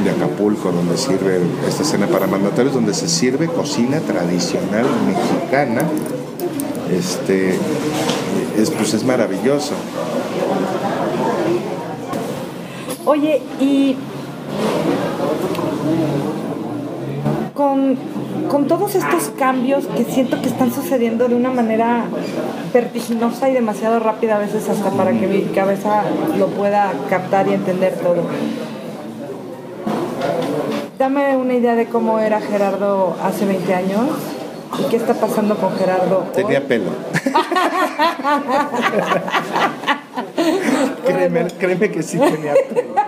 de 0.04 0.10
Acapulco, 0.10 0.72
donde 0.72 0.96
sirve 0.96 1.40
esta 1.66 1.84
cena 1.84 2.06
para 2.06 2.26
mandatarios, 2.26 2.74
donde 2.74 2.94
se 2.94 3.08
sirve 3.08 3.46
cocina 3.46 4.00
tradicional 4.00 4.86
mexicana. 5.06 5.82
Este, 6.90 7.58
es, 8.56 8.70
pues 8.70 8.94
es 8.94 9.04
maravilloso. 9.04 9.74
Oye, 13.04 13.40
y 13.60 13.96
con, 17.54 17.96
con 18.48 18.66
todos 18.66 18.94
estos 18.94 19.30
cambios 19.38 19.86
que 19.86 20.04
siento 20.04 20.40
que 20.42 20.48
están 20.48 20.72
sucediendo 20.72 21.28
de 21.28 21.34
una 21.34 21.50
manera 21.50 22.04
vertiginosa 22.72 23.48
y 23.48 23.54
demasiado 23.54 24.00
rápida 24.00 24.36
a 24.36 24.38
veces 24.38 24.68
hasta 24.68 24.90
para 24.90 25.12
que 25.12 25.26
mi 25.26 25.42
cabeza 25.54 26.02
lo 26.38 26.48
pueda 26.48 26.92
captar 27.08 27.48
y 27.48 27.54
entender 27.54 27.94
todo. 27.94 28.22
Dame 31.06 31.36
una 31.36 31.54
idea 31.54 31.76
de 31.76 31.86
cómo 31.86 32.18
era 32.18 32.40
Gerardo 32.40 33.14
hace 33.22 33.46
20 33.46 33.72
años 33.72 34.08
y 34.76 34.82
qué 34.90 34.96
está 34.96 35.14
pasando 35.14 35.56
con 35.56 35.72
Gerardo 35.76 36.24
hoy. 36.26 36.32
Tenía 36.34 36.66
pelo. 36.66 36.90
créeme, 41.06 41.46
créeme 41.60 41.92
que 41.92 42.02
sí 42.02 42.18
tenía 42.18 42.54
pelo. 42.54 42.96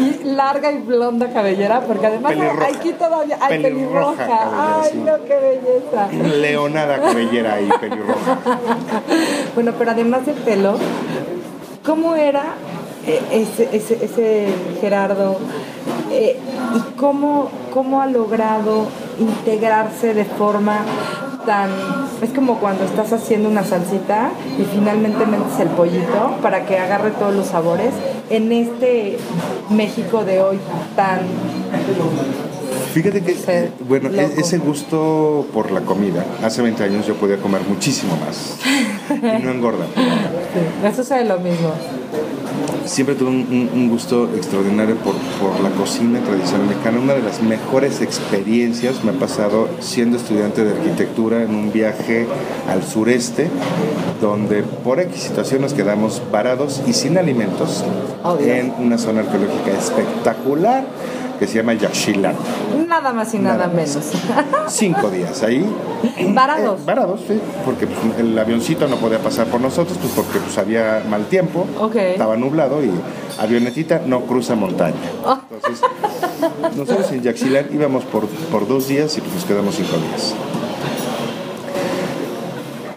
Y 0.00 0.24
larga 0.24 0.72
y 0.72 0.78
blonda 0.78 1.32
cabellera, 1.32 1.82
porque 1.82 2.08
además 2.08 2.32
Pelirroja. 2.32 2.66
aquí 2.66 2.92
todavía 2.94 3.38
hay 3.40 3.62
Pelirroja 3.62 4.80
Ay, 4.82 5.04
no, 5.06 5.24
qué 5.24 5.36
belleza. 5.36 6.08
Leonada 6.36 7.00
cabellera 7.00 7.54
ahí, 7.54 7.70
pelirroja. 7.80 8.38
Bueno, 9.54 9.72
pero 9.78 9.92
además 9.92 10.26
de 10.26 10.32
pelo, 10.32 10.74
¿cómo 11.84 12.16
era 12.16 12.42
ese, 13.06 13.68
ese, 13.72 14.04
ese 14.04 14.46
Gerardo 14.80 15.38
eh, 16.10 16.36
y 16.76 16.96
cómo, 16.96 17.50
cómo 17.72 18.00
ha 18.00 18.06
logrado 18.06 18.86
integrarse 19.18 20.14
de 20.14 20.24
forma 20.24 20.84
tan... 21.46 21.70
Es 22.22 22.30
como 22.30 22.58
cuando 22.58 22.84
estás 22.84 23.12
haciendo 23.12 23.48
una 23.48 23.64
salsita 23.64 24.30
y 24.58 24.64
finalmente 24.64 25.26
metes 25.26 25.58
el 25.60 25.68
pollito 25.68 26.36
para 26.40 26.66
que 26.66 26.78
agarre 26.78 27.10
todos 27.12 27.34
los 27.34 27.46
sabores 27.46 27.92
en 28.30 28.52
este 28.52 29.18
México 29.70 30.24
de 30.24 30.40
hoy 30.40 30.58
tan... 30.94 31.20
Fíjate 32.92 33.22
que, 33.22 33.70
bueno, 33.88 34.10
e- 34.10 34.12
loco. 34.12 34.34
ese 34.36 34.58
gusto 34.58 35.46
por 35.54 35.70
la 35.70 35.80
comida, 35.80 36.26
hace 36.44 36.60
20 36.60 36.84
años 36.84 37.06
yo 37.06 37.14
podía 37.14 37.38
comer 37.38 37.62
muchísimo 37.66 38.16
más 38.18 38.58
y 39.10 39.42
no 39.42 39.50
engordar. 39.50 39.86
Sí, 39.94 40.86
eso 40.86 41.14
es 41.14 41.26
lo 41.26 41.38
mismo. 41.38 41.72
Siempre 42.86 43.14
tuve 43.14 43.30
un, 43.30 43.88
gusto 43.88 44.28
extraordinario 44.34 44.96
por, 44.96 45.14
por 45.40 45.60
la 45.60 45.70
cocina 45.70 46.20
tradicional 46.20 46.66
mexicana. 46.66 46.98
Una 46.98 47.14
de 47.14 47.22
las 47.22 47.42
mejores 47.42 48.00
experiencias 48.00 49.04
me 49.04 49.10
ha 49.10 49.14
pasado 49.14 49.68
siendo 49.80 50.16
estudiante 50.16 50.64
de 50.64 50.72
arquitectura 50.72 51.42
en 51.42 51.54
un 51.54 51.72
viaje 51.72 52.26
al 52.68 52.82
sureste, 52.82 53.48
donde 54.20 54.62
por 54.62 55.00
X 55.00 55.22
situación 55.22 55.62
nos 55.62 55.74
quedamos 55.74 56.20
parados 56.30 56.82
y 56.86 56.92
sin 56.92 57.18
alimentos 57.18 57.84
Oh, 58.24 58.38
en 58.38 58.72
una 58.78 58.98
zona 58.98 59.20
arqueológica 59.22 59.72
espectacular 59.76 60.84
que 61.42 61.48
se 61.48 61.56
llama 61.56 61.74
Yaxchilán. 61.74 62.36
Nada 62.86 63.12
más 63.12 63.34
y 63.34 63.40
nada, 63.40 63.66
Nada 63.66 63.74
más. 63.74 63.96
menos. 63.96 64.12
Cinco 64.68 65.10
días 65.10 65.42
ahí. 65.42 65.66
Varados. 66.28 66.78
Eh, 66.78 66.84
varados, 66.86 67.20
sí, 67.26 67.40
porque 67.64 67.88
pues, 67.88 67.98
el 68.20 68.38
avioncito 68.38 68.86
no 68.86 68.94
podía 68.94 69.18
pasar 69.18 69.48
por 69.48 69.60
nosotros, 69.60 69.98
pues 70.00 70.12
porque 70.12 70.38
pues, 70.38 70.56
había 70.58 71.02
mal 71.10 71.24
tiempo, 71.26 71.66
Ok. 71.80 71.96
estaba 71.96 72.36
nublado 72.36 72.84
y 72.84 72.92
avionetita 73.40 74.02
no 74.06 74.20
cruza 74.20 74.54
montaña. 74.54 74.94
Oh. 75.26 75.36
Entonces, 75.50 75.84
nosotros 76.76 77.10
en 77.10 77.22
Yaxilán 77.22 77.66
íbamos 77.72 78.04
por, 78.04 78.28
por 78.28 78.68
dos 78.68 78.86
días 78.86 79.18
y 79.18 79.20
pues 79.20 79.34
nos 79.34 79.44
quedamos 79.44 79.74
cinco 79.74 79.96
días. 79.96 80.34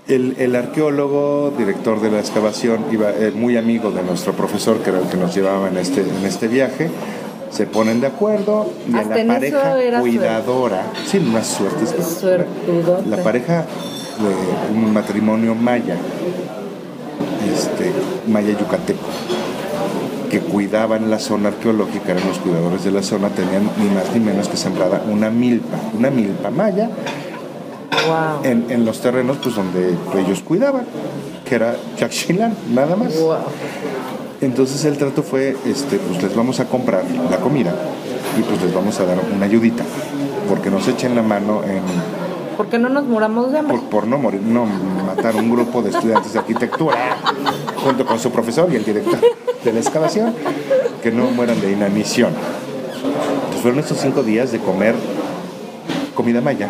El, 0.07 0.35
el 0.37 0.55
arqueólogo, 0.55 1.51
director 1.57 1.99
de 1.99 2.11
la 2.11 2.19
excavación, 2.19 2.85
iba 2.91 3.09
eh, 3.09 3.31
muy 3.35 3.57
amigo 3.57 3.89
de 3.89 4.03
nuestro 4.03 4.33
profesor, 4.33 4.77
que 4.83 4.91
era 4.91 4.99
el 4.99 5.07
que 5.07 5.17
nos 5.17 5.33
llevaba 5.33 5.67
en 5.67 5.77
este, 5.77 6.01
en 6.01 6.23
este 6.25 6.47
viaje. 6.47 6.91
Se 7.55 7.65
ponen 7.65 8.01
de 8.01 8.07
acuerdo 8.07 8.69
y 8.85 8.93
a 8.93 9.03
la 9.03 9.33
pareja 9.33 9.75
cuidadora, 10.01 10.83
sí, 11.05 11.19
una 11.19 11.41
suerte. 11.41 11.85
Suertudote. 12.03 13.09
La 13.09 13.23
pareja 13.23 13.61
de 14.19 14.73
un 14.75 14.91
matrimonio 14.93 15.55
maya, 15.55 15.95
este, 17.53 17.93
maya 18.27 18.49
yucateco, 18.59 19.07
que 20.29 20.39
cuidaban 20.41 21.09
la 21.09 21.17
zona 21.19 21.47
arqueológica, 21.49 22.11
eran 22.11 22.27
los 22.27 22.39
cuidadores 22.39 22.83
de 22.83 22.91
la 22.91 23.01
zona, 23.01 23.29
tenían 23.29 23.69
ni 23.77 23.89
más 23.89 24.13
ni 24.13 24.19
menos 24.19 24.49
que 24.49 24.57
sembrada 24.57 25.01
una 25.09 25.29
milpa, 25.29 25.77
una 25.97 26.09
milpa 26.09 26.49
maya 26.49 26.89
Wow. 28.05 28.43
en, 28.43 28.65
en 28.69 28.85
los 28.85 28.99
terrenos 29.01 29.37
pues 29.41 29.55
donde 29.55 29.95
ellos 30.15 30.41
cuidaban, 30.41 30.85
que 31.43 31.55
era 31.55 31.75
Yaxchilán, 31.97 32.53
nada 32.71 32.95
más. 32.95 33.17
Wow. 33.19 33.37
Entonces 34.41 34.83
el 34.85 34.97
trato 34.97 35.23
fue, 35.23 35.55
este, 35.65 35.97
pues 35.97 36.21
les 36.21 36.35
vamos 36.35 36.59
a 36.59 36.65
comprar 36.65 37.03
la 37.29 37.37
comida 37.37 37.73
y 38.37 38.41
pues 38.43 38.61
les 38.61 38.73
vamos 38.73 38.99
a 38.99 39.05
dar 39.05 39.17
una 39.33 39.45
ayudita, 39.45 39.83
porque 40.49 40.69
nos 40.69 40.87
echen 40.87 41.15
la 41.15 41.21
mano 41.21 41.63
en 41.63 41.81
Porque 42.57 42.77
no 42.77 42.89
nos 42.89 43.05
muramos 43.05 43.51
de 43.51 43.59
hambre. 43.59 43.77
por, 43.77 43.89
por 43.89 44.07
no 44.07 44.17
morir, 44.17 44.41
no 44.41 44.65
matar 44.65 45.35
un 45.35 45.49
grupo 45.49 45.81
de 45.81 45.89
estudiantes 45.89 46.33
de 46.33 46.39
arquitectura 46.39 47.17
junto 47.83 48.05
con 48.05 48.19
su 48.19 48.29
profesor 48.31 48.69
y 48.71 48.75
el 48.75 48.83
director 48.83 49.19
de 49.63 49.73
la 49.73 49.79
excavación, 49.79 50.33
que 51.01 51.11
no 51.11 51.25
mueran 51.31 51.59
de 51.61 51.71
inanición. 51.71 52.33
Entonces 52.33 53.61
fueron 53.61 53.79
estos 53.79 53.97
cinco 53.99 54.21
días 54.21 54.51
de 54.51 54.59
comer 54.59 54.95
comida 56.13 56.41
maya, 56.41 56.67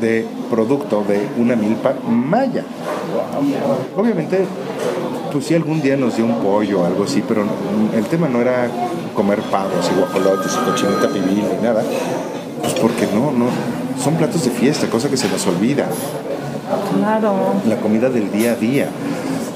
de 0.00 0.26
producto 0.50 1.04
de 1.06 1.26
una 1.38 1.56
milpa 1.56 1.94
maya. 2.08 2.64
Obviamente, 3.96 4.44
pues 5.36 5.48
sí 5.48 5.54
algún 5.54 5.82
día 5.82 5.98
nos 5.98 6.16
dio 6.16 6.24
un 6.24 6.36
pollo 6.36 6.80
o 6.80 6.86
algo 6.86 7.04
así, 7.04 7.22
pero 7.28 7.44
el 7.94 8.04
tema 8.06 8.26
no 8.26 8.40
era 8.40 8.70
comer 9.14 9.42
pavos 9.42 9.90
y 9.94 9.98
guajolotes 9.98 10.50
y 10.54 10.64
cochinita 10.70 11.08
pibil 11.08 11.44
ni 11.54 11.62
nada. 11.62 11.82
Pues 12.62 12.72
porque 12.80 13.06
no, 13.12 13.32
no, 13.32 13.48
son 14.02 14.14
platos 14.14 14.44
de 14.44 14.50
fiesta, 14.50 14.86
cosa 14.88 15.10
que 15.10 15.18
se 15.18 15.28
nos 15.28 15.46
olvida. 15.46 15.88
Claro. 16.96 17.34
La 17.68 17.76
comida 17.76 18.08
del 18.08 18.32
día 18.32 18.52
a 18.52 18.54
día, 18.54 18.88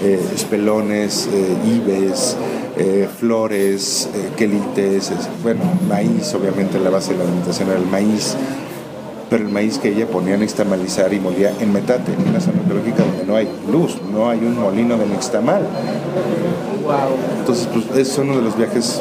eh, 0.02 0.20
espelones, 0.34 1.30
eh, 1.32 1.56
ibes, 1.64 2.36
eh, 2.76 3.08
flores, 3.18 4.10
eh, 4.14 4.28
quelites, 4.36 5.10
es- 5.10 5.28
bueno, 5.42 5.62
maíz, 5.88 6.34
obviamente 6.34 6.78
la 6.78 6.90
base 6.90 7.12
de 7.12 7.18
la 7.20 7.24
alimentación 7.24 7.70
era 7.70 7.78
el 7.78 7.86
maíz, 7.86 8.36
pero 9.30 9.44
el 9.44 9.52
maíz 9.52 9.78
que 9.78 9.90
ella 9.90 10.06
ponía 10.08 10.34
a 10.34 10.38
nixtamalizar 10.38 11.14
y 11.14 11.20
molía 11.20 11.54
en 11.60 11.72
metate, 11.72 12.12
en 12.12 12.28
una 12.28 12.40
zona 12.40 12.58
arqueológica 12.60 13.04
donde 13.04 13.24
no 13.24 13.36
hay 13.36 13.48
luz, 13.70 13.96
no 14.12 14.28
hay 14.28 14.40
un 14.40 14.58
molino 14.58 14.98
de 14.98 15.06
nixtamal. 15.06 15.62
Entonces, 17.38 17.68
pues 17.72 17.96
es 17.96 18.18
uno 18.18 18.36
de 18.36 18.42
los 18.42 18.56
viajes 18.56 19.00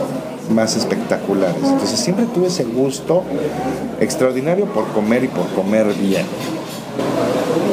más 0.53 0.77
espectaculares. 0.77 1.57
Entonces, 1.63 1.99
siempre 1.99 2.25
tuve 2.25 2.47
ese 2.47 2.63
gusto 2.63 3.23
extraordinario 3.99 4.65
por 4.65 4.85
comer 4.89 5.23
y 5.23 5.27
por 5.29 5.47
comer 5.47 5.87
bien. 5.95 6.25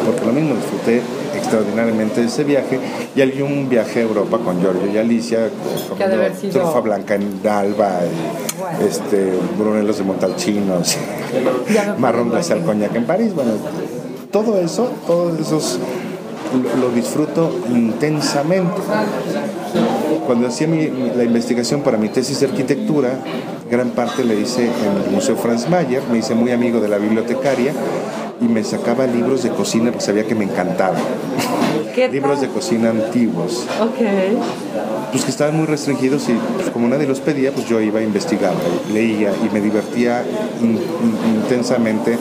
Porque 0.06 0.24
lo 0.24 0.32
mismo 0.32 0.54
disfruté 0.54 1.02
extraordinariamente 1.50 2.24
ese 2.24 2.42
viaje 2.44 2.80
y 3.14 3.20
hay 3.20 3.40
un 3.40 3.68
viaje 3.68 4.00
a 4.00 4.02
Europa 4.02 4.38
con 4.44 4.60
Giorgio 4.60 4.90
y 4.92 4.98
Alicia 4.98 5.48
sido- 6.40 6.60
trufa 6.62 6.80
blanca 6.80 7.14
en 7.14 7.40
Alba 7.48 8.00
y 8.04 8.58
Bueno. 8.60 8.78
este, 8.86 9.32
brunelos 9.56 9.98
de 9.98 10.04
montalchinos 10.04 10.96
marrón 11.98 12.30
glacial 12.30 12.62
coñac 12.64 12.94
en 12.96 13.04
París 13.04 13.32
bueno 13.34 13.52
todo 14.32 14.58
eso 14.60 14.90
todos 15.06 15.38
esos 15.38 15.78
lo, 16.80 16.88
lo 16.88 16.94
disfruto 16.94 17.54
intensamente 17.70 18.80
cuando 20.26 20.48
hacía 20.48 20.66
mi- 20.66 20.90
la 21.16 21.22
investigación 21.22 21.82
para 21.82 21.96
mi 21.98 22.08
tesis 22.08 22.40
de 22.40 22.46
arquitectura, 22.46 23.10
gran 23.70 23.90
parte 23.90 24.24
la 24.24 24.34
hice 24.34 24.64
en 24.64 25.04
el 25.04 25.10
Museo 25.12 25.36
Franz 25.36 25.68
Mayer, 25.68 26.02
me 26.10 26.18
hice 26.18 26.34
muy 26.34 26.50
amigo 26.50 26.80
de 26.80 26.88
la 26.88 26.98
bibliotecaria 26.98 27.72
y 28.40 28.44
me 28.44 28.62
sacaba 28.64 29.06
libros 29.06 29.42
de 29.42 29.50
cocina 29.50 29.90
porque 29.90 30.04
sabía 30.04 30.26
que 30.26 30.34
me 30.34 30.44
encantaban. 30.44 31.00
¿Qué 31.94 32.08
libros 32.12 32.40
de 32.40 32.48
cocina 32.48 32.90
antiguos, 32.90 33.64
Ok. 33.80 35.10
pues 35.12 35.24
que 35.24 35.30
estaban 35.30 35.56
muy 35.56 35.66
restringidos 35.66 36.28
y 36.28 36.34
pues, 36.56 36.68
como 36.70 36.88
nadie 36.88 37.06
los 37.06 37.20
pedía, 37.20 37.52
pues 37.52 37.66
yo 37.68 37.80
iba 37.80 38.00
a 38.00 38.02
investigar, 38.02 38.52
leía 38.92 39.32
y 39.44 39.52
me 39.54 39.60
divertía 39.60 40.22
in- 40.62 40.72
in- 40.72 41.34
intensamente 41.42 42.18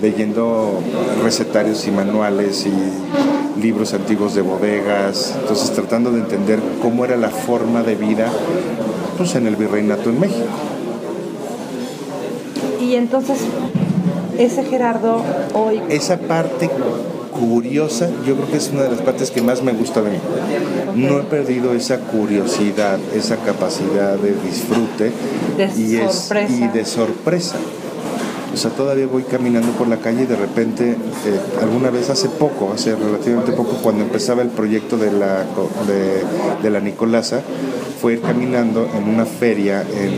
leyendo 0.00 0.80
recetarios 1.24 1.86
y 1.86 1.90
manuales 1.90 2.66
y 2.66 3.60
libros 3.60 3.94
antiguos 3.94 4.34
de 4.34 4.42
bodegas, 4.42 5.34
entonces 5.40 5.70
tratando 5.72 6.12
de 6.12 6.20
entender 6.20 6.60
cómo 6.82 7.04
era 7.04 7.16
la 7.16 7.30
forma 7.30 7.82
de 7.82 7.94
vida 7.96 8.28
pues 9.16 9.34
en 9.34 9.46
el 9.46 9.56
virreinato 9.56 10.10
en 10.10 10.20
México. 10.20 10.44
Y 12.80 12.94
entonces, 12.94 13.38
ese 14.38 14.64
Gerardo 14.64 15.22
hoy, 15.54 15.80
Esa 15.88 16.18
parte 16.18 16.70
curiosa, 17.38 18.08
yo 18.26 18.34
creo 18.36 18.48
que 18.50 18.56
es 18.56 18.70
una 18.72 18.82
de 18.84 18.90
las 18.92 19.00
partes 19.02 19.30
que 19.30 19.42
más 19.42 19.62
me 19.62 19.72
gusta 19.72 20.00
de 20.02 20.10
mí. 20.12 20.16
No 20.94 21.18
he 21.20 21.22
perdido 21.24 21.74
esa 21.74 21.98
curiosidad, 21.98 22.98
esa 23.14 23.36
capacidad 23.36 24.14
de 24.16 24.34
disfrute 24.42 25.12
De 25.56 25.70
y, 25.80 25.96
es- 25.96 26.12
sorpresa. 26.14 26.52
y 26.54 26.68
de 26.68 26.84
sorpresa. 26.84 27.56
O 28.54 28.56
sea, 28.56 28.70
todavía 28.70 29.06
voy 29.06 29.24
caminando 29.24 29.68
por 29.72 29.86
la 29.86 29.98
calle 29.98 30.22
y 30.22 30.26
de 30.26 30.36
repente, 30.36 30.92
eh, 30.92 31.40
alguna 31.60 31.90
vez 31.90 32.08
hace 32.08 32.28
poco, 32.30 32.72
hace 32.74 32.94
relativamente 32.96 33.52
poco, 33.52 33.72
cuando 33.82 34.02
empezaba 34.02 34.40
el 34.40 34.48
proyecto 34.48 34.96
de 34.96 35.12
la, 35.12 35.44
de, 35.86 36.22
de 36.62 36.70
la 36.70 36.80
Nicolasa, 36.80 37.42
fue 38.00 38.14
ir 38.14 38.22
caminando 38.22 38.88
en 38.96 39.10
una 39.12 39.26
feria 39.26 39.82
en 39.82 40.14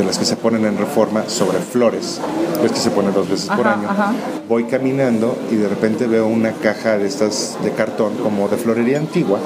de 0.00 0.06
las 0.06 0.18
que 0.18 0.24
se 0.24 0.36
ponen 0.36 0.64
en 0.64 0.78
reforma 0.78 1.24
sobre 1.28 1.58
flores, 1.58 2.20
ves 2.62 2.72
que 2.72 2.78
se 2.78 2.90
ponen 2.90 3.12
dos 3.12 3.28
veces 3.28 3.48
por 3.48 3.66
año. 3.68 3.88
ajá. 3.88 4.12
Voy 4.48 4.64
caminando 4.64 5.36
y 5.50 5.56
de 5.56 5.68
repente 5.68 6.06
veo 6.06 6.26
una 6.26 6.52
caja 6.52 6.96
de 6.98 7.06
estas 7.06 7.58
de 7.62 7.70
cartón 7.72 8.14
como 8.22 8.48
de 8.48 8.56
florería 8.56 8.98
antigua. 8.98 9.38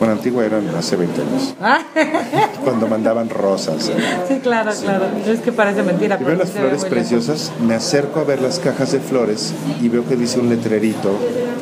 Bueno, 0.00 0.14
antigua 0.14 0.44
eran 0.44 0.68
hace 0.76 0.96
20 0.96 1.20
años, 1.22 1.54
Ah, 1.62 1.78
cuando 2.64 2.88
mandaban 2.88 3.30
rosas. 3.30 3.90
sí, 4.28 4.40
claro, 4.42 4.72
claro. 4.82 5.04
Es 5.24 5.38
que 5.40 5.52
parece 5.52 5.84
mentira. 5.84 6.18
Y 6.20 6.24
veo 6.24 6.34
las 6.34 6.52
ve 6.52 6.60
flores 6.60 6.84
preciosas, 6.84 7.52
me 7.64 7.74
acerco 7.74 8.18
a 8.18 8.24
ver 8.24 8.42
las 8.42 8.58
cajas 8.58 8.90
de 8.90 8.98
flores 8.98 9.54
y 9.80 9.88
veo 9.88 10.04
que 10.06 10.16
dice 10.16 10.40
un 10.40 10.48
letrerito 10.50 11.10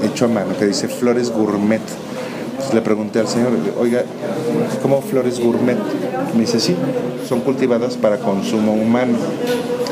hecho 0.03 0.25
a 0.25 0.29
mano 0.29 0.57
que 0.59 0.67
dice 0.67 0.89
flores 0.89 1.31
gourmet. 1.31 1.83
Entonces 2.53 2.75
le 2.75 2.81
pregunté 2.81 3.21
al 3.21 3.29
señor, 3.29 3.51
oiga, 3.79 4.03
¿cómo 4.81 5.03
flores 5.03 5.39
gourmet? 5.39 5.77
Me 6.35 6.41
dice, 6.41 6.61
sí, 6.61 6.77
son 7.29 7.41
cultivadas 7.41 7.97
para 7.97 8.19
consumo 8.19 8.73
humano. 8.73 9.19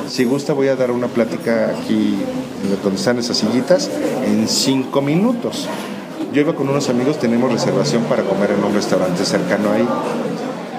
Si 0.09 0.24
gusta 0.24 0.53
voy 0.53 0.68
a 0.68 0.76
dar 0.76 0.91
una 0.91 1.07
plática 1.07 1.70
aquí 1.70 2.16
donde 2.83 2.97
están 2.97 3.18
esas 3.18 3.37
sillitas 3.37 3.91
en 4.26 4.49
cinco 4.49 5.01
minutos. 5.03 5.68
Yo 6.33 6.41
iba 6.41 6.55
con 6.55 6.68
unos 6.68 6.89
amigos, 6.89 7.18
tenemos 7.18 7.53
reservación 7.53 8.05
para 8.05 8.22
comer 8.22 8.53
en 8.53 8.64
un 8.64 8.74
restaurante 8.74 9.24
cercano 9.24 9.72
ahí. 9.72 9.87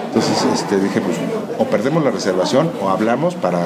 Entonces 0.06 0.44
este, 0.54 0.78
dije, 0.78 1.00
pues 1.00 1.16
o 1.58 1.64
perdemos 1.64 2.04
la 2.04 2.10
reservación 2.10 2.70
o 2.82 2.88
hablamos 2.88 3.34
para 3.34 3.60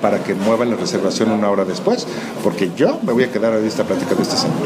para 0.00 0.22
que 0.24 0.34
muevan 0.34 0.70
la 0.70 0.76
reservación 0.76 1.30
una 1.30 1.50
hora 1.50 1.64
después, 1.64 2.06
porque 2.42 2.70
yo 2.74 2.98
me 3.02 3.12
voy 3.12 3.24
a 3.24 3.30
quedar 3.30 3.52
a 3.52 3.58
esta 3.58 3.84
plática 3.84 4.14
de 4.14 4.22
este 4.22 4.36
señor. 4.36 4.56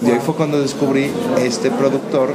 Y 0.00 0.10
ahí 0.10 0.18
fue 0.24 0.34
cuando 0.34 0.60
descubrí 0.60 1.10
este 1.38 1.70
productor 1.70 2.32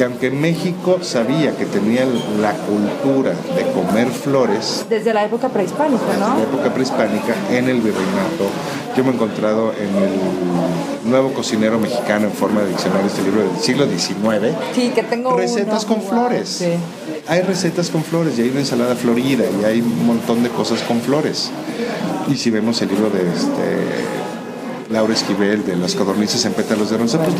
que 0.00 0.04
aunque 0.06 0.30
México 0.30 1.00
sabía 1.02 1.54
que 1.54 1.66
tenía 1.66 2.06
la 2.40 2.54
cultura 2.54 3.32
de 3.54 3.70
comer 3.72 4.08
flores, 4.08 4.86
Desde 4.88 5.12
la 5.12 5.26
época 5.26 5.50
prehispánica, 5.50 6.14
en 6.14 6.20
la 6.20 6.28
¿no? 6.28 6.42
época 6.42 6.72
prehispánica, 6.72 7.34
en 7.50 7.68
el 7.68 7.82
virreinato, 7.82 8.46
yo 8.96 9.04
me 9.04 9.10
he 9.10 9.14
encontrado 9.14 9.74
en 9.74 9.94
el 10.02 11.10
nuevo 11.10 11.34
cocinero 11.34 11.78
mexicano 11.78 12.28
en 12.28 12.32
forma 12.32 12.62
de 12.62 12.70
diccionario, 12.70 13.08
este 13.08 13.22
libro 13.24 13.42
del 13.42 13.58
siglo 13.60 13.84
XIX, 13.84 14.56
Sí, 14.74 14.88
que 14.94 15.02
tengo 15.02 15.36
recetas 15.36 15.84
uno. 15.84 15.94
con 15.96 16.02
flores. 16.02 16.48
Sí. 16.48 16.70
Hay 17.28 17.42
recetas 17.42 17.90
con 17.90 18.02
flores 18.02 18.38
y 18.38 18.40
hay 18.40 18.48
una 18.48 18.60
ensalada 18.60 18.94
florida 18.96 19.44
y 19.60 19.64
hay 19.66 19.82
un 19.82 20.06
montón 20.06 20.42
de 20.42 20.48
cosas 20.48 20.80
con 20.80 21.02
flores. 21.02 21.50
Y 22.26 22.36
si 22.36 22.48
vemos 22.48 22.80
el 22.80 22.88
libro 22.88 23.10
de 23.10 23.20
este, 23.20 24.92
Laura 24.94 25.12
Esquivel 25.12 25.66
de 25.66 25.76
las 25.76 25.94
codornices 25.94 26.42
en 26.46 26.54
pétalos 26.54 26.88
de 26.88 26.96
rosa, 26.96 27.18
pues 27.22 27.34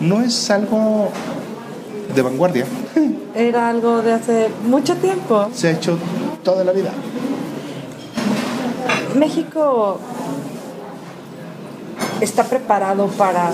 no 0.00 0.20
es 0.20 0.50
algo 0.50 1.12
de 2.14 2.22
vanguardia. 2.22 2.66
Era 3.34 3.68
algo 3.68 4.02
de 4.02 4.12
hace 4.12 4.48
mucho 4.64 4.96
tiempo. 4.96 5.48
Se 5.54 5.68
ha 5.68 5.70
hecho 5.72 5.98
toda 6.42 6.64
la 6.64 6.72
vida. 6.72 6.92
México 9.14 9.98
está 12.20 12.44
preparado 12.44 13.06
para 13.08 13.50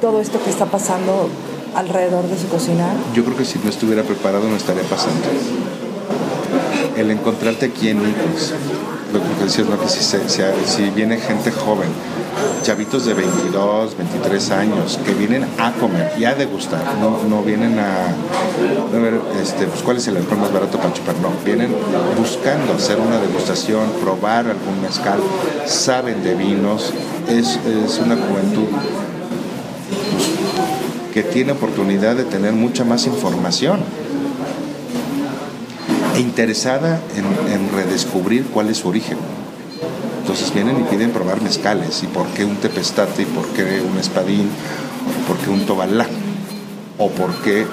todo 0.00 0.20
esto 0.20 0.42
que 0.42 0.50
está 0.50 0.66
pasando 0.66 1.28
alrededor 1.74 2.26
de 2.26 2.38
su 2.38 2.48
cocina. 2.48 2.86
Yo 3.14 3.24
creo 3.24 3.36
que 3.36 3.44
si 3.44 3.58
no 3.58 3.70
estuviera 3.70 4.02
preparado 4.02 4.48
no 4.48 4.56
estaría 4.56 4.82
pasando. 4.84 5.26
El 6.96 7.10
encontrarte 7.10 7.66
aquí 7.66 7.88
en 7.88 7.98
Nicos, 7.98 8.54
lo 9.18 9.20
que 9.38 9.44
decías, 9.44 9.68
¿no? 9.68 9.78
que 9.80 9.88
si, 9.88 10.02
se- 10.02 10.28
si- 10.28 10.90
viene 10.90 11.16
gente 11.18 11.50
joven, 11.50 11.88
chavitos 12.62 13.06
de 13.06 13.14
22, 13.14 13.96
23 13.96 14.50
años, 14.50 14.98
que 15.04 15.12
vienen 15.14 15.44
a 15.58 15.72
comer 15.72 16.12
y 16.18 16.24
a 16.24 16.34
degustar, 16.34 16.82
no, 17.00 17.18
no 17.28 17.42
vienen 17.42 17.78
a, 17.78 18.14
ver 18.98 19.20
este, 19.42 19.66
pues, 19.66 19.82
cuál 19.82 19.96
es 19.96 20.06
el 20.08 20.16
alcohol 20.18 20.38
más 20.38 20.52
barato 20.52 20.78
para 20.78 20.92
chupar, 20.92 21.14
no, 21.22 21.30
vienen 21.44 21.74
buscando 22.18 22.74
hacer 22.74 22.98
una 23.00 23.18
degustación, 23.20 23.90
probar 24.02 24.46
algún 24.46 24.80
mezcal, 24.82 25.18
saben 25.66 26.22
de 26.22 26.34
vinos, 26.34 26.92
es, 27.28 27.58
es 27.66 27.98
una 27.98 28.16
juventud 28.16 28.66
que 31.12 31.22
tiene 31.24 31.52
oportunidad 31.52 32.14
de 32.14 32.24
tener 32.24 32.52
mucha 32.52 32.84
más 32.84 33.06
información 33.06 33.80
e 36.20 36.22
interesada 36.22 37.00
en, 37.16 37.52
en 37.52 37.72
redescubrir 37.72 38.44
cuál 38.46 38.68
es 38.68 38.78
su 38.78 38.88
origen. 38.88 39.16
Entonces 40.20 40.52
vienen 40.52 40.80
y 40.80 40.84
piden 40.84 41.10
probar 41.10 41.40
mezcales 41.40 42.02
y 42.02 42.06
por 42.06 42.26
qué 42.28 42.44
un 42.44 42.56
tepestate 42.56 43.22
y 43.22 43.24
por 43.24 43.46
qué 43.48 43.80
un 43.80 43.98
espadín, 43.98 44.48
o 45.08 45.26
por 45.26 45.38
qué 45.38 45.50
un 45.50 45.64
tobalá, 45.64 46.06
o 46.98 47.08
por 47.08 47.34
qué 47.42 47.62
eh, 47.62 47.66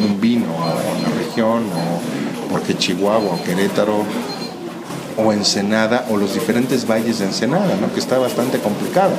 un, 0.00 0.10
un 0.10 0.20
vino 0.20 0.46
o 0.52 0.98
una 0.98 1.16
región, 1.18 1.64
o 1.64 2.50
por 2.50 2.62
qué 2.62 2.76
Chihuahua 2.76 3.34
o 3.34 3.42
Querétaro 3.42 4.04
o 5.16 5.32
Ensenada 5.32 6.06
o 6.10 6.16
los 6.16 6.34
diferentes 6.34 6.86
valles 6.86 7.20
de 7.20 7.26
Ensenada, 7.26 7.74
¿no? 7.80 7.92
que 7.92 8.00
está 8.00 8.18
bastante 8.18 8.58
complicado. 8.58 9.12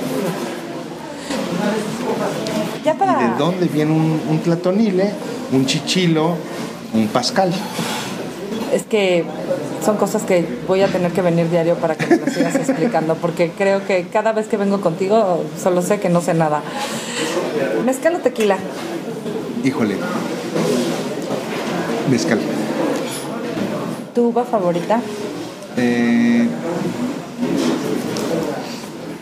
¿Y 2.81 2.87
de 2.87 3.37
dónde 3.37 3.65
viene 3.65 3.91
un, 3.91 4.21
un 4.29 4.39
platonile, 4.39 5.11
un 5.51 5.65
chichilo, 5.65 6.35
un 6.93 7.07
pascal? 7.07 7.51
Es 8.73 8.83
que 8.83 9.23
son 9.83 9.97
cosas 9.97 10.23
que 10.23 10.45
voy 10.67 10.81
a 10.81 10.87
tener 10.87 11.11
que 11.11 11.21
venir 11.21 11.49
diario 11.49 11.75
para 11.75 11.95
que 11.95 12.07
me 12.07 12.17
lo 12.17 12.27
sigas 12.27 12.55
explicando, 12.55 13.15
porque 13.15 13.51
creo 13.57 13.85
que 13.85 14.07
cada 14.11 14.31
vez 14.33 14.47
que 14.47 14.57
vengo 14.57 14.81
contigo 14.81 15.43
solo 15.61 15.81
sé 15.81 15.99
que 15.99 16.09
no 16.09 16.21
sé 16.21 16.33
nada. 16.33 16.61
Mezcal 17.85 18.15
o 18.15 18.19
tequila. 18.19 18.57
Híjole. 19.63 19.95
Mezcal. 22.09 22.39
¿Tu 24.13 24.27
uva 24.27 24.43
favorita? 24.43 24.99
Eh, 25.77 26.47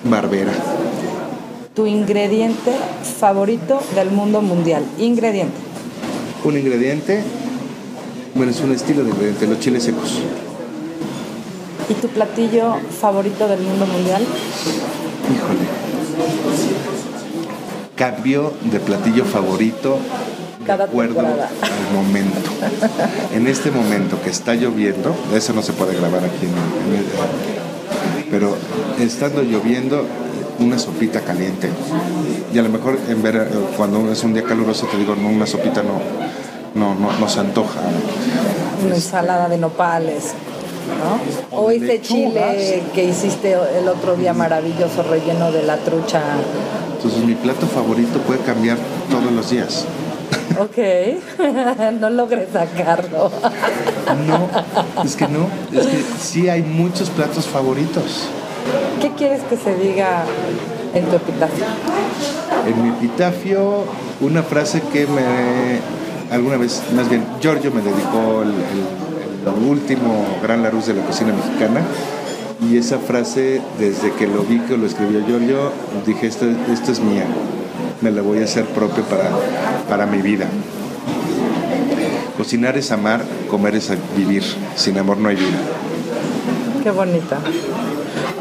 Barbera. 0.03 0.51
¿Tu 1.75 1.87
ingrediente 1.87 2.71
favorito 3.19 3.79
del 3.95 4.11
mundo 4.11 4.41
mundial? 4.41 4.83
Ingrediente. 4.99 5.55
Un 6.43 6.57
ingrediente, 6.57 7.23
bueno, 8.35 8.51
es 8.51 8.59
un 8.61 8.71
estilo 8.71 9.03
de 9.03 9.09
ingrediente, 9.11 9.47
los 9.47 9.59
chiles 9.59 9.83
secos. 9.83 10.19
¿Y 11.89 11.93
tu 11.95 12.07
platillo 12.07 12.75
favorito 13.01 13.47
del 13.47 13.59
mundo 13.61 13.85
mundial? 13.85 14.21
Híjole. 15.33 15.59
Cambio 17.95 18.53
de 18.71 18.79
platillo 18.79 19.23
favorito 19.25 19.97
de 20.59 20.65
Cada 20.65 20.85
acuerdo 20.85 21.19
al 21.19 21.25
momento. 21.93 22.39
En 23.33 23.47
este 23.47 23.69
momento 23.69 24.19
que 24.21 24.29
está 24.29 24.55
lloviendo, 24.55 25.13
eso 25.35 25.53
no 25.53 25.61
se 25.61 25.73
puede 25.73 25.95
grabar 25.95 26.23
aquí 26.23 26.45
en, 26.45 26.93
en 26.93 26.99
el- 26.99 28.31
pero 28.31 28.55
estando 28.99 29.43
lloviendo, 29.43 30.05
una 30.59 30.79
sopita 30.79 31.21
caliente. 31.21 31.69
Y 32.53 32.57
a 32.57 32.61
lo 32.63 32.69
mejor 32.69 32.97
en 33.09 33.21
ver, 33.21 33.47
cuando 33.77 34.11
es 34.11 34.23
un 34.23 34.33
día 34.33 34.43
caluroso 34.43 34.87
te 34.87 34.97
digo, 34.97 35.15
no, 35.15 35.29
una 35.29 35.45
sopita 35.45 35.83
no, 35.83 35.99
no, 36.75 36.95
no, 36.95 37.11
no 37.11 37.29
se 37.29 37.39
antoja. 37.39 37.79
Una 38.85 38.95
ensalada 38.95 39.47
de 39.49 39.57
nopales, 39.57 40.33
¿no? 40.99 41.57
O 41.57 41.71
ese 41.71 41.85
lechugas. 41.85 42.55
chile 42.55 42.83
que 42.93 43.05
hiciste 43.05 43.55
el 43.77 43.87
otro 43.87 44.15
día 44.15 44.33
maravilloso 44.33 45.03
relleno 45.03 45.51
de 45.51 45.63
la 45.63 45.77
trucha. 45.77 46.21
Entonces 46.95 47.23
mi 47.23 47.35
plato 47.35 47.67
favorito 47.67 48.19
puede 48.19 48.39
cambiar 48.41 48.77
todos 49.09 49.31
los 49.31 49.49
días. 49.49 49.85
Ok, 50.59 50.77
no 51.99 52.09
logré 52.09 52.47
sacarlo. 52.51 53.31
No, 54.27 55.03
es 55.03 55.15
que 55.15 55.27
no, 55.27 55.47
es 55.71 55.87
que 55.87 56.03
sí 56.19 56.49
hay 56.49 56.61
muchos 56.61 57.09
platos 57.09 57.45
favoritos. 57.45 58.27
¿Qué 59.01 59.11
quieres 59.11 59.41
que 59.43 59.57
se 59.57 59.75
diga 59.75 60.23
en 60.93 61.05
tu 61.05 61.15
epitafio? 61.15 61.65
En 62.67 62.83
mi 62.83 62.89
epitafio, 62.89 63.83
una 64.21 64.43
frase 64.43 64.81
que 64.81 65.07
me 65.07 65.81
alguna 66.33 66.57
vez, 66.57 66.81
más 66.95 67.09
bien, 67.09 67.23
Giorgio 67.39 67.71
me 67.71 67.81
dedicó 67.81 68.41
el, 68.41 68.53
último 69.69 70.25
gran 70.41 70.63
Larus 70.63 70.87
de 70.87 70.95
la 70.95 71.03
cocina 71.03 71.33
mexicana. 71.33 71.81
Y 72.61 72.77
esa 72.77 72.97
frase, 72.97 73.61
desde 73.77 74.11
que 74.13 74.25
lo 74.25 74.43
vi 74.43 74.59
que 74.59 74.77
lo 74.77 74.85
escribió 74.85 75.25
Giorgio, 75.25 75.71
dije, 76.05 76.27
esto, 76.27 76.45
esto 76.71 76.91
es 76.91 76.99
mía, 77.01 77.25
me 78.01 78.09
la 78.09 78.21
voy 78.21 78.39
a 78.39 78.45
hacer 78.45 78.65
propio 78.65 79.03
para, 79.03 79.29
para 79.89 80.05
mi 80.05 80.21
vida. 80.21 80.47
Cocinar 82.37 82.77
es 82.77 82.91
amar, 82.91 83.21
comer 83.49 83.75
es 83.75 83.91
vivir, 84.15 84.43
sin 84.75 84.97
amor 84.97 85.17
no 85.17 85.29
hay 85.29 85.35
vida. 85.35 85.59
Qué 86.83 86.91
bonita. 86.91 87.39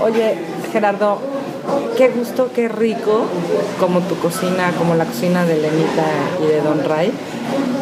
Oye, 0.01 0.39
Gerardo, 0.73 1.21
qué 1.97 2.09
gusto, 2.09 2.51
qué 2.55 2.69
rico, 2.69 3.25
como 3.79 4.01
tu 4.01 4.17
cocina, 4.17 4.73
como 4.79 4.95
la 4.95 5.05
cocina 5.05 5.45
de 5.45 5.57
Lenita 5.57 6.07
y 6.43 6.47
de 6.47 6.61
Don 6.61 6.85
Ray, 6.85 7.13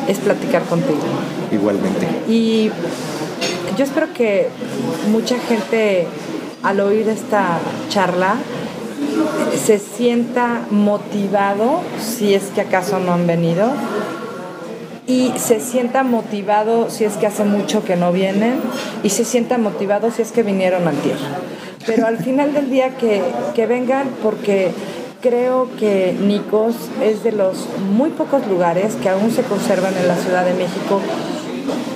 es 0.08 0.18
platicar 0.18 0.62
contigo. 0.64 0.98
Igualmente. 1.52 2.06
Y 2.28 2.70
yo 3.76 3.84
espero 3.84 4.12
que 4.12 4.48
mucha 5.10 5.38
gente 5.38 6.06
al 6.62 6.80
oír 6.80 7.08
esta 7.08 7.58
charla 7.88 8.34
se 9.64 9.78
sienta 9.78 10.62
motivado, 10.70 11.80
si 12.00 12.34
es 12.34 12.44
que 12.54 12.60
acaso 12.60 12.98
no 12.98 13.12
han 13.12 13.26
venido, 13.26 13.70
y 15.06 15.32
se 15.36 15.60
sienta 15.60 16.02
motivado 16.02 16.90
si 16.90 17.04
es 17.04 17.14
que 17.16 17.26
hace 17.26 17.44
mucho 17.44 17.84
que 17.84 17.96
no 17.96 18.12
vienen, 18.12 18.60
y 19.02 19.10
se 19.10 19.24
sienta 19.24 19.58
motivado 19.58 20.10
si 20.10 20.22
es 20.22 20.32
que 20.32 20.42
vinieron 20.42 20.86
al 20.86 20.96
tierra. 20.96 21.38
Pero 21.86 22.06
al 22.06 22.18
final 22.18 22.52
del 22.52 22.70
día 22.70 22.96
que, 22.96 23.22
que 23.54 23.66
vengan 23.66 24.08
porque 24.22 24.70
creo 25.20 25.68
que 25.78 26.14
Nicos 26.20 26.74
es 27.02 27.22
de 27.24 27.32
los 27.32 27.66
muy 27.94 28.10
pocos 28.10 28.46
lugares 28.46 28.94
que 28.96 29.08
aún 29.08 29.30
se 29.30 29.42
conservan 29.42 29.96
en 29.96 30.08
la 30.08 30.16
Ciudad 30.16 30.44
de 30.44 30.54
México 30.54 31.00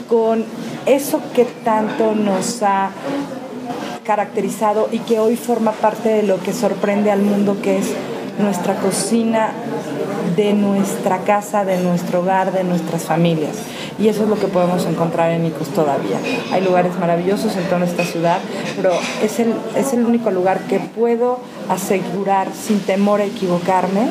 con 0.09 0.45
eso 0.87 1.21
que 1.35 1.45
tanto 1.45 2.15
nos 2.15 2.63
ha 2.63 2.91
caracterizado 4.05 4.89
y 4.93 4.99
que 4.99 5.19
hoy 5.19 5.37
forma 5.37 5.73
parte 5.73 6.11
de 6.11 6.23
lo 6.23 6.39
que 6.41 6.53
sorprende 6.53 7.11
al 7.11 7.23
mundo, 7.23 7.57
que 7.63 7.79
es 7.79 7.87
nuestra 8.39 8.75
cocina 8.77 9.53
de 10.37 10.53
nuestra 10.53 11.19
casa, 11.19 11.65
de 11.65 11.79
nuestro 11.79 12.21
hogar, 12.21 12.53
de 12.53 12.65
nuestras 12.65 13.05
familias. 13.05 13.57
Y 13.99 14.09
eso 14.09 14.25
es 14.25 14.29
lo 14.29 14.39
que 14.39 14.49
podemos 14.49 14.85
encontrar 14.87 15.31
en 15.31 15.47
Icos 15.47 15.69
todavía. 15.69 16.19
Hay 16.53 16.63
lugares 16.63 16.99
maravillosos 16.99 17.57
en 17.57 17.65
toda 17.65 17.85
esta 17.85 18.05
ciudad, 18.05 18.39
pero 18.77 18.91
es 19.23 19.39
el, 19.39 19.55
es 19.77 19.93
el 19.93 20.05
único 20.05 20.31
lugar 20.31 20.61
que 20.69 20.81
puedo 20.81 21.39
asegurar 21.69 22.49
sin 22.53 22.81
temor 22.81 23.21
a 23.21 23.25
equivocarme 23.25 24.09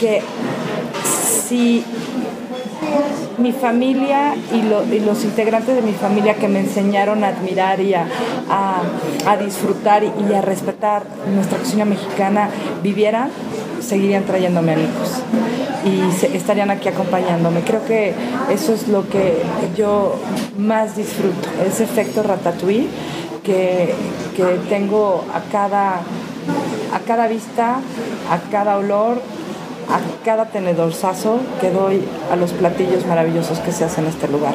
que 0.00 0.22
si 1.46 1.84
mi 3.38 3.52
familia 3.52 4.34
y, 4.52 4.62
los 5.00 5.24
integrantes 5.24 5.74
de 5.74 5.82
mi 5.82 5.92
familia 5.92 6.34
que 6.34 6.48
me 6.48 6.60
enseñaron 6.60 7.24
a 7.24 7.28
admirar 7.28 7.80
y 7.80 7.94
a, 7.94 8.06
disfrutar 9.38 10.02
y, 10.04 10.32
a 10.32 10.40
respetar 10.40 11.02
nuestra 11.34 11.58
cocina 11.58 11.84
mexicana 11.84 12.48
vivieran, 12.82 13.30
seguirían 13.80 14.24
trayéndome 14.24 14.72
amigos 14.72 15.22
y 15.84 16.36
estarían 16.36 16.70
aquí 16.70 16.88
acompañándome. 16.88 17.60
Creo 17.60 17.84
que 17.84 18.14
eso 18.50 18.72
es 18.72 18.88
lo 18.88 19.08
que 19.08 19.42
yo 19.76 20.16
más 20.56 20.96
disfruto, 20.96 21.48
ese 21.66 21.84
efecto 21.84 22.22
ratatouille 22.22 22.88
que, 23.42 23.94
que 24.36 24.44
tengo 24.68 25.24
a 25.34 25.40
cada, 25.52 25.96
a 26.92 26.98
cada 27.06 27.28
vista, 27.28 27.76
a 28.30 28.50
cada 28.50 28.78
olor, 28.78 29.20
a 29.88 30.00
cada 30.24 30.46
tenedorzazo 30.46 31.38
que 31.60 31.70
doy 31.70 32.02
a 32.30 32.36
los 32.36 32.52
platillos 32.52 33.06
maravillosos 33.06 33.58
que 33.60 33.72
se 33.72 33.84
hacen 33.84 34.04
en 34.04 34.10
este 34.10 34.28
lugar. 34.28 34.54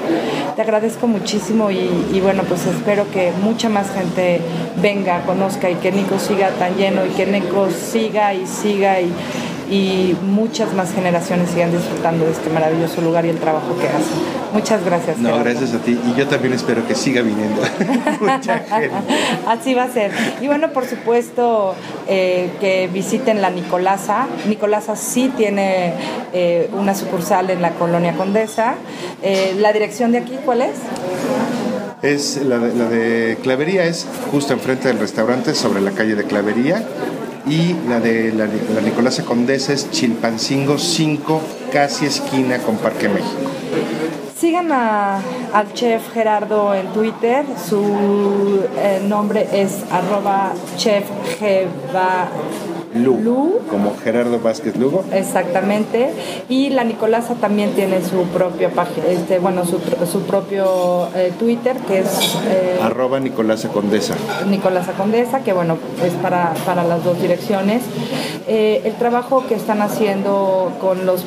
Te 0.56 0.62
agradezco 0.62 1.08
muchísimo 1.08 1.72
y, 1.72 2.20
bueno, 2.22 2.44
pues 2.44 2.66
espero 2.66 3.10
que 3.12 3.32
mucha 3.42 3.70
más 3.70 3.92
gente 3.92 4.42
venga, 4.82 5.22
conozca 5.26 5.70
y 5.70 5.76
que 5.76 5.92
Nico 5.92 6.20
siga 6.20 6.50
tan 6.52 6.76
lleno 6.76 7.06
y 7.06 7.10
que 7.10 7.26
Nico 7.26 7.70
siga 7.70 8.34
y 8.34 8.46
siga 8.46 9.02
y 9.02 9.12
y 9.70 10.16
muchas 10.24 10.74
más 10.74 10.92
generaciones 10.94 11.52
sigan 11.52 11.72
disfrutando 11.72 12.26
de 12.26 12.32
este 12.32 12.50
maravilloso 12.50 13.02
lugar 13.02 13.26
y 13.26 13.30
el 13.30 13.38
trabajo 13.38 13.78
que 13.80 13.88
hacen. 13.88 14.40
Muchas 14.54 14.84
gracias. 14.84 15.20
No, 15.20 15.38
gracias 15.38 15.74
a 15.74 15.80
ti 15.80 16.00
y 16.04 16.18
yo 16.18 16.28
también 16.28 16.54
espero 16.54 16.86
que 16.88 16.96
siga 16.96 17.22
viniendo 17.22 17.62
mucha 18.20 18.60
gente. 18.60 18.92
Así 19.48 19.76
va 19.76 19.84
a 19.84 19.90
ser. 19.90 20.12
Y 20.42 20.48
bueno, 20.48 20.72
por 20.72 20.86
supuesto 20.86 21.76
eh, 22.08 22.50
que 22.60 22.90
visiten 22.92 23.42
la 23.42 23.52
Nicolasa. 23.52 24.28
Nicolasa 24.48 24.96
sí 24.96 25.32
tiene 25.38 25.94
eh, 26.34 26.70
una 26.74 26.96
sucursal 26.96 27.52
en 27.52 27.62
la 27.62 27.72
colonia 27.72 28.14
Condesa. 28.14 28.76
Eh, 29.22 29.56
la 29.60 29.72
dirección 29.72 30.12
de 30.12 30.20
aquí, 30.20 30.38
¿cuál 30.44 30.64
es? 30.64 30.78
Es 32.02 32.38
la 32.38 32.58
de, 32.58 32.74
la 32.74 32.86
de 32.86 33.38
Clavería, 33.44 33.84
es 33.84 34.08
justo 34.32 34.54
enfrente 34.54 34.88
del 34.88 35.00
restaurante 35.00 35.54
sobre 35.54 35.82
la 35.82 35.92
calle 35.92 36.16
de 36.16 36.24
Clavería 36.24 36.84
y 37.46 37.76
la 37.88 38.00
de 38.00 38.32
la, 38.34 38.48
Nicolás 38.82 39.22
Condesa 39.22 39.74
es 39.74 39.90
Chilpancingo 39.92 40.78
5, 40.78 41.42
casi 41.72 42.06
esquina 42.06 42.60
con 42.60 42.78
Parque 42.78 43.10
México. 43.10 43.50
Sigan 44.38 44.72
al 44.72 45.74
chef 45.74 46.14
Gerardo 46.14 46.74
en 46.74 46.88
Twitter, 46.94 47.46
su 47.68 48.64
eh, 48.78 49.02
nombre 49.06 49.48
es 49.52 49.84
arroba 49.92 50.54
chef 50.78 51.04
Lu, 52.94 53.60
como 53.70 53.96
Gerardo 54.04 54.40
Vázquez 54.40 54.76
Lugo. 54.76 55.04
Exactamente. 55.12 56.12
Y 56.50 56.70
la 56.70 56.84
Nicolasa 56.84 57.36
también 57.36 57.72
tiene 57.74 58.02
su 58.04 58.24
propia 58.34 58.70
página, 58.70 59.08
este, 59.08 59.40
bueno, 59.40 59.66
su, 59.66 59.80
su 60.12 60.22
propio 60.22 61.08
eh, 61.16 61.32
Twitter, 61.38 61.78
que 61.88 62.00
es... 62.00 62.36
Eh, 62.48 62.80
Arroba 62.82 63.20
Nicolasa 63.20 63.70
Condesa. 63.70 64.16
Nicolasa 64.50 64.94
Condesa, 64.94 65.42
que 65.42 65.54
bueno, 65.54 65.78
es 66.04 66.14
para, 66.14 66.54
para 66.66 66.84
las 66.84 67.04
dos 67.04 67.22
direcciones. 67.22 67.84
Eh, 68.48 68.82
el 68.86 68.96
trabajo 68.96 69.46
que 69.48 69.56
están 69.56 69.82
haciendo 69.82 70.72
con 70.82 71.06
los 71.06 71.24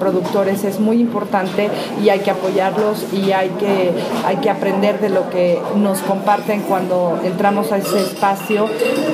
productores 0.00 0.64
es 0.64 0.80
muy 0.80 1.00
importante 1.00 1.68
y 2.02 2.08
hay 2.08 2.20
que 2.20 2.30
apoyarlos 2.30 3.04
y 3.12 3.32
hay 3.32 3.50
que, 3.50 3.92
hay 4.24 4.36
que 4.36 4.48
aprender 4.48 5.00
de 5.00 5.10
lo 5.10 5.28
que 5.28 5.60
nos 5.76 5.98
comparten 6.00 6.62
cuando 6.62 7.20
entramos 7.24 7.72
a 7.72 7.76
ese 7.76 8.00
espacio, 8.00 8.68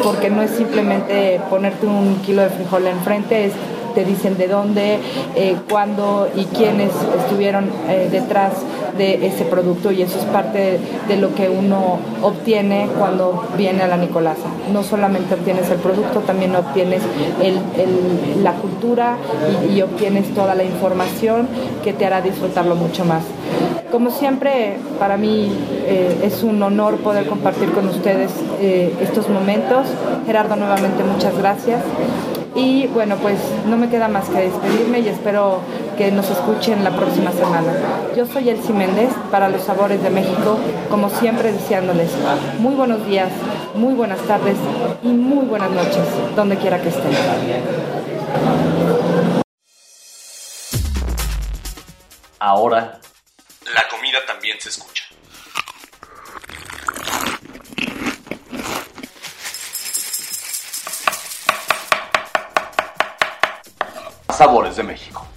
porque 0.04 0.30
no 0.30 0.40
es 0.40 0.52
simplemente 0.52 1.40
un 1.82 2.16
kilo 2.24 2.42
de 2.42 2.50
frijol 2.50 2.86
enfrente, 2.86 3.52
te 3.94 4.04
dicen 4.04 4.38
de 4.38 4.48
dónde, 4.48 4.98
eh, 5.36 5.56
cuándo 5.70 6.28
y 6.34 6.44
quiénes 6.46 6.90
estuvieron 7.18 7.70
eh, 7.88 8.08
detrás 8.10 8.52
de 8.96 9.26
ese 9.26 9.44
producto 9.44 9.90
y 9.90 10.02
eso 10.02 10.18
es 10.18 10.24
parte 10.26 10.78
de, 11.08 11.16
lo 11.16 11.34
que 11.34 11.48
uno 11.48 11.98
obtiene 12.22 12.88
cuando 12.98 13.44
viene 13.56 13.82
a 13.82 13.88
la 13.88 13.96
Nicolasa. 13.96 14.48
No 14.72 14.82
solamente 14.82 15.34
obtienes 15.34 15.70
el 15.70 15.78
producto, 15.78 16.20
también 16.20 16.54
obtienes 16.56 17.02
la 18.42 18.52
cultura 18.54 19.16
y, 19.74 19.80
obtienes 19.82 20.32
toda 20.34 20.54
la 20.54 20.64
información 20.64 21.48
que 21.82 21.92
te 21.92 22.06
hará 22.06 22.20
disfrutarlo 22.20 22.76
mucho 22.76 23.04
más. 23.04 23.24
Como 23.92 24.10
siempre, 24.10 24.78
para 24.98 25.18
mí 25.18 25.52
eh, 25.84 26.20
es 26.22 26.42
un 26.42 26.62
honor 26.62 26.96
poder 26.96 27.26
compartir 27.26 27.70
con 27.72 27.88
ustedes 27.88 28.32
estos 28.58 29.28
momentos. 29.28 29.86
Gerardo, 30.24 30.56
nuevamente 30.56 31.04
muchas 31.04 31.36
gracias. 31.36 31.82
Y 32.54 32.86
bueno, 32.86 33.16
pues 33.16 33.38
no 33.68 33.76
me 33.76 33.90
queda 33.90 34.08
más 34.08 34.30
que 34.30 34.38
despedirme 34.38 35.00
y 35.00 35.08
espero 35.08 35.60
que 35.98 36.10
nos 36.10 36.30
escuchen 36.30 36.82
la 36.84 36.90
próxima 36.96 37.32
semana. 37.32 37.70
Yo 38.16 38.24
soy 38.24 38.48
Elsie 38.48 38.74
Méndez 38.74 39.10
para 39.30 39.50
Los 39.50 39.62
Sabores 39.62 40.02
de 40.02 40.08
México, 40.08 40.56
como 40.90 41.10
siempre 41.10 41.52
deseándoles 41.52 42.10
muy 42.60 42.74
buenos 42.74 43.06
días, 43.06 43.28
muy 43.74 43.92
buenas 43.92 44.20
tardes 44.20 44.56
y 45.02 45.08
muy 45.08 45.44
buenas 45.44 45.70
noches, 45.70 46.06
donde 46.34 46.56
quiera 46.56 46.80
que 46.80 46.88
estén. 46.88 47.12
Ahora, 52.38 52.98
la 53.74 53.88
comida 53.88 54.24
también 54.26 54.60
se 54.60 54.70
escucha. 54.70 55.04
Sabores 64.36 64.76
de 64.76 64.82
México. 64.82 65.31